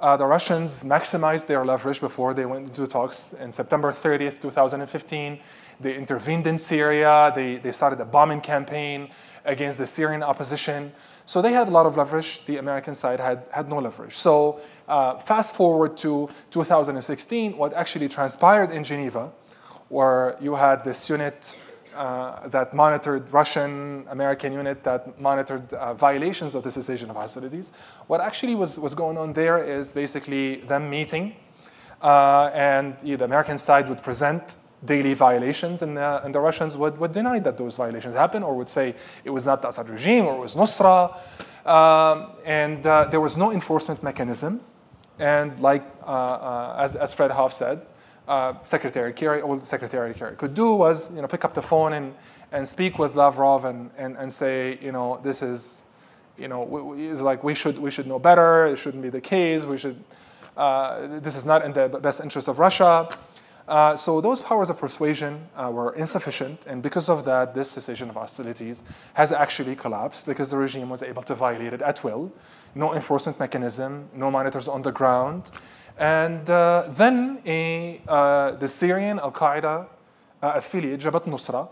Uh, 0.00 0.16
the 0.16 0.26
Russians 0.26 0.84
maximized 0.84 1.46
their 1.46 1.64
leverage 1.64 2.00
before 2.00 2.34
they 2.34 2.44
went 2.44 2.66
into 2.66 2.86
talks 2.86 3.32
in 3.34 3.52
September 3.52 3.92
30th, 3.92 4.40
2015. 4.40 5.38
They 5.80 5.96
intervened 5.96 6.46
in 6.46 6.58
Syria. 6.58 7.32
They, 7.34 7.56
they 7.56 7.72
started 7.72 8.00
a 8.00 8.04
bombing 8.04 8.40
campaign 8.40 9.08
against 9.44 9.78
the 9.78 9.86
Syrian 9.86 10.22
opposition. 10.22 10.92
So 11.26 11.40
they 11.40 11.52
had 11.52 11.68
a 11.68 11.70
lot 11.70 11.86
of 11.86 11.96
leverage. 11.96 12.44
The 12.44 12.58
American 12.58 12.94
side 12.94 13.20
had, 13.20 13.46
had 13.50 13.68
no 13.68 13.78
leverage. 13.78 14.14
So 14.14 14.60
uh, 14.88 15.18
fast 15.18 15.54
forward 15.54 15.96
to 15.98 16.28
2016, 16.50 17.56
what 17.56 17.72
actually 17.72 18.08
transpired 18.08 18.70
in 18.70 18.84
Geneva, 18.84 19.30
where 19.88 20.36
you 20.40 20.54
had 20.54 20.84
this 20.84 21.08
unit 21.08 21.56
uh, 21.94 22.48
that 22.48 22.74
monitored 22.74 23.32
Russian 23.32 24.04
American 24.10 24.52
unit 24.52 24.82
that 24.82 25.20
monitored 25.20 25.72
uh, 25.74 25.94
violations 25.94 26.54
of 26.54 26.64
the 26.64 26.70
cessation 26.70 27.08
of 27.08 27.16
hostilities. 27.16 27.70
What 28.08 28.20
actually 28.20 28.56
was, 28.56 28.80
was 28.80 28.94
going 28.94 29.16
on 29.16 29.32
there 29.32 29.62
is 29.62 29.92
basically 29.92 30.56
them 30.62 30.90
meeting, 30.90 31.36
uh, 32.02 32.50
and 32.52 32.98
the 33.00 33.24
American 33.24 33.58
side 33.58 33.88
would 33.88 34.02
present 34.02 34.56
daily 34.84 35.14
violations, 35.14 35.82
and, 35.82 35.96
uh, 35.96 36.20
and 36.24 36.34
the 36.34 36.40
Russians 36.40 36.76
would, 36.76 36.98
would 36.98 37.12
deny 37.12 37.38
that 37.38 37.56
those 37.56 37.74
violations 37.76 38.14
happened, 38.14 38.44
or 38.44 38.54
would 38.54 38.68
say 38.68 38.94
it 39.24 39.30
was 39.30 39.46
not 39.46 39.62
the 39.62 39.68
Assad 39.68 39.88
regime, 39.88 40.26
or 40.26 40.34
it 40.34 40.40
was 40.40 40.56
Nusra. 40.56 41.16
Um, 41.64 42.32
and 42.44 42.86
uh, 42.86 43.04
there 43.04 43.20
was 43.20 43.36
no 43.36 43.52
enforcement 43.52 44.02
mechanism. 44.02 44.60
And 45.18 45.58
like, 45.60 45.84
uh, 46.04 46.76
as, 46.78 46.96
as 46.96 47.12
Fred 47.12 47.30
Hof 47.30 47.52
said, 47.52 47.86
uh, 48.26 48.54
Secretary 48.64 49.12
Kerry, 49.12 49.42
old 49.42 49.66
Secretary 49.66 50.12
Kerry, 50.14 50.36
could 50.36 50.54
do 50.54 50.74
was 50.74 51.14
you 51.14 51.20
know, 51.20 51.28
pick 51.28 51.44
up 51.44 51.54
the 51.54 51.62
phone 51.62 51.92
and, 51.92 52.14
and 52.52 52.66
speak 52.66 52.98
with 52.98 53.14
Lavrov 53.16 53.64
and, 53.64 53.90
and, 53.96 54.16
and 54.16 54.32
say, 54.32 54.78
you 54.80 54.92
know, 54.92 55.20
this 55.22 55.42
is, 55.42 55.82
you 56.38 56.48
know, 56.48 56.62
we, 56.62 57.08
it's 57.08 57.20
like 57.20 57.44
we 57.44 57.54
should, 57.54 57.78
we 57.78 57.90
should 57.90 58.06
know 58.06 58.18
better, 58.18 58.66
it 58.66 58.76
shouldn't 58.76 59.02
be 59.02 59.10
the 59.10 59.20
case, 59.20 59.64
we 59.64 59.76
should, 59.76 60.02
uh, 60.56 61.18
this 61.20 61.36
is 61.36 61.44
not 61.44 61.64
in 61.64 61.72
the 61.72 61.88
best 61.88 62.20
interest 62.20 62.48
of 62.48 62.58
Russia. 62.58 63.08
Uh, 63.66 63.96
so 63.96 64.20
those 64.20 64.42
powers 64.42 64.68
of 64.68 64.78
persuasion 64.78 65.48
uh, 65.56 65.70
were 65.72 65.94
insufficient, 65.94 66.66
and 66.66 66.82
because 66.82 67.08
of 67.08 67.24
that, 67.24 67.54
this 67.54 67.70
cessation 67.70 68.10
of 68.10 68.14
hostilities 68.14 68.84
has 69.14 69.32
actually 69.32 69.74
collapsed 69.74 70.26
because 70.26 70.50
the 70.50 70.56
regime 70.56 70.90
was 70.90 71.02
able 71.02 71.22
to 71.22 71.34
violate 71.34 71.72
it 71.72 71.80
at 71.80 72.04
will. 72.04 72.30
No 72.74 72.94
enforcement 72.94 73.40
mechanism, 73.40 74.08
no 74.14 74.30
monitors 74.30 74.68
on 74.68 74.82
the 74.82 74.92
ground, 74.92 75.50
and 75.96 76.48
uh, 76.50 76.88
then 76.90 77.40
a, 77.46 78.02
uh, 78.06 78.50
the 78.52 78.68
Syrian 78.68 79.18
Al 79.18 79.32
Qaeda 79.32 79.86
uh, 80.42 80.52
affiliate, 80.56 81.00
Jabhat 81.00 81.24
Nusra, 81.24 81.68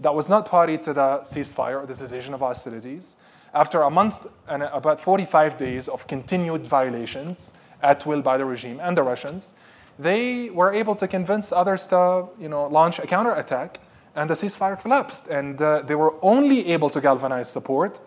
that 0.00 0.14
was 0.14 0.28
not 0.28 0.46
party 0.46 0.78
to 0.78 0.92
the 0.92 1.20
ceasefire 1.22 1.82
or 1.82 1.86
the 1.86 1.94
cessation 1.94 2.34
of 2.34 2.40
hostilities, 2.40 3.14
after 3.54 3.82
a 3.82 3.90
month 3.90 4.26
and 4.48 4.64
about 4.64 5.00
45 5.00 5.56
days 5.56 5.88
of 5.88 6.06
continued 6.06 6.66
violations 6.66 7.52
at 7.82 8.04
will 8.04 8.20
by 8.20 8.36
the 8.36 8.44
regime 8.44 8.80
and 8.80 8.96
the 8.96 9.02
Russians, 9.02 9.54
they 9.98 10.50
were 10.50 10.72
able 10.72 10.94
to 10.96 11.08
convince 11.08 11.52
others 11.52 11.86
to 11.88 12.28
you 12.38 12.48
know, 12.48 12.66
launch 12.66 12.98
a 12.98 13.06
counterattack 13.06 13.80
and 14.14 14.28
the 14.30 14.34
ceasefire 14.34 14.80
collapsed. 14.80 15.28
And 15.28 15.60
uh, 15.60 15.82
they 15.82 15.94
were 15.94 16.14
only 16.22 16.68
able 16.68 16.90
to 16.90 17.00
galvanize 17.00 17.50
support 17.50 18.00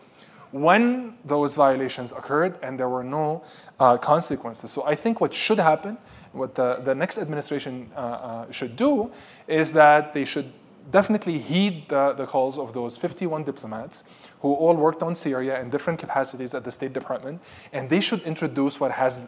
when 0.51 1.15
those 1.25 1.55
violations 1.55 2.11
occurred 2.11 2.57
and 2.63 2.79
there 2.79 2.89
were 2.89 3.03
no 3.03 3.43
uh, 3.79 3.97
consequences. 3.97 4.71
So 4.71 4.83
I 4.83 4.95
think 4.95 5.21
what 5.21 5.33
should 5.33 5.59
happen, 5.59 5.97
what 6.31 6.55
the, 6.55 6.81
the 6.83 6.95
next 6.95 7.17
administration 7.19 7.91
uh, 7.95 7.99
uh, 7.99 8.51
should 8.51 8.75
do, 8.75 9.11
is 9.47 9.73
that 9.73 10.13
they 10.13 10.25
should 10.25 10.51
definitely 10.91 11.37
heed 11.37 11.87
the, 11.89 12.13
the 12.13 12.25
calls 12.25 12.57
of 12.57 12.73
those 12.73 12.97
51 12.97 13.43
diplomats 13.43 14.03
who 14.41 14.53
all 14.53 14.73
worked 14.73 15.03
on 15.03 15.13
Syria 15.13 15.61
in 15.61 15.69
different 15.69 15.99
capacities 15.99 16.55
at 16.55 16.63
the 16.63 16.71
State 16.71 16.93
Department, 16.93 17.41
and 17.73 17.87
they 17.89 17.99
should 17.99 18.21
introduce 18.23 18.79
what 18.79 18.91
has 18.91 19.19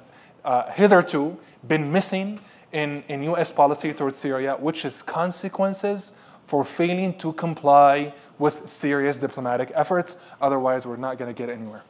uh, 0.43 0.71
hitherto 0.71 1.37
been 1.67 1.91
missing 1.91 2.39
in, 2.71 3.03
in 3.07 3.23
US 3.23 3.51
policy 3.51 3.93
towards 3.93 4.17
Syria, 4.17 4.55
which 4.59 4.85
is 4.85 5.03
consequences 5.03 6.13
for 6.45 6.65
failing 6.65 7.17
to 7.17 7.33
comply 7.33 8.13
with 8.37 8.67
serious 8.67 9.17
diplomatic 9.17 9.71
efforts. 9.73 10.17
Otherwise, 10.41 10.85
we're 10.85 10.97
not 10.97 11.17
going 11.17 11.33
to 11.33 11.37
get 11.37 11.49
anywhere. 11.49 11.83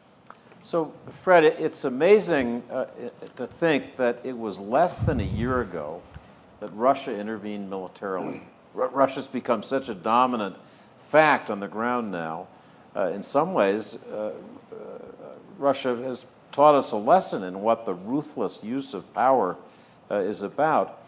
So, 0.64 0.94
Fred, 1.10 1.44
it's 1.44 1.86
amazing 1.86 2.62
uh, 2.70 2.86
to 3.36 3.48
think 3.48 3.96
that 3.96 4.20
it 4.24 4.38
was 4.38 4.60
less 4.60 5.00
than 5.00 5.20
a 5.20 5.24
year 5.24 5.62
ago 5.62 6.04
that 6.60 6.68
Russia 6.76 7.18
intervened 7.18 7.70
militarily. 7.70 8.44
Russia's 8.76 9.28
become 9.28 9.64
such 9.64 9.90
a 9.90 9.96
dominant 9.96 10.56
fact 11.00 11.50
on 11.50 11.60
the 11.60 11.68
ground 11.68 12.12
now. 12.12 12.48
Uh, 12.96 13.08
in 13.08 13.24
some 13.24 13.54
ways, 13.54 13.98
uh, 14.12 14.16
uh, 14.16 14.34
Russia 15.58 15.96
has 16.04 16.26
taught 16.52 16.76
us 16.76 16.92
a 16.92 16.98
lesson 16.98 17.44
in 17.44 17.62
what 17.62 17.86
the 17.86 17.94
ruthless 17.94 18.64
use 18.64 18.94
of 18.94 19.12
power 19.14 19.58
uh, 20.10 20.16
is 20.16 20.42
about. 20.42 21.00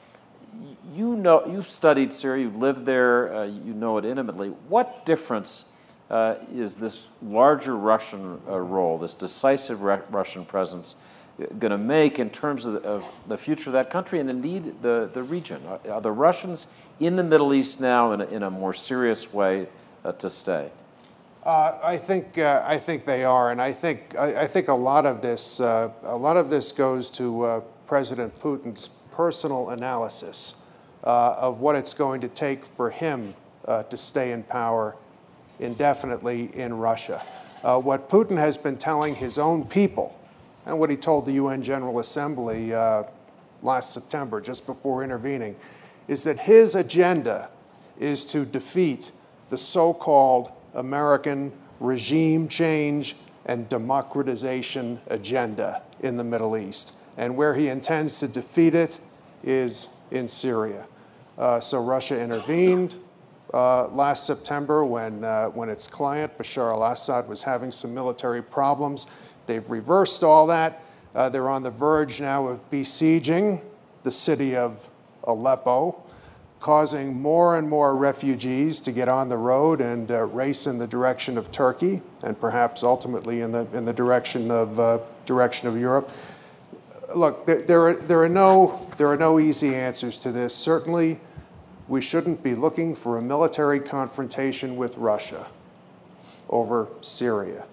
You 0.94 1.16
know, 1.16 1.46
you've 1.46 1.68
studied 1.68 2.14
Syria, 2.14 2.44
you've 2.44 2.56
lived 2.56 2.86
there, 2.86 3.34
uh, 3.34 3.44
you 3.46 3.74
know 3.74 3.98
it 3.98 4.06
intimately. 4.06 4.50
What 4.68 5.06
difference 5.06 5.66
uh, 6.10 6.36
is 6.54 6.76
this 6.76 7.08
larger 7.22 7.76
Russian 7.76 8.44
role, 8.46 8.98
this 9.00 9.14
decisive 9.14 9.82
Russian 9.82 10.46
presence, 10.46 10.96
going 11.38 11.72
to 11.72 11.78
make 11.78 12.20
in 12.20 12.30
terms 12.30 12.66
of 12.66 12.74
the, 12.74 12.82
of 12.82 13.06
the, 13.28 13.38
future 13.38 13.70
of 13.70 13.74
that 13.74 13.90
country 13.90 14.20
and 14.20 14.30
indeed 14.30 14.82
the, 14.82 15.10
the 15.12 15.24
region? 15.24 15.62
Are, 15.66 15.80
are 15.94 16.02
the 16.02 16.12
Russians 16.12 16.68
in 17.00 17.16
the 17.16 17.24
Middle 17.24 17.54
East 17.54 17.80
now 17.80 18.12
in 18.12 18.22
a, 18.22 18.26
in 18.26 18.44
a 18.44 18.52
more 18.52 18.74
serious 18.74 19.34
way 19.34 19.68
uh, 20.06 20.12
to 20.14 20.30
stay? 20.30 20.70
Uh, 21.46 21.78
I 21.84 21.98
think 21.98 22.38
uh, 22.38 22.64
I 22.66 22.78
think 22.78 23.06
they 23.06 23.26
are, 23.26 23.52
and 23.52 23.62
I 23.62 23.74
think 23.74 24.16
I, 24.18 24.44
I 24.44 24.48
think 24.48 24.70
a 24.70 24.74
lot 24.74 25.06
of 25.06 25.22
this 25.22 25.60
uh, 25.60 25.90
a 26.04 26.16
lot 26.16 26.38
of 26.38 26.50
this 26.50 26.72
goes 26.72 27.10
to 27.12 27.44
uh, 27.44 27.60
President 27.86 28.40
Putin's 28.40 28.90
personal 29.12 29.72
analysis 29.72 30.56
uh, 31.04 31.36
of 31.38 31.60
what 31.60 31.76
it's 31.76 31.94
going 31.94 32.22
to 32.22 32.30
take 32.30 32.66
for 32.66 32.90
him 32.90 33.34
to 33.68 33.96
stay 33.96 34.34
in 34.34 34.44
power 34.44 34.96
indefinitely 35.60 36.50
in 36.54 36.74
Russia. 36.74 37.20
what 37.62 38.10
Putin 38.10 38.38
has 38.38 38.58
been 38.58 38.76
telling 38.76 39.16
his 39.16 39.38
own 39.38 39.64
people 39.64 40.20
and 40.66 40.78
what 40.78 40.90
he 40.90 40.98
told 40.98 41.26
the 41.26 41.34
UN 41.34 41.62
General 41.62 42.00
Assembly 42.00 42.72
last 43.62 43.94
September, 43.94 44.42
just 44.42 44.66
before 44.66 45.02
intervening, 45.02 45.56
is 46.10 46.24
that 46.24 46.42
his 46.42 46.76
agenda 46.76 47.50
is 47.98 48.26
to 48.26 48.44
defeat 48.44 49.14
the 49.50 49.58
so 49.58 49.94
called 49.94 50.52
American 50.74 51.52
regime 51.80 52.48
change 52.48 53.16
and 53.46 53.68
democratization 53.70 55.00
agenda 55.08 55.82
in 56.00 56.18
the 56.18 56.24
Middle 56.24 56.58
East. 56.58 56.96
And 57.18 57.36
where 57.36 57.56
he 57.56 57.68
intends 57.68 58.20
to 58.20 58.28
defeat 58.28 58.74
it 58.74 59.00
is 59.44 59.90
in 60.12 60.28
Syria. 60.28 60.86
Uh, 61.38 61.60
so 61.60 61.84
Russia 61.84 62.20
intervened 62.20 62.96
uh, 63.54 63.88
last 63.90 64.26
September 64.26 64.84
when, 64.84 65.24
uh, 65.24 65.48
when 65.48 65.70
its 65.70 65.88
client, 65.88 66.36
Bashar 66.38 66.72
al 66.72 66.84
Assad, 66.84 67.28
was 67.28 67.44
having 67.44 67.72
some 67.72 67.94
military 67.94 68.42
problems. 68.42 69.06
They've 69.46 69.70
reversed 69.70 70.24
all 70.24 70.48
that. 70.48 70.84
Uh, 71.14 71.30
they're 71.30 71.50
on 71.50 71.64
the 71.64 71.70
verge 71.70 72.20
now 72.20 72.48
of 72.48 72.72
besieging 72.72 73.62
the 74.02 74.12
city 74.12 74.56
of 74.56 74.90
Aleppo, 75.26 76.04
causing 76.64 77.22
more 77.22 77.58
and 77.58 77.70
more 77.70 77.94
refugees 77.94 78.80
to 78.80 78.90
get 78.90 79.10
on 79.10 79.28
the 79.28 79.36
road 79.36 79.82
and 79.82 80.10
uh, 80.10 80.24
race 80.24 80.66
in 80.66 80.78
the 80.78 80.88
direction 80.88 81.38
of 81.38 81.52
Turkey 81.52 82.02
and 82.24 82.40
perhaps 82.40 82.84
ultimately 82.84 83.42
in 83.42 83.52
the, 83.52 83.68
in 83.74 83.84
the 83.84 83.92
direction, 83.92 84.50
of, 84.50 84.80
uh, 84.80 84.98
direction 85.26 85.68
of 85.68 85.78
Europe. 85.78 86.10
Look, 87.14 87.46
there, 87.46 87.62
there, 87.64 87.90
are, 87.90 87.94
there, 87.94 88.24
are 88.24 88.30
no, 88.30 88.90
there 88.98 89.10
are 89.10 89.18
no 89.18 89.42
easy 89.42 89.76
answers 89.76 90.18
to 90.20 90.32
this. 90.32 90.56
Certainly, 90.56 91.20
we 91.90 92.00
shouldn't 92.00 92.42
be 92.42 92.56
looking 92.56 92.96
for 92.96 93.18
a 93.18 93.22
military 93.22 93.82
confrontation 93.82 94.78
with 94.78 94.96
Russia 94.98 95.48
over 96.48 96.88
Syria. 97.02 97.66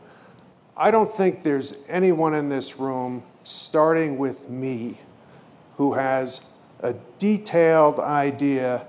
I 0.77 0.91
don't 0.91 1.13
think 1.13 1.45
there's 1.45 1.75
anyone 1.89 2.35
in 2.35 2.49
this 2.49 2.77
room, 2.77 3.23
starting 3.45 4.19
with 4.19 4.51
me, 4.51 4.99
who 5.77 5.95
has 5.95 6.41
a 6.83 6.95
detailed 7.19 8.01
idea 8.01 8.87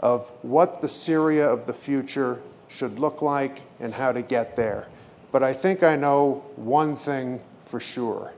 of 0.00 0.30
what 0.42 0.80
the 0.80 0.88
Syria 0.88 1.48
of 1.48 1.66
the 1.66 1.72
future 1.72 2.40
should 2.68 2.98
look 2.98 3.22
like 3.22 3.60
and 3.80 3.94
how 3.94 4.12
to 4.12 4.22
get 4.22 4.56
there. 4.56 4.86
But 5.30 5.42
I 5.42 5.52
think 5.52 5.82
I 5.82 5.96
know 5.96 6.44
one 6.56 6.96
thing 6.96 7.40
for 7.64 7.80
sure. 7.80 8.32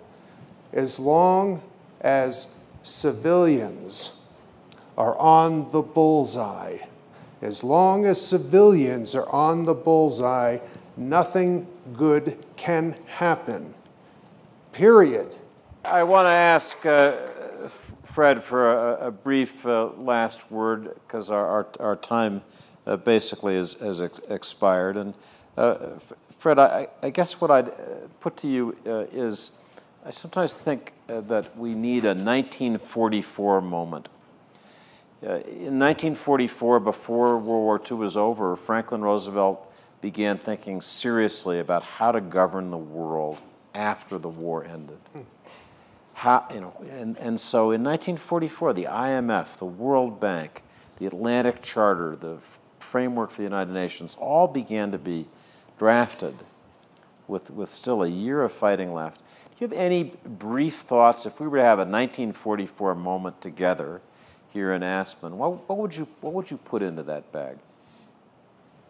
As 0.73 0.99
long 0.99 1.63
as 2.01 2.49
civilians 2.83 4.21
are 4.97 5.17
on 5.19 5.71
the 5.71 5.83
bullseye, 5.83 6.79
as 7.43 7.65
long 7.65 8.07
as 8.07 8.21
civilians 8.21 9.15
are 9.15 9.29
on 9.29 9.65
the 9.65 9.75
bullseye, 9.75 10.59
nothing 10.97 11.67
good 11.93 12.39
can 12.57 12.97
happen. 13.07 13.75
Period. 14.73 15.37
I 15.85 16.03
want 16.05 16.27
to 16.27 16.31
ask 16.31 16.85
uh, 16.87 17.17
Fred 18.05 18.43
for 18.43 18.73
a, 18.73 19.07
a 19.07 19.11
brief 19.11 19.67
uh, 19.67 19.91
last 19.97 20.51
word 20.51 20.95
because 20.95 21.31
our, 21.31 21.47
our, 21.47 21.67
our, 21.81 21.97
time 21.97 22.43
uh, 22.87 22.97
basically 22.97 23.57
is, 23.57 23.75
has 23.75 24.03
ex- 24.03 24.21
expired. 24.29 24.97
And 24.97 25.15
uh, 25.57 25.77
Fred, 26.39 26.59
I, 26.59 26.89
I, 27.03 27.11
guess 27.11 27.41
what 27.41 27.51
I'd 27.51 27.69
uh, 27.69 27.73
put 28.21 28.37
to 28.39 28.49
you 28.49 28.77
uh, 28.87 29.07
is 29.11 29.53
I 30.05 30.11
sometimes 30.11 30.59
think 30.59 30.93
that 31.07 31.57
we 31.57 31.75
need 31.75 32.05
a 32.05 32.09
1944 32.09 33.63
moment. 33.63 34.09
in 35.23 35.79
1944, 35.79 36.81
before 36.81 37.39
World 37.39 37.47
War 37.47 37.81
II 37.91 37.97
was 37.97 38.17
over, 38.17 38.55
Franklin 38.55 39.01
Roosevelt 39.01 39.73
began 40.03 40.37
thinking 40.37 40.83
seriously 40.83 41.59
about 41.59 41.83
how 41.83 42.13
to 42.13 42.21
govern 42.21 42.71
the 42.71 42.77
world 42.77 43.39
after 43.75 44.19
the 44.19 44.29
war 44.29 44.63
ended. 44.63 44.99
How, 46.15 46.47
you 46.55 46.61
know, 46.61 46.75
and, 46.91 47.19
and 47.19 47.39
so 47.39 47.73
in 47.73 47.83
1944, 47.83 48.73
the 48.73 48.85
IMF, 48.85 49.59
the 49.59 49.67
World 49.67 50.21
Bank, 50.21 50.63
the 50.97 51.07
Atlantic 51.07 51.61
Charter, 51.61 52.17
the 52.17 52.39
framework 52.79 53.31
for 53.31 53.39
the 53.39 53.43
United 53.43 53.73
Nations 53.73 54.17
all 54.21 54.47
began 54.47 54.93
to 54.93 54.99
be 54.99 55.27
drafted 55.79 56.37
with, 57.27 57.51
with 57.51 57.69
still 57.69 58.03
a 58.03 58.09
year 58.09 58.43
of 58.43 58.53
fighting 58.53 58.95
left. 58.95 59.19
Do 59.19 59.57
you 59.65 59.69
have 59.69 59.77
any 59.77 60.15
brief 60.25 60.77
thoughts 60.77 61.27
if 61.27 61.41
we 61.41 61.49
were 61.49 61.59
to 61.59 61.65
have 61.65 61.79
a 61.79 61.83
1944 61.83 62.95
moment 62.95 63.41
together 63.41 64.01
here 64.51 64.73
in 64.73 64.83
Aspen? 64.83 65.37
What, 65.37 65.69
what, 65.69 65.79
would, 65.79 65.97
you, 65.97 66.07
what 66.21 66.33
would 66.33 66.51
you 66.51 66.57
put 66.59 66.83
into 66.83 67.03
that 67.03 67.33
bag? 67.33 67.59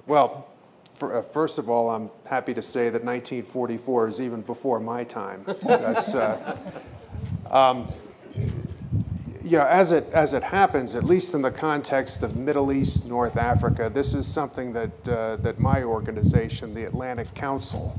Well, 0.07 0.49
for, 0.93 1.17
uh, 1.17 1.23
first 1.23 1.59
of 1.59 1.69
all, 1.69 1.91
I'm 1.91 2.11
happy 2.27 2.55
to 2.55 2.63
say 2.63 2.85
that 2.85 3.03
1944 3.03 4.09
is 4.09 4.21
even 4.21 4.43
before 4.43 4.79
my 4.79 5.05
time. 5.05 5.45
That's, 5.63 6.15
uh, 6.15 6.57
um, 7.51 7.89
you 9.45 9.59
know, 9.59 9.67
as 9.67 9.93
it, 9.93 10.09
as 10.13 10.33
it 10.33 10.43
happens, 10.43 10.97
at 10.97 11.05
least 11.05 11.35
in 11.35 11.43
the 11.43 11.51
context 11.51 12.23
of 12.23 12.35
Middle 12.35 12.73
East, 12.73 13.07
North 13.07 13.37
Africa, 13.37 13.91
this 13.93 14.15
is 14.15 14.27
something 14.27 14.73
that, 14.73 15.09
uh, 15.09 15.37
that 15.37 15.61
my 15.61 15.83
organization, 15.83 16.73
the 16.73 16.85
Atlantic 16.85 17.35
Council, 17.35 17.99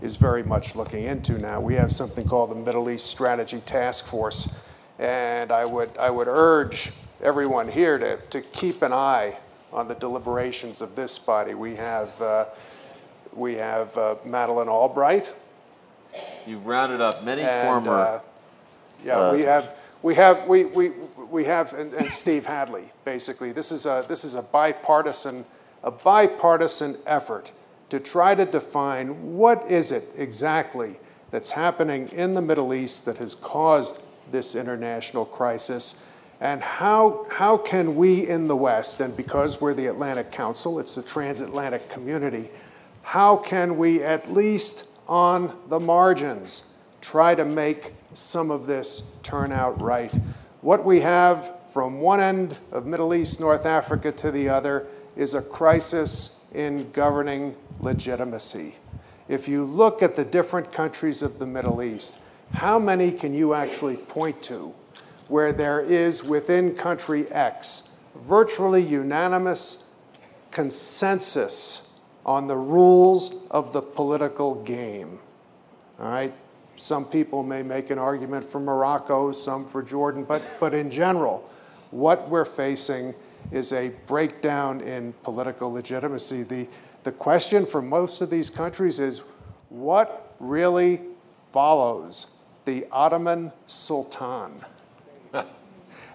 is 0.00 0.16
very 0.16 0.42
much 0.42 0.74
looking 0.74 1.04
into 1.04 1.38
now. 1.38 1.60
We 1.60 1.74
have 1.74 1.92
something 1.92 2.26
called 2.26 2.50
the 2.50 2.54
Middle 2.54 2.88
East 2.88 3.06
Strategy 3.06 3.60
Task 3.60 4.06
Force, 4.06 4.48
and 4.98 5.52
I 5.52 5.66
would, 5.66 5.96
I 5.98 6.08
would 6.08 6.28
urge 6.28 6.92
everyone 7.22 7.68
here 7.68 7.98
to, 7.98 8.16
to 8.16 8.40
keep 8.40 8.82
an 8.82 8.92
eye 8.92 9.36
on 9.72 9.88
the 9.88 9.94
deliberations 9.94 10.80
of 10.80 10.96
this 10.96 11.18
body. 11.18 11.52
We 11.52 11.76
have, 11.76 12.20
uh, 12.22 12.46
we 13.34 13.56
have 13.56 13.96
uh, 13.98 14.16
Madeleine 14.24 14.68
Albright. 14.68 15.34
You've 16.46 16.64
rounded 16.64 17.02
up 17.02 17.22
many 17.22 17.42
and, 17.42 17.68
former. 17.68 18.22
Yeah, 19.06 19.18
uh, 19.18 19.32
we 19.32 19.42
have, 19.42 19.76
we 20.02 20.14
have, 20.16 20.48
we, 20.48 20.64
we, 20.64 20.90
we 21.30 21.44
have, 21.44 21.72
and, 21.74 21.94
and 21.94 22.10
Steve 22.10 22.44
Hadley, 22.46 22.92
basically. 23.04 23.52
This 23.52 23.70
is 23.70 23.86
a, 23.86 24.04
this 24.08 24.24
is 24.24 24.34
a 24.34 24.42
bipartisan, 24.42 25.44
a 25.82 25.90
bipartisan 25.90 26.96
effort 27.06 27.52
to 27.88 28.00
try 28.00 28.34
to 28.34 28.44
define 28.44 29.36
what 29.36 29.70
is 29.70 29.92
it 29.92 30.10
exactly 30.16 30.98
that's 31.30 31.52
happening 31.52 32.08
in 32.08 32.34
the 32.34 32.42
Middle 32.42 32.74
East 32.74 33.04
that 33.04 33.18
has 33.18 33.34
caused 33.36 34.02
this 34.32 34.56
international 34.56 35.24
crisis 35.24 35.94
And 36.40 36.60
how, 36.60 37.26
how 37.30 37.56
can 37.56 37.96
we 37.96 38.28
in 38.28 38.46
the 38.46 38.56
West, 38.56 39.00
and 39.00 39.16
because 39.16 39.60
we're 39.60 39.74
the 39.74 39.86
Atlantic 39.86 40.30
Council, 40.30 40.78
it's 40.78 40.94
the 40.94 41.02
transatlantic 41.02 41.88
community, 41.88 42.50
how 43.02 43.36
can 43.36 43.78
we 43.78 44.02
at 44.02 44.30
least 44.32 44.84
on 45.08 45.56
the 45.68 45.80
margins 45.80 46.64
try 47.00 47.34
to 47.34 47.44
make 47.44 47.94
some 48.16 48.50
of 48.50 48.66
this 48.66 49.02
turn 49.22 49.52
out 49.52 49.80
right? 49.80 50.14
What 50.60 50.84
we 50.84 51.00
have 51.00 51.60
from 51.72 52.00
one 52.00 52.20
end 52.20 52.56
of 52.72 52.86
Middle 52.86 53.14
East, 53.14 53.40
North 53.40 53.66
Africa 53.66 54.10
to 54.12 54.30
the 54.30 54.48
other 54.48 54.86
is 55.14 55.34
a 55.34 55.42
crisis 55.42 56.40
in 56.54 56.90
governing 56.92 57.54
legitimacy. 57.80 58.76
If 59.28 59.48
you 59.48 59.64
look 59.64 60.02
at 60.02 60.14
the 60.14 60.24
different 60.24 60.72
countries 60.72 61.22
of 61.22 61.38
the 61.38 61.46
Middle 61.46 61.82
East, 61.82 62.20
how 62.52 62.78
many 62.78 63.12
can 63.12 63.34
you 63.34 63.54
actually 63.54 63.96
point 63.96 64.42
to 64.44 64.74
where 65.28 65.52
there 65.52 65.80
is 65.80 66.22
within 66.24 66.74
country 66.74 67.30
X 67.30 67.90
virtually 68.14 68.82
unanimous 68.82 69.84
consensus 70.50 71.92
on 72.24 72.46
the 72.46 72.56
rules 72.56 73.34
of 73.50 73.72
the 73.72 73.82
political 73.82 74.54
game? 74.62 75.18
All 76.00 76.08
right? 76.08 76.32
Some 76.76 77.06
people 77.06 77.42
may 77.42 77.62
make 77.62 77.90
an 77.90 77.98
argument 77.98 78.44
for 78.44 78.60
Morocco, 78.60 79.32
some 79.32 79.66
for 79.66 79.82
Jordan, 79.82 80.24
but, 80.24 80.42
but 80.60 80.74
in 80.74 80.90
general, 80.90 81.48
what 81.90 82.28
we're 82.28 82.44
facing 82.44 83.14
is 83.50 83.72
a 83.72 83.90
breakdown 84.06 84.80
in 84.80 85.12
political 85.22 85.72
legitimacy. 85.72 86.42
The, 86.42 86.66
the 87.04 87.12
question 87.12 87.64
for 87.64 87.80
most 87.80 88.20
of 88.20 88.30
these 88.30 88.50
countries 88.50 88.98
is 88.98 89.22
what 89.68 90.34
really 90.38 91.00
follows 91.52 92.26
the 92.64 92.86
Ottoman 92.92 93.52
Sultan 93.66 94.64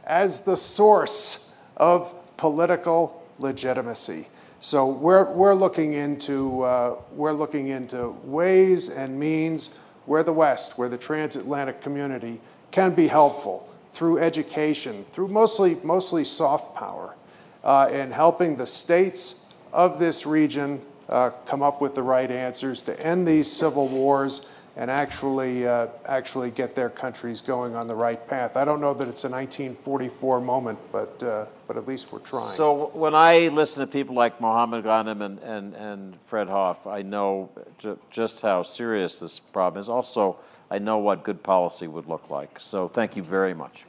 as 0.05 0.41
the 0.41 0.57
source 0.57 1.51
of 1.77 2.13
political 2.37 3.23
legitimacy? 3.39 4.27
So 4.59 4.85
we're, 4.85 5.31
we're, 5.31 5.55
looking 5.55 5.93
into, 5.93 6.61
uh, 6.61 6.95
we're 7.13 7.33
looking 7.33 7.69
into 7.69 8.09
ways 8.23 8.89
and 8.89 9.19
means 9.19 9.71
where 10.11 10.23
the 10.23 10.33
West, 10.33 10.77
where 10.77 10.89
the 10.89 10.97
transatlantic 10.97 11.79
community 11.79 12.41
can 12.71 12.93
be 12.93 13.07
helpful 13.07 13.69
through 13.91 14.17
education, 14.17 15.05
through 15.13 15.29
mostly, 15.29 15.75
mostly 15.83 16.25
soft 16.25 16.75
power, 16.75 17.15
uh, 17.63 17.89
in 17.93 18.11
helping 18.11 18.57
the 18.57 18.65
states 18.65 19.45
of 19.71 19.99
this 19.99 20.25
region 20.25 20.81
uh, 21.07 21.29
come 21.45 21.63
up 21.63 21.79
with 21.79 21.95
the 21.95 22.03
right 22.03 22.29
answers 22.29 22.83
to 22.83 22.99
end 22.99 23.25
these 23.25 23.49
civil 23.49 23.87
wars 23.87 24.41
and 24.77 24.89
actually, 24.89 25.67
uh, 25.67 25.87
actually 26.05 26.49
get 26.51 26.75
their 26.75 26.89
countries 26.89 27.41
going 27.41 27.75
on 27.75 27.87
the 27.87 27.95
right 27.95 28.25
path. 28.27 28.55
I 28.55 28.63
don't 28.63 28.79
know 28.79 28.93
that 28.93 29.07
it's 29.07 29.23
a 29.25 29.29
1944 29.29 30.39
moment, 30.39 30.79
but, 30.91 31.21
uh, 31.23 31.45
but 31.67 31.77
at 31.77 31.87
least 31.87 32.11
we're 32.11 32.19
trying. 32.19 32.55
So 32.55 32.89
when 32.93 33.13
I 33.13 33.49
listen 33.49 33.85
to 33.85 33.91
people 33.91 34.15
like 34.15 34.39
Mohammed 34.39 34.85
Ghanem 34.85 35.21
and, 35.21 35.39
and, 35.39 35.75
and 35.75 36.17
Fred 36.25 36.47
Hof, 36.47 36.87
I 36.87 37.01
know 37.01 37.49
ju- 37.77 37.99
just 38.09 38.41
how 38.41 38.63
serious 38.63 39.19
this 39.19 39.39
problem 39.39 39.79
is. 39.79 39.89
Also, 39.89 40.37
I 40.69 40.79
know 40.79 40.99
what 40.99 41.23
good 41.23 41.43
policy 41.43 41.87
would 41.87 42.07
look 42.07 42.29
like. 42.29 42.59
So 42.59 42.87
thank 42.87 43.17
you 43.17 43.23
very 43.23 43.53
much. 43.53 43.85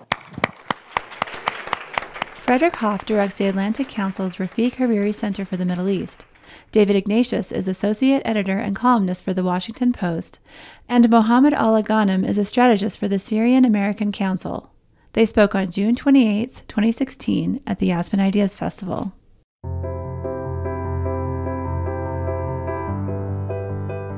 Frederic 2.35 2.77
Hof 2.77 3.07
directs 3.07 3.39
the 3.39 3.47
Atlantic 3.47 3.89
Council's 3.89 4.37
Rafik 4.37 4.73
Hariri 4.73 5.15
Center 5.15 5.45
for 5.45 5.57
the 5.57 5.65
Middle 5.65 5.89
East. 5.89 6.27
David 6.71 6.97
Ignatius 6.97 7.53
is 7.53 7.69
associate 7.69 8.23
editor 8.25 8.59
and 8.59 8.75
columnist 8.75 9.25
for 9.25 9.33
the 9.33 9.45
Washington 9.45 9.93
Post, 9.93 10.41
and 10.89 11.09
Mohammed 11.11 11.53
Ala 11.53 11.83
Ghanem 11.83 12.27
is 12.27 12.39
a 12.39 12.45
strategist 12.45 12.99
for 12.99 13.09
the 13.09 13.19
Syrian 13.19 13.65
American 13.65 14.13
Council. 14.13 14.73
They 15.13 15.27
spoke 15.27 15.55
on 15.55 15.71
June 15.71 15.95
28, 15.95 16.63
2016, 16.69 17.61
at 17.67 17.79
the 17.79 17.91
Aspen 17.93 18.21
Ideas 18.21 18.55
Festival. 18.55 19.13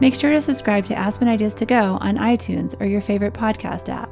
Make 0.01 0.15
sure 0.15 0.33
to 0.33 0.41
subscribe 0.41 0.85
to 0.87 0.99
Aspen 0.99 1.29
Ideas 1.29 1.55
to 1.55 1.67
Go 1.67 1.99
on 2.01 2.19
iTunes 2.19 2.79
or 2.81 2.85
your 2.85 3.01
favorite 3.01 3.33
podcast 3.33 3.89
app. 3.89 4.11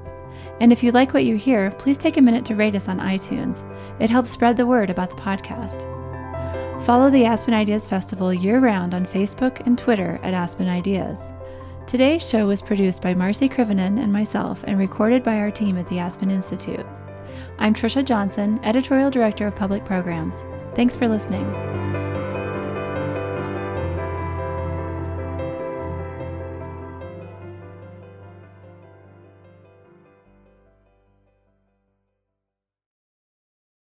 And 0.61 0.73
if 0.73 0.83
you 0.83 0.91
like 0.91 1.12
what 1.12 1.25
you 1.25 1.37
hear, 1.37 1.70
please 1.73 1.99
take 1.99 2.16
a 2.16 2.23
minute 2.23 2.45
to 2.47 2.57
rate 2.57 2.75
us 2.75 2.89
on 2.89 2.99
iTunes. 2.99 3.62
It 4.01 4.11
helps 4.11 4.31
spread 4.31 4.57
the 4.57 4.66
word 4.66 4.91
about 4.91 5.11
the 5.11 5.16
podcast. 5.16 6.02
Follow 6.85 7.11
the 7.11 7.24
Aspen 7.24 7.55
Ideas 7.55 7.87
Festival 7.87 8.35
year 8.35 8.59
round 8.59 8.93
on 8.93 9.07
Facebook 9.07 9.64
and 9.66 9.78
Twitter 9.78 10.18
at 10.24 10.35
Aspen 10.35 10.68
Ideas. 10.68 11.30
Today's 11.87 12.28
show 12.28 12.49
was 12.49 12.61
produced 12.61 13.03
by 13.03 13.14
Marci 13.14 13.49
Krivonen 13.49 14.03
and 14.03 14.12
myself 14.12 14.64
and 14.66 14.76
recorded 14.76 15.22
by 15.22 15.37
our 15.37 15.53
team 15.53 15.78
at 15.78 15.89
the 15.89 16.01
Aspen 16.01 16.28
Institute. 16.33 16.85
I'm 17.61 17.72
Trisha 17.72 18.05
Johnson, 18.05 18.59
Editorial 18.64 19.11
Director 19.11 19.47
of 19.47 19.55
Public 19.55 19.85
Programs. 19.85 20.45
Thanks 20.74 20.97
for 20.97 21.07
listening. 21.07 21.47